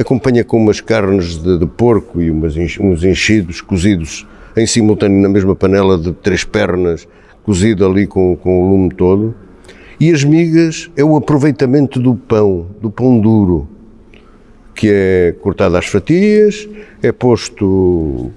acompanha 0.00 0.42
com 0.42 0.56
umas 0.56 0.80
carnes 0.80 1.36
de, 1.36 1.58
de 1.58 1.66
porco 1.66 2.20
e 2.20 2.30
umas, 2.30 2.54
uns 2.56 3.04
enchidos 3.04 3.60
cozidos 3.60 4.26
em 4.56 4.66
simultâneo 4.66 5.20
na 5.20 5.28
mesma 5.28 5.54
panela 5.54 5.98
de 5.98 6.12
três 6.12 6.42
pernas, 6.42 7.06
cozido 7.42 7.86
ali 7.86 8.06
com, 8.06 8.36
com 8.36 8.62
o 8.62 8.70
lume 8.70 8.90
todo. 8.94 9.34
E 9.98 10.10
as 10.10 10.24
migas 10.24 10.90
é 10.96 11.04
o 11.04 11.16
aproveitamento 11.16 12.00
do 12.00 12.14
pão, 12.14 12.66
do 12.80 12.90
pão 12.90 13.20
duro, 13.20 13.68
que 14.74 14.88
é 14.90 15.34
cortado 15.40 15.76
às 15.76 15.86
fatias, 15.86 16.66
é 17.02 17.12
posto 17.12 18.30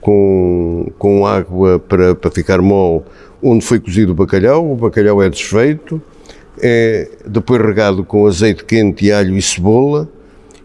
com, 0.00 0.90
com 0.98 1.26
água 1.26 1.78
para, 1.78 2.14
para 2.14 2.30
ficar 2.30 2.60
mole 2.60 3.02
onde 3.42 3.64
foi 3.64 3.80
cozido 3.80 4.12
o 4.12 4.14
bacalhau, 4.14 4.70
o 4.72 4.76
bacalhau 4.76 5.22
é 5.22 5.28
desfeito, 5.28 6.00
é 6.60 7.08
depois 7.26 7.60
regado 7.60 8.04
com 8.04 8.26
azeite 8.26 8.64
quente, 8.64 9.10
alho 9.10 9.36
e 9.36 9.42
cebola 9.42 10.08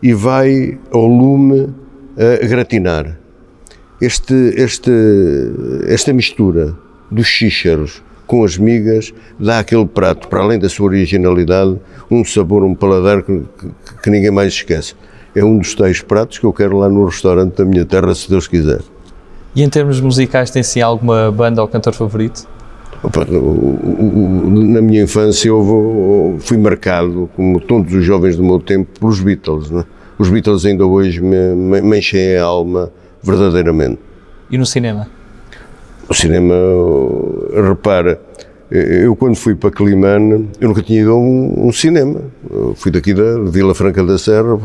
e 0.01 0.13
vai 0.13 0.77
ao 0.91 1.05
lume 1.05 1.69
a 2.17 2.45
gratinar. 2.45 3.17
Este, 4.01 4.33
este, 4.57 4.91
esta 5.87 6.11
mistura 6.11 6.75
dos 7.09 7.27
xícharos 7.27 8.03
com 8.27 8.43
as 8.43 8.57
migas 8.57 9.13
dá 9.39 9.59
aquele 9.59 9.85
prato, 9.85 10.27
para 10.27 10.41
além 10.41 10.59
da 10.59 10.67
sua 10.67 10.87
originalidade, 10.87 11.79
um 12.09 12.25
sabor, 12.25 12.63
um 12.63 12.75
paladar 12.75 13.21
que, 13.21 13.43
que, 13.57 14.01
que 14.03 14.09
ninguém 14.09 14.31
mais 14.31 14.53
esquece. 14.53 14.95
É 15.33 15.43
um 15.43 15.57
dos 15.57 15.75
tais 15.75 16.01
pratos 16.01 16.39
que 16.39 16.45
eu 16.45 16.53
quero 16.53 16.77
lá 16.77 16.89
no 16.89 17.05
restaurante 17.05 17.57
da 17.57 17.65
minha 17.65 17.85
terra, 17.85 18.13
se 18.15 18.29
Deus 18.29 18.47
quiser. 18.47 18.81
E 19.55 19.63
em 19.63 19.69
termos 19.69 20.01
musicais, 20.01 20.51
tem 20.51 20.61
sim 20.61 20.81
alguma 20.81 21.31
banda 21.31 21.61
ou 21.61 21.67
cantor 21.67 21.93
favorito? 21.93 22.45
Na 23.03 24.81
minha 24.81 25.03
infância 25.03 25.47
eu 25.47 26.37
fui 26.39 26.57
marcado, 26.57 27.29
como 27.35 27.61
todos 27.61 27.93
os 27.93 28.03
jovens 28.03 28.35
do 28.35 28.43
meu 28.43 28.59
tempo, 28.59 28.99
pelos 28.99 29.21
Beatles. 29.21 29.71
É? 29.71 29.85
Os 30.17 30.29
Beatles 30.29 30.65
ainda 30.65 30.85
hoje 30.85 31.21
me, 31.21 31.81
me 31.81 31.97
enchem 31.97 32.35
a 32.35 32.43
alma 32.43 32.91
verdadeiramente. 33.23 33.99
E 34.51 34.57
no 34.57 34.65
cinema? 34.65 35.07
O 36.09 36.13
cinema, 36.13 36.53
repara, 37.67 38.19
eu 38.69 39.15
quando 39.15 39.35
fui 39.35 39.55
para 39.55 39.71
Climane, 39.71 40.49
eu 40.59 40.67
nunca 40.67 40.81
tinha 40.81 41.01
ido 41.01 41.11
a 41.11 41.15
um, 41.15 41.67
um 41.67 41.71
cinema. 41.71 42.21
Eu 42.49 42.73
fui 42.75 42.91
daqui 42.91 43.13
da 43.13 43.39
Vila 43.49 43.73
Franca 43.73 44.03
da 44.03 44.17
Serra. 44.17 44.57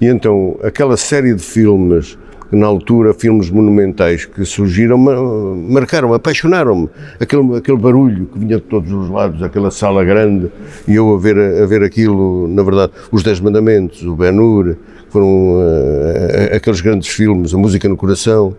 E 0.00 0.06
então, 0.06 0.56
aquela 0.62 0.96
série 0.96 1.34
de 1.34 1.42
filmes 1.42 2.16
na 2.50 2.66
altura, 2.66 3.12
filmes 3.12 3.50
monumentais 3.50 4.24
que 4.24 4.44
surgiram, 4.44 4.96
marcaram, 4.98 6.14
apaixonaram-me. 6.14 6.88
Aquele, 7.20 7.56
aquele 7.56 7.76
barulho 7.76 8.26
que 8.26 8.38
vinha 8.38 8.56
de 8.56 8.62
todos 8.62 8.90
os 8.90 9.10
lados, 9.10 9.42
aquela 9.42 9.70
sala 9.70 10.04
grande, 10.04 10.50
e 10.86 10.94
eu 10.94 11.14
a 11.14 11.18
ver, 11.18 11.38
a 11.38 11.66
ver 11.66 11.82
aquilo, 11.82 12.48
na 12.48 12.62
verdade, 12.62 12.92
os 13.12 13.22
Dez 13.22 13.40
Mandamentos, 13.40 14.02
o 14.02 14.14
Ben-Hur, 14.14 14.76
foram 15.10 15.58
uh, 15.58 16.54
aqueles 16.54 16.80
grandes 16.80 17.08
filmes, 17.08 17.54
a 17.54 17.58
música 17.58 17.88
no 17.88 17.96
coração, 17.96 18.54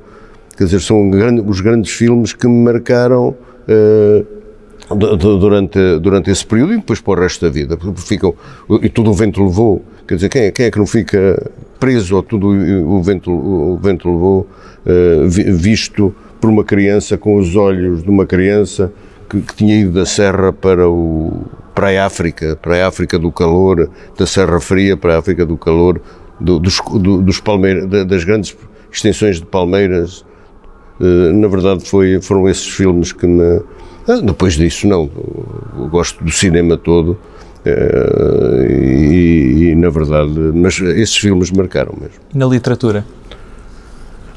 quer 0.57 0.65
dizer, 0.65 0.81
são 0.81 1.09
grande, 1.09 1.41
os 1.41 1.61
grandes 1.61 1.91
filmes 1.91 2.33
que 2.33 2.47
me 2.47 2.63
marcaram 2.63 3.29
uh, 3.29 4.38
durante, 4.95 5.99
durante 5.99 6.31
esse 6.31 6.45
período 6.45 6.73
e 6.73 6.77
depois 6.77 6.99
para 6.99 7.19
o 7.19 7.23
resto 7.23 7.45
da 7.45 7.51
vida. 7.51 7.77
Ficam, 7.95 8.33
e 8.81 8.89
tudo 8.89 9.11
o 9.11 9.13
vento 9.13 9.43
levou. 9.43 9.83
Quer 10.07 10.15
dizer, 10.15 10.29
quem, 10.29 10.41
é, 10.43 10.51
quem 10.51 10.65
é 10.65 10.71
que 10.71 10.79
não 10.79 10.87
fica 10.87 11.51
preso 11.79 12.17
a 12.17 12.23
tudo 12.23 12.47
o 12.49 13.01
vento, 13.01 13.31
o 13.31 13.77
vento 13.77 14.11
levou, 14.11 14.47
uh, 14.85 15.27
visto 15.27 16.13
por 16.41 16.49
uma 16.49 16.63
criança 16.63 17.17
com 17.17 17.37
os 17.37 17.55
olhos 17.55 18.03
de 18.03 18.09
uma 18.09 18.25
criança 18.25 18.91
que, 19.29 19.41
que, 19.41 19.55
tinha 19.55 19.75
ido 19.75 19.91
da 19.91 20.05
serra 20.05 20.51
para, 20.51 20.89
o, 20.89 21.45
para 21.75 21.89
a 21.89 22.05
África, 22.05 22.57
para 22.61 22.83
a 22.83 22.87
África 22.87 23.19
do 23.19 23.31
calor, 23.31 23.89
da 24.17 24.25
Serra 24.25 24.59
Fria 24.59 24.97
para 24.97 25.15
a 25.15 25.19
África 25.19 25.45
do 25.45 25.57
calor, 25.57 26.01
do, 26.39 26.59
dos, 26.59 26.81
do, 26.99 27.21
dos 27.21 27.41
das 28.07 28.23
grandes 28.23 28.57
extensões 28.91 29.37
de 29.37 29.45
palmeiras. 29.45 30.25
Uh, 30.99 31.31
na 31.33 31.47
verdade, 31.47 31.87
foi, 31.87 32.19
foram 32.21 32.49
esses 32.49 32.67
filmes 32.67 33.13
que 33.13 33.27
me. 33.27 33.61
Ah, 34.10 34.20
depois 34.22 34.55
disso, 34.55 34.88
não. 34.88 35.10
Eu 35.78 35.88
gosto 35.88 36.24
do 36.24 36.32
cinema 36.32 36.76
todo 36.76 37.18
Uh, 37.66 38.66
e, 38.72 39.72
e, 39.72 39.76
na 39.76 39.89
verdade, 39.89 40.32
mas 40.53 40.80
esses 40.80 41.18
filmes 41.18 41.51
marcaram 41.51 41.93
mesmo. 41.99 42.20
Na 42.34 42.45
literatura? 42.45 43.05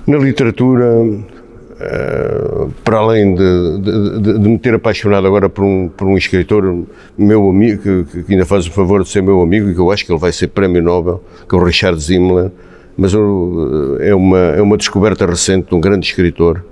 Na 0.07 0.19
literatura, 0.19 1.03
uh, 1.03 2.73
para 2.83 2.99
além 2.99 3.35
de, 3.35 3.79
de, 3.81 4.39
de, 4.41 4.49
me 4.49 4.59
ter 4.59 4.75
apaixonado 4.75 5.25
agora 5.27 5.49
por 5.49 5.65
um, 5.65 5.89
por 5.89 6.09
um 6.09 6.19
escritor 6.19 6.85
meu 7.17 7.49
amigo, 7.49 8.05
que, 8.05 8.25
que, 8.25 8.33
ainda 8.33 8.45
faz 8.45 8.67
o 8.67 8.73
favor 8.73 9.05
de 9.05 9.09
ser 9.09 9.23
meu 9.23 9.41
amigo 9.41 9.71
e 9.71 9.75
que 9.75 9.81
eu 9.81 9.91
acho 9.93 10.05
que 10.05 10.11
ele 10.11 10.21
vai 10.21 10.33
ser 10.33 10.49
prémio 10.49 10.83
Nobel, 10.83 11.23
que 11.49 11.55
é 11.55 11.59
o 11.59 11.63
Richard 11.63 12.03
Zimmler, 12.03 12.51
mas 12.97 13.15
eu, 13.15 13.99
é, 14.01 14.13
uma, 14.13 14.39
é 14.39 14.61
uma 14.61 14.77
descoberta 14.77 15.25
recente 15.25 15.69
de 15.69 15.75
um 15.77 15.81
grande 15.81 16.07
escritor. 16.07 16.65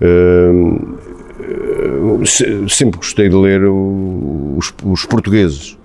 Uh, 0.00 0.98
sempre 2.68 2.98
gostei 2.98 3.28
de 3.28 3.36
ler 3.36 3.62
os, 3.64 4.72
os 4.84 5.04
portugueses 5.04 5.76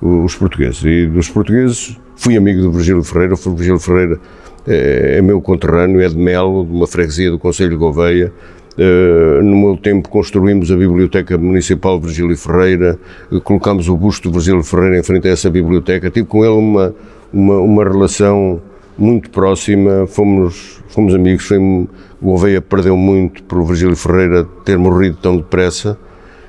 os 0.00 0.34
portugueses. 0.34 0.82
E 0.84 1.06
dos 1.06 1.28
portugueses 1.28 1.96
fui 2.16 2.36
amigo 2.36 2.62
do 2.62 2.72
Virgílio 2.72 3.02
Ferreira, 3.02 3.34
o 3.34 3.54
Virgílio 3.54 3.78
Ferreira 3.78 4.18
é, 4.66 5.18
é 5.18 5.22
meu 5.22 5.40
conterrâneo, 5.40 6.00
é 6.00 6.08
de 6.08 6.16
Melo, 6.16 6.64
de 6.64 6.72
uma 6.72 6.86
freguesia 6.86 7.30
do 7.30 7.38
Conselho 7.38 7.70
de 7.70 7.76
Gouveia. 7.76 8.32
Uh, 8.78 9.42
no 9.42 9.56
meu 9.56 9.76
tempo 9.76 10.08
construímos 10.08 10.70
a 10.70 10.76
Biblioteca 10.76 11.36
Municipal 11.36 12.00
Virgílio 12.00 12.36
Ferreira, 12.36 12.98
colocámos 13.44 13.88
o 13.88 13.96
busto 13.96 14.30
do 14.30 14.34
Virgílio 14.34 14.62
Ferreira 14.62 14.98
em 14.98 15.02
frente 15.02 15.28
a 15.28 15.32
essa 15.32 15.50
biblioteca. 15.50 16.10
Tive 16.10 16.26
com 16.26 16.44
ele 16.44 16.54
uma, 16.54 16.94
uma, 17.32 17.58
uma 17.58 17.84
relação 17.84 18.62
muito 19.00 19.30
próxima, 19.30 20.06
fomos, 20.06 20.80
fomos 20.88 21.14
amigos. 21.14 21.46
Foi, 21.46 21.58
o 21.58 21.88
Gouveia 22.20 22.60
perdeu 22.60 22.96
muito 22.96 23.42
por 23.44 23.58
o 23.58 23.64
Virgílio 23.64 23.96
Ferreira 23.96 24.44
ter 24.64 24.76
morrido 24.78 25.16
tão 25.20 25.36
depressa 25.36 25.98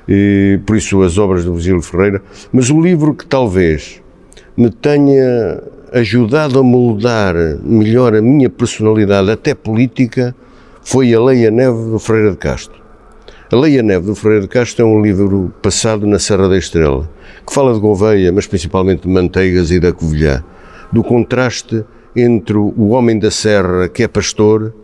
e 0.08 0.60
por 0.66 0.76
isso 0.76 1.02
as 1.02 1.16
obras 1.16 1.44
do 1.44 1.54
Virgílio 1.54 1.80
Ferreira, 1.80 2.22
mas 2.52 2.70
o 2.70 2.80
livro 2.80 3.14
que 3.14 3.24
talvez 3.24 4.02
me 4.56 4.70
tenha 4.70 5.62
ajudado 5.92 6.58
a 6.58 6.62
moldar 6.62 7.34
melhor 7.62 8.14
a 8.14 8.22
minha 8.22 8.50
personalidade, 8.50 9.30
até 9.30 9.54
política, 9.54 10.34
foi 10.82 11.14
A 11.14 11.20
Lei 11.20 11.46
a 11.46 11.50
Neve 11.50 11.90
do 11.90 11.98
Ferreira 11.98 12.32
de 12.32 12.36
Castro. 12.36 12.82
A 13.50 13.56
Lei 13.56 13.78
a 13.78 13.82
Neve 13.82 14.06
do 14.06 14.14
Ferreira 14.14 14.42
de 14.42 14.48
Castro 14.48 14.84
é 14.84 14.88
um 14.88 15.02
livro 15.02 15.52
passado 15.62 16.06
na 16.06 16.18
Serra 16.18 16.48
da 16.48 16.56
Estrela, 16.56 17.08
que 17.46 17.52
fala 17.54 17.74
de 17.74 17.80
Gouveia, 17.80 18.32
mas 18.32 18.46
principalmente 18.46 19.02
de 19.02 19.08
Manteigas 19.08 19.70
e 19.70 19.78
da 19.78 19.92
Covilhã, 19.92 20.42
do 20.90 21.02
contraste 21.02 21.84
entre 22.14 22.56
o 22.56 22.88
homem 22.88 23.18
da 23.18 23.30
serra 23.30 23.88
que 23.88 24.02
é 24.02 24.08
pastor, 24.08 24.74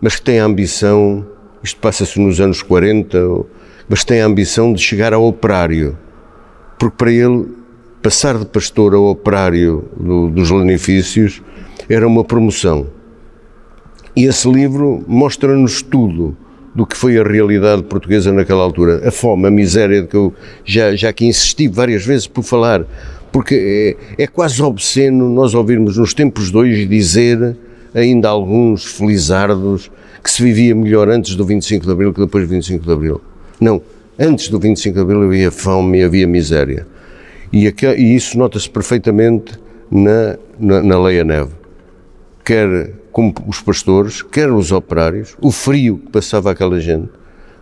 mas 0.00 0.16
que 0.16 0.22
tem 0.22 0.40
a 0.40 0.44
ambição, 0.44 1.26
isto 1.62 1.80
passa-se 1.80 2.20
nos 2.20 2.40
anos 2.40 2.62
40 2.62 3.18
mas 3.88 4.04
tem 4.04 4.20
a 4.20 4.26
ambição 4.26 4.72
de 4.72 4.82
chegar 4.82 5.14
ao 5.14 5.26
operário, 5.26 5.96
porque 6.78 6.96
para 6.96 7.10
ele 7.10 7.46
passar 8.02 8.38
de 8.38 8.44
pastor 8.44 8.94
a 8.94 8.98
operário 8.98 9.88
do, 9.96 10.28
dos 10.28 10.50
lanifícios 10.50 11.42
era 11.88 12.06
uma 12.06 12.22
promoção. 12.22 12.86
E 14.14 14.24
esse 14.24 14.50
livro 14.50 15.02
mostra-nos 15.06 15.80
tudo 15.80 16.36
do 16.74 16.86
que 16.86 16.96
foi 16.96 17.18
a 17.18 17.22
realidade 17.22 17.82
portuguesa 17.84 18.32
naquela 18.32 18.62
altura. 18.62 19.08
A 19.08 19.10
fome, 19.10 19.46
a 19.46 19.50
miséria, 19.50 20.02
de 20.02 20.08
que 20.08 20.16
eu 20.16 20.34
já, 20.64 20.94
já 20.94 21.12
que 21.12 21.24
insisti 21.24 21.66
várias 21.66 22.04
vezes 22.04 22.26
por 22.26 22.42
falar, 22.42 22.84
porque 23.38 23.96
é, 24.18 24.24
é 24.24 24.26
quase 24.26 24.60
obsceno 24.60 25.28
nós 25.30 25.54
ouvirmos 25.54 25.96
nos 25.96 26.12
tempos 26.12 26.52
hoje 26.52 26.84
dizer, 26.86 27.56
ainda 27.94 28.28
alguns 28.28 28.84
felizardos, 28.84 29.92
que 30.24 30.28
se 30.28 30.42
vivia 30.42 30.74
melhor 30.74 31.08
antes 31.08 31.36
do 31.36 31.44
25 31.44 31.86
de 31.86 31.92
Abril 31.92 32.12
que 32.12 32.20
depois 32.20 32.48
do 32.48 32.50
25 32.50 32.84
de 32.84 32.92
Abril. 32.92 33.20
Não, 33.60 33.80
antes 34.18 34.48
do 34.48 34.58
25 34.58 34.92
de 34.92 35.00
Abril 35.00 35.22
havia 35.22 35.52
fome 35.52 36.00
e 36.00 36.02
havia 36.02 36.26
miséria. 36.26 36.84
E, 37.52 37.68
aqui, 37.68 37.86
e 37.86 38.16
isso 38.16 38.36
nota-se 38.36 38.68
perfeitamente 38.68 39.52
na, 39.88 40.36
na, 40.58 40.82
na 40.82 41.00
Lei 41.00 41.20
a 41.20 41.24
Neve. 41.24 41.52
Quer 42.44 42.90
como 43.12 43.32
os 43.46 43.60
pastores, 43.60 44.20
quer 44.20 44.50
os 44.50 44.72
operários, 44.72 45.36
o 45.40 45.52
frio 45.52 45.98
que 45.98 46.10
passava 46.10 46.50
aquela 46.50 46.80
gente, 46.80 47.08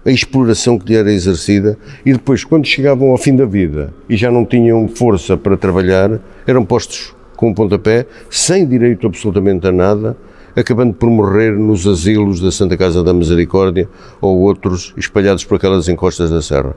a 0.06 0.10
exploração 0.10 0.78
que 0.78 0.92
lhe 0.92 0.96
era 0.96 1.12
exercida 1.12 1.76
e 2.04 2.12
depois, 2.12 2.44
quando 2.44 2.64
chegavam 2.64 3.10
ao 3.10 3.18
fim 3.18 3.34
da 3.34 3.44
vida 3.44 3.92
e 4.08 4.16
já 4.16 4.30
não 4.30 4.44
tinham 4.44 4.86
força 4.86 5.36
para 5.36 5.56
trabalhar, 5.56 6.20
eram 6.46 6.64
postos 6.64 7.12
com 7.34 7.48
um 7.48 7.54
pontapé, 7.54 8.06
sem 8.30 8.64
direito 8.64 9.06
absolutamente 9.06 9.66
a 9.66 9.72
nada, 9.72 10.16
acabando 10.54 10.94
por 10.94 11.10
morrer 11.10 11.50
nos 11.50 11.86
asilos 11.86 12.40
da 12.40 12.52
Santa 12.52 12.76
Casa 12.76 13.02
da 13.02 13.12
Misericórdia 13.12 13.88
ou 14.20 14.38
outros 14.38 14.94
espalhados 14.96 15.44
por 15.44 15.56
aquelas 15.56 15.88
encostas 15.88 16.30
da 16.30 16.40
serra. 16.40 16.74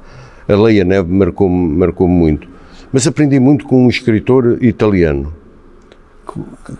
A 0.47 0.55
Leia 0.55 0.84
Neve 0.84 1.13
marcou-me 1.13 1.77
marcou 1.77 2.07
muito. 2.07 2.47
Mas 2.91 3.05
aprendi 3.05 3.39
muito 3.39 3.65
com 3.65 3.86
um 3.86 3.89
escritor 3.89 4.57
italiano, 4.61 5.32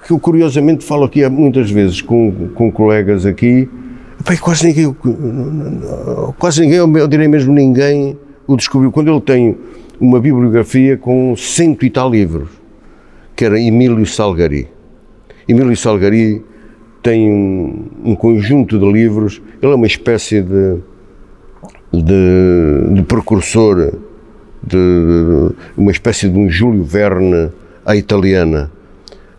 que 0.06 0.12
eu 0.12 0.20
curiosamente 0.20 0.84
falo 0.84 1.04
aqui 1.04 1.28
muitas 1.30 1.70
vezes 1.70 2.02
com, 2.02 2.50
com 2.56 2.72
colegas 2.72 3.28
aqui, 3.28 3.70
Quase 4.42 4.68
ninguém, 4.68 4.96
quase 6.38 6.62
ninguém, 6.62 6.78
eu 6.78 7.08
direi 7.08 7.28
mesmo 7.28 7.54
ninguém, 7.54 8.18
o 8.46 8.56
descobriu. 8.56 8.92
Quando 8.92 9.12
ele 9.12 9.22
tem 9.22 9.58
uma 10.00 10.20
bibliografia 10.20 10.98
com 10.98 11.36
cento 11.36 11.86
e 11.86 11.90
tal 11.90 12.10
livros, 12.10 12.50
que 13.36 13.46
era 13.46 13.60
Emílio 13.60 14.06
Salgari. 14.06 14.68
Emílio 15.48 15.76
Salgari 15.76 16.44
tem 17.02 17.32
um, 17.32 17.88
um 18.04 18.16
conjunto 18.16 18.78
de 18.78 18.92
livros, 18.92 19.42
ele 19.62 19.72
é 19.72 19.76
uma 19.76 19.88
espécie 19.88 20.42
de, 20.42 20.78
de, 21.94 22.94
de 22.94 23.02
precursor, 23.04 23.94
de, 24.62 24.78
de, 24.78 25.56
uma 25.78 25.92
espécie 25.92 26.30
de 26.30 26.38
um 26.38 26.50
Júlio 26.50 26.84
Verne 26.84 27.50
à 27.86 27.96
italiana, 27.96 28.72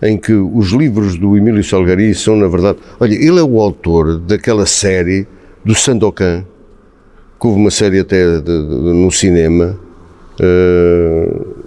em 0.02 0.16
que 0.16 0.32
os 0.32 0.70
livros 0.70 1.16
do 1.18 1.36
Emílio 1.36 1.62
Salgari 1.62 2.14
são, 2.14 2.36
na 2.36 2.48
verdade, 2.48 2.78
olha, 2.98 3.14
ele 3.14 3.38
é 3.38 3.42
o 3.42 3.60
autor 3.60 4.18
daquela 4.18 4.64
série 4.66 5.26
do 5.64 5.74
Sandokan, 5.74 6.44
que 7.38 7.46
houve 7.46 7.60
uma 7.60 7.70
série 7.70 8.00
até 8.00 8.24
no 8.40 9.10
cinema, 9.10 9.78
uh, 10.40 11.60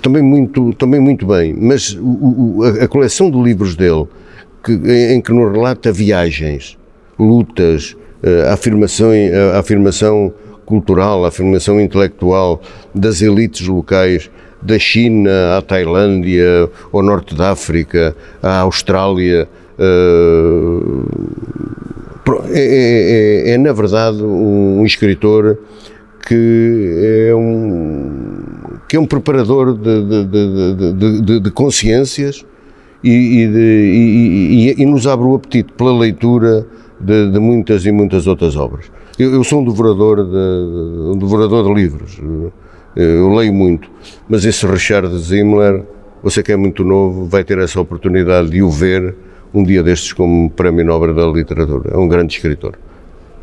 também 0.00 0.22
muito, 0.22 0.72
também 0.74 1.00
muito 1.00 1.26
bem, 1.26 1.54
mas 1.54 1.94
o, 1.94 2.58
o, 2.58 2.64
a, 2.64 2.84
a, 2.84 2.88
coleção 2.88 3.30
de 3.30 3.40
livros 3.40 3.74
dele, 3.74 4.06
que, 4.62 4.72
em, 4.72 5.14
em, 5.14 5.20
que 5.20 5.32
nos 5.32 5.50
relata 5.50 5.90
viagens, 5.92 6.78
lutas, 7.18 7.96
uh, 8.22 8.52
afirmação, 8.52 9.10
a 9.54 9.58
afirmação 9.58 10.32
cultural, 10.64 11.24
a 11.24 11.28
afirmação 11.28 11.80
intelectual 11.80 12.62
das 12.94 13.20
elites 13.22 13.66
locais, 13.66 14.30
da 14.62 14.78
China 14.78 15.58
à 15.58 15.62
Tailândia, 15.62 16.70
ao 16.92 17.02
Norte 17.02 17.34
da 17.34 17.50
África, 17.50 18.14
à 18.42 18.60
Austrália. 18.60 19.48
Uh, 19.78 21.06
é, 22.50 22.60
é, 22.60 23.50
é, 23.50 23.54
é, 23.54 23.58
na 23.58 23.72
verdade 23.72 24.22
um, 24.22 24.80
um 24.80 24.86
escritor 24.86 25.58
que 26.28 27.28
é 27.28 27.34
um, 27.34 28.42
que 28.88 28.96
é 28.96 29.00
um 29.00 29.06
preparador 29.06 29.76
de, 29.76 30.24
de, 30.24 31.20
de, 31.22 31.40
de 31.40 31.50
consciências 31.50 32.44
e, 33.02 33.10
e, 33.10 34.74
e, 34.76 34.82
e, 34.82 34.86
nos 34.86 35.06
abre 35.08 35.26
o 35.26 35.34
apetite 35.34 35.72
pela 35.72 35.98
leitura 35.98 36.64
de, 37.00 37.38
muitas 37.40 37.84
e 37.84 37.90
muitas 37.90 38.28
outras 38.28 38.54
obras. 38.54 38.86
Eu, 39.18 39.34
eu 39.34 39.42
sou 39.42 39.60
um 39.60 39.64
devorador 39.64 40.24
de, 40.24 41.10
um 41.10 41.18
devorador 41.18 41.64
de 41.64 41.74
livros, 41.74 42.20
eu 42.94 43.32
leio 43.34 43.52
muito, 43.52 43.90
mas 44.28 44.44
esse 44.44 44.66
Richard 44.66 45.16
Zimmler, 45.18 45.84
você 46.22 46.42
que 46.42 46.52
é 46.52 46.56
muito 46.56 46.84
novo, 46.84 47.26
vai 47.26 47.42
ter 47.42 47.58
essa 47.58 47.80
oportunidade 47.80 48.50
de 48.50 48.62
o 48.62 48.70
ver 48.70 49.14
um 49.54 49.62
dia 49.62 49.82
destes 49.82 50.12
como 50.12 50.50
Prémio 50.50 50.84
Nobel 50.84 51.14
da 51.14 51.26
Literatura. 51.26 51.90
É 51.94 51.96
um 51.96 52.08
grande 52.08 52.34
escritor. 52.34 52.78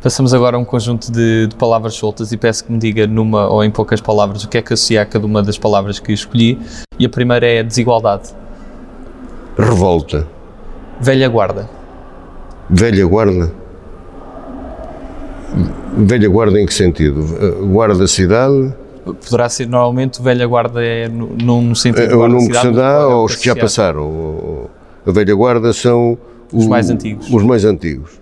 Passamos 0.02 0.32
agora 0.32 0.56
a 0.56 0.58
um 0.58 0.64
conjunto 0.64 1.12
de, 1.12 1.46
de, 1.48 1.54
palavras 1.56 1.94
soltas 1.94 2.32
e 2.32 2.36
peço 2.36 2.64
que 2.64 2.72
me 2.72 2.78
diga 2.78 3.06
numa 3.06 3.48
ou 3.48 3.62
em 3.62 3.70
poucas 3.70 4.00
palavras 4.00 4.44
o 4.44 4.48
que 4.48 4.56
é 4.56 4.62
que 4.62 4.72
associa 4.72 5.02
a 5.02 5.06
cada 5.06 5.26
uma 5.26 5.42
das 5.42 5.58
palavras 5.58 5.98
que 5.98 6.10
escolhi. 6.10 6.58
E 6.98 7.04
a 7.04 7.08
primeira 7.08 7.46
é 7.46 7.62
desigualdade. 7.62 8.30
Revolta. 9.58 10.26
Velha 11.00 11.28
guarda. 11.28 11.68
Velha 12.68 13.06
guarda? 13.06 13.52
Velha 15.98 16.28
guarda 16.28 16.58
em 16.58 16.64
que 16.64 16.72
sentido? 16.72 17.22
Guarda 17.66 17.98
da 17.98 18.06
cidade? 18.06 18.72
Poderá 19.04 19.48
ser 19.48 19.66
normalmente 19.66 20.20
velha 20.22 20.46
guarda 20.46 20.84
é 20.84 21.08
num 21.08 21.74
sentido 21.74 22.12
é, 22.12 22.14
o 22.14 22.28
nome 22.28 22.48
que 22.48 22.58
se 22.58 22.70
dá 22.70 23.06
ou 23.06 23.24
os 23.24 23.36
que 23.36 23.46
já 23.46 23.56
passaram. 23.56 24.68
A 25.06 25.10
velha 25.10 25.34
guarda 25.34 25.72
são 25.72 26.18
os, 26.52 26.64
os 26.64 26.66
mais 26.68 26.90
antigos. 26.90 27.32
Os 27.32 27.42
mais 27.42 27.64
antigos 27.64 28.20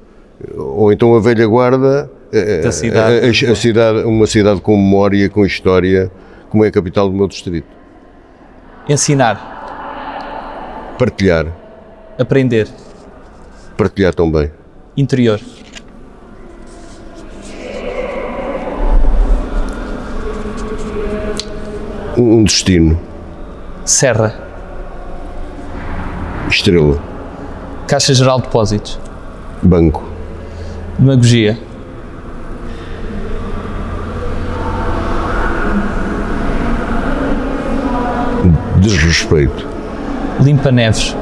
ou 0.56 0.92
então 0.92 1.14
a 1.14 1.20
velha 1.20 1.46
guarda, 1.46 2.10
eh, 2.32 2.60
da 2.60 2.72
cidade, 2.72 3.20
a, 3.20 3.48
a, 3.48 3.52
a, 3.52 3.56
cidade, 3.56 3.98
uma 4.04 4.26
cidade 4.26 4.60
com 4.60 4.76
memória, 4.76 5.28
com 5.28 5.44
história, 5.44 6.10
como 6.48 6.64
é 6.64 6.68
a 6.68 6.70
capital 6.70 7.08
do 7.08 7.14
meu 7.14 7.26
distrito. 7.26 7.66
Ensinar. 8.88 9.56
Partilhar. 10.98 11.46
Aprender. 12.18 12.68
Partilhar 13.76 14.14
também. 14.14 14.50
Interior. 14.96 15.40
Um 22.20 22.42
destino. 22.42 22.98
Serra. 23.84 24.34
Estrela. 26.48 27.00
Caixa 27.86 28.12
Geral 28.12 28.38
de 28.38 28.46
Depósitos. 28.46 28.98
Banco. 29.62 30.02
Demagogia. 30.98 31.56
Desrespeito. 38.80 39.64
Limpa 40.40 40.72
Neves. 40.72 41.14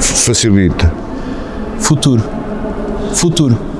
Facilita. 0.00 0.92
Futuro. 1.78 2.24
Futuro. 3.14 3.71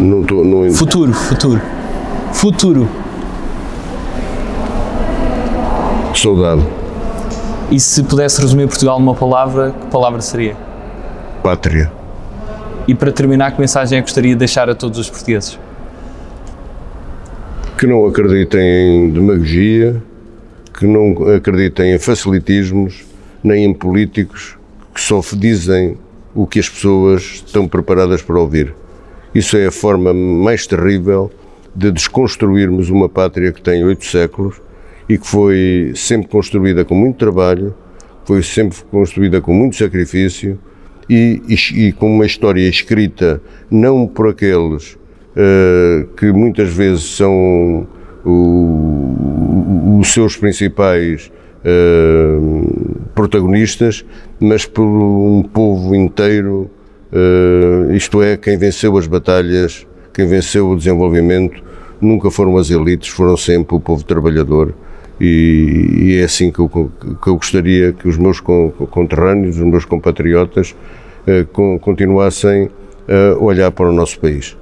Não 0.00 0.22
estou. 0.22 0.44
Não... 0.44 0.72
Futuro, 0.72 1.12
futuro. 1.12 1.60
Futuro. 2.32 2.88
Saudade. 6.14 6.66
E 7.70 7.78
se 7.78 8.02
pudesse 8.02 8.40
resumir 8.40 8.66
Portugal 8.66 8.98
numa 8.98 9.14
palavra, 9.14 9.72
que 9.78 9.86
palavra 9.86 10.20
seria? 10.20 10.56
Pátria. 11.42 11.92
E 12.88 12.94
para 12.94 13.12
terminar, 13.12 13.52
que 13.52 13.60
mensagem 13.60 13.98
é 13.98 14.00
que 14.00 14.06
gostaria 14.06 14.32
de 14.32 14.38
deixar 14.38 14.68
a 14.70 14.74
todos 14.74 14.98
os 14.98 15.08
portugueses? 15.08 15.58
Que 17.78 17.86
não 17.86 18.06
acreditem 18.06 18.60
em 18.60 19.10
demagogia, 19.10 20.02
que 20.76 20.86
não 20.86 21.34
acreditem 21.34 21.94
em 21.94 21.98
facilitismos, 21.98 23.04
nem 23.44 23.64
em 23.64 23.74
políticos 23.74 24.56
que 24.94 25.00
só 25.00 25.20
dizem 25.34 25.96
o 26.34 26.46
que 26.46 26.58
as 26.58 26.68
pessoas 26.68 27.42
estão 27.46 27.68
preparadas 27.68 28.22
para 28.22 28.38
ouvir. 28.40 28.74
Isso 29.34 29.56
é 29.56 29.66
a 29.66 29.70
forma 29.70 30.12
mais 30.12 30.66
terrível 30.66 31.30
de 31.74 31.92
desconstruirmos 31.92 32.90
uma 32.90 33.08
pátria 33.08 33.52
que 33.52 33.62
tem 33.62 33.84
oito 33.84 34.04
séculos 34.04 34.60
e 35.08 35.16
que 35.16 35.26
foi 35.26 35.92
sempre 35.94 36.28
construída 36.28 36.84
com 36.84 36.94
muito 36.94 37.16
trabalho, 37.16 37.74
foi 38.24 38.42
sempre 38.42 38.78
construída 38.90 39.40
com 39.40 39.52
muito 39.52 39.76
sacrifício 39.76 40.58
e, 41.08 41.40
e, 41.48 41.86
e 41.86 41.92
com 41.92 42.12
uma 42.14 42.26
história 42.26 42.68
escrita 42.68 43.40
não 43.70 44.06
por 44.06 44.28
aqueles 44.28 44.94
uh, 44.94 46.06
que 46.16 46.32
muitas 46.32 46.72
vezes 46.72 47.04
são 47.04 47.86
o, 48.24 49.98
os 50.00 50.08
seus 50.12 50.36
principais 50.36 51.30
uh, 51.64 53.10
protagonistas, 53.14 54.04
mas 54.38 54.66
por 54.66 54.84
um 54.84 55.42
povo 55.42 55.94
inteiro, 55.94 56.70
uh, 57.12 57.92
isto 57.92 58.22
é, 58.22 58.36
quem 58.36 58.56
venceu 58.56 58.96
as 58.96 59.06
batalhas, 59.06 59.86
quem 60.12 60.26
venceu 60.26 60.70
o 60.70 60.76
desenvolvimento, 60.76 61.62
nunca 62.00 62.30
foram 62.30 62.56
as 62.56 62.70
elites, 62.70 63.08
foram 63.08 63.36
sempre 63.36 63.76
o 63.76 63.80
povo 63.80 64.02
trabalhador 64.04 64.74
e, 65.20 65.90
e 66.02 66.16
é 66.18 66.24
assim 66.24 66.50
que 66.50 66.58
eu, 66.60 66.68
que 66.68 67.28
eu, 67.28 67.36
gostaria 67.36 67.92
que 67.92 68.08
os 68.08 68.16
meus 68.16 68.40
conterrâneos, 68.40 69.58
os 69.58 69.64
meus 69.64 69.84
compatriotas, 69.84 70.74
eh, 71.26 71.44
continuassem 71.80 72.70
a 73.06 73.38
olhar 73.38 73.70
para 73.70 73.90
o 73.90 73.92
nosso 73.92 74.18
país. 74.18 74.56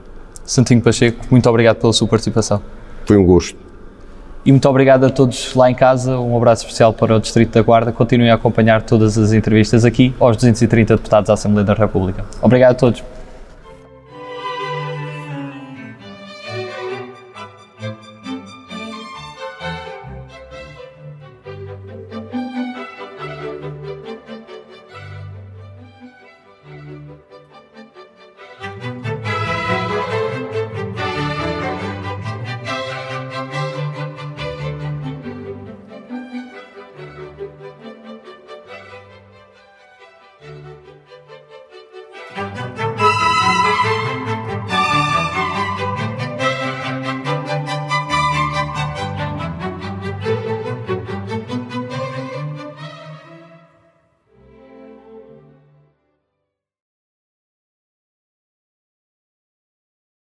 Santinho 0.45 0.81
Pacheco, 0.81 1.25
muito 1.31 1.49
obrigado 1.49 1.77
pela 1.77 1.93
sua 1.93 2.09
participação. 2.09 2.61
Foi 3.07 3.17
um 3.17 3.25
gosto. 3.25 3.68
E 4.49 4.51
muito 4.51 4.67
obrigado 4.67 5.05
a 5.05 5.11
todos 5.11 5.55
lá 5.55 5.71
em 5.71 5.75
casa. 5.75 6.19
Um 6.19 6.35
abraço 6.35 6.65
especial 6.65 6.91
para 6.91 7.15
o 7.15 7.21
Distrito 7.21 7.53
da 7.53 7.61
Guarda. 7.61 7.93
Continuem 7.93 8.31
a 8.31 8.35
acompanhar 8.37 8.81
todas 8.81 9.19
as 9.19 9.35
entrevistas 9.35 9.85
aqui 9.85 10.15
aos 10.19 10.39
230 10.39 10.97
deputados 10.97 11.29
da 11.29 11.35
Assembleia 11.35 11.67
da 11.67 11.75
República. 11.75 12.25
Obrigado 12.41 12.71
a 12.71 12.75
todos. 12.75 13.18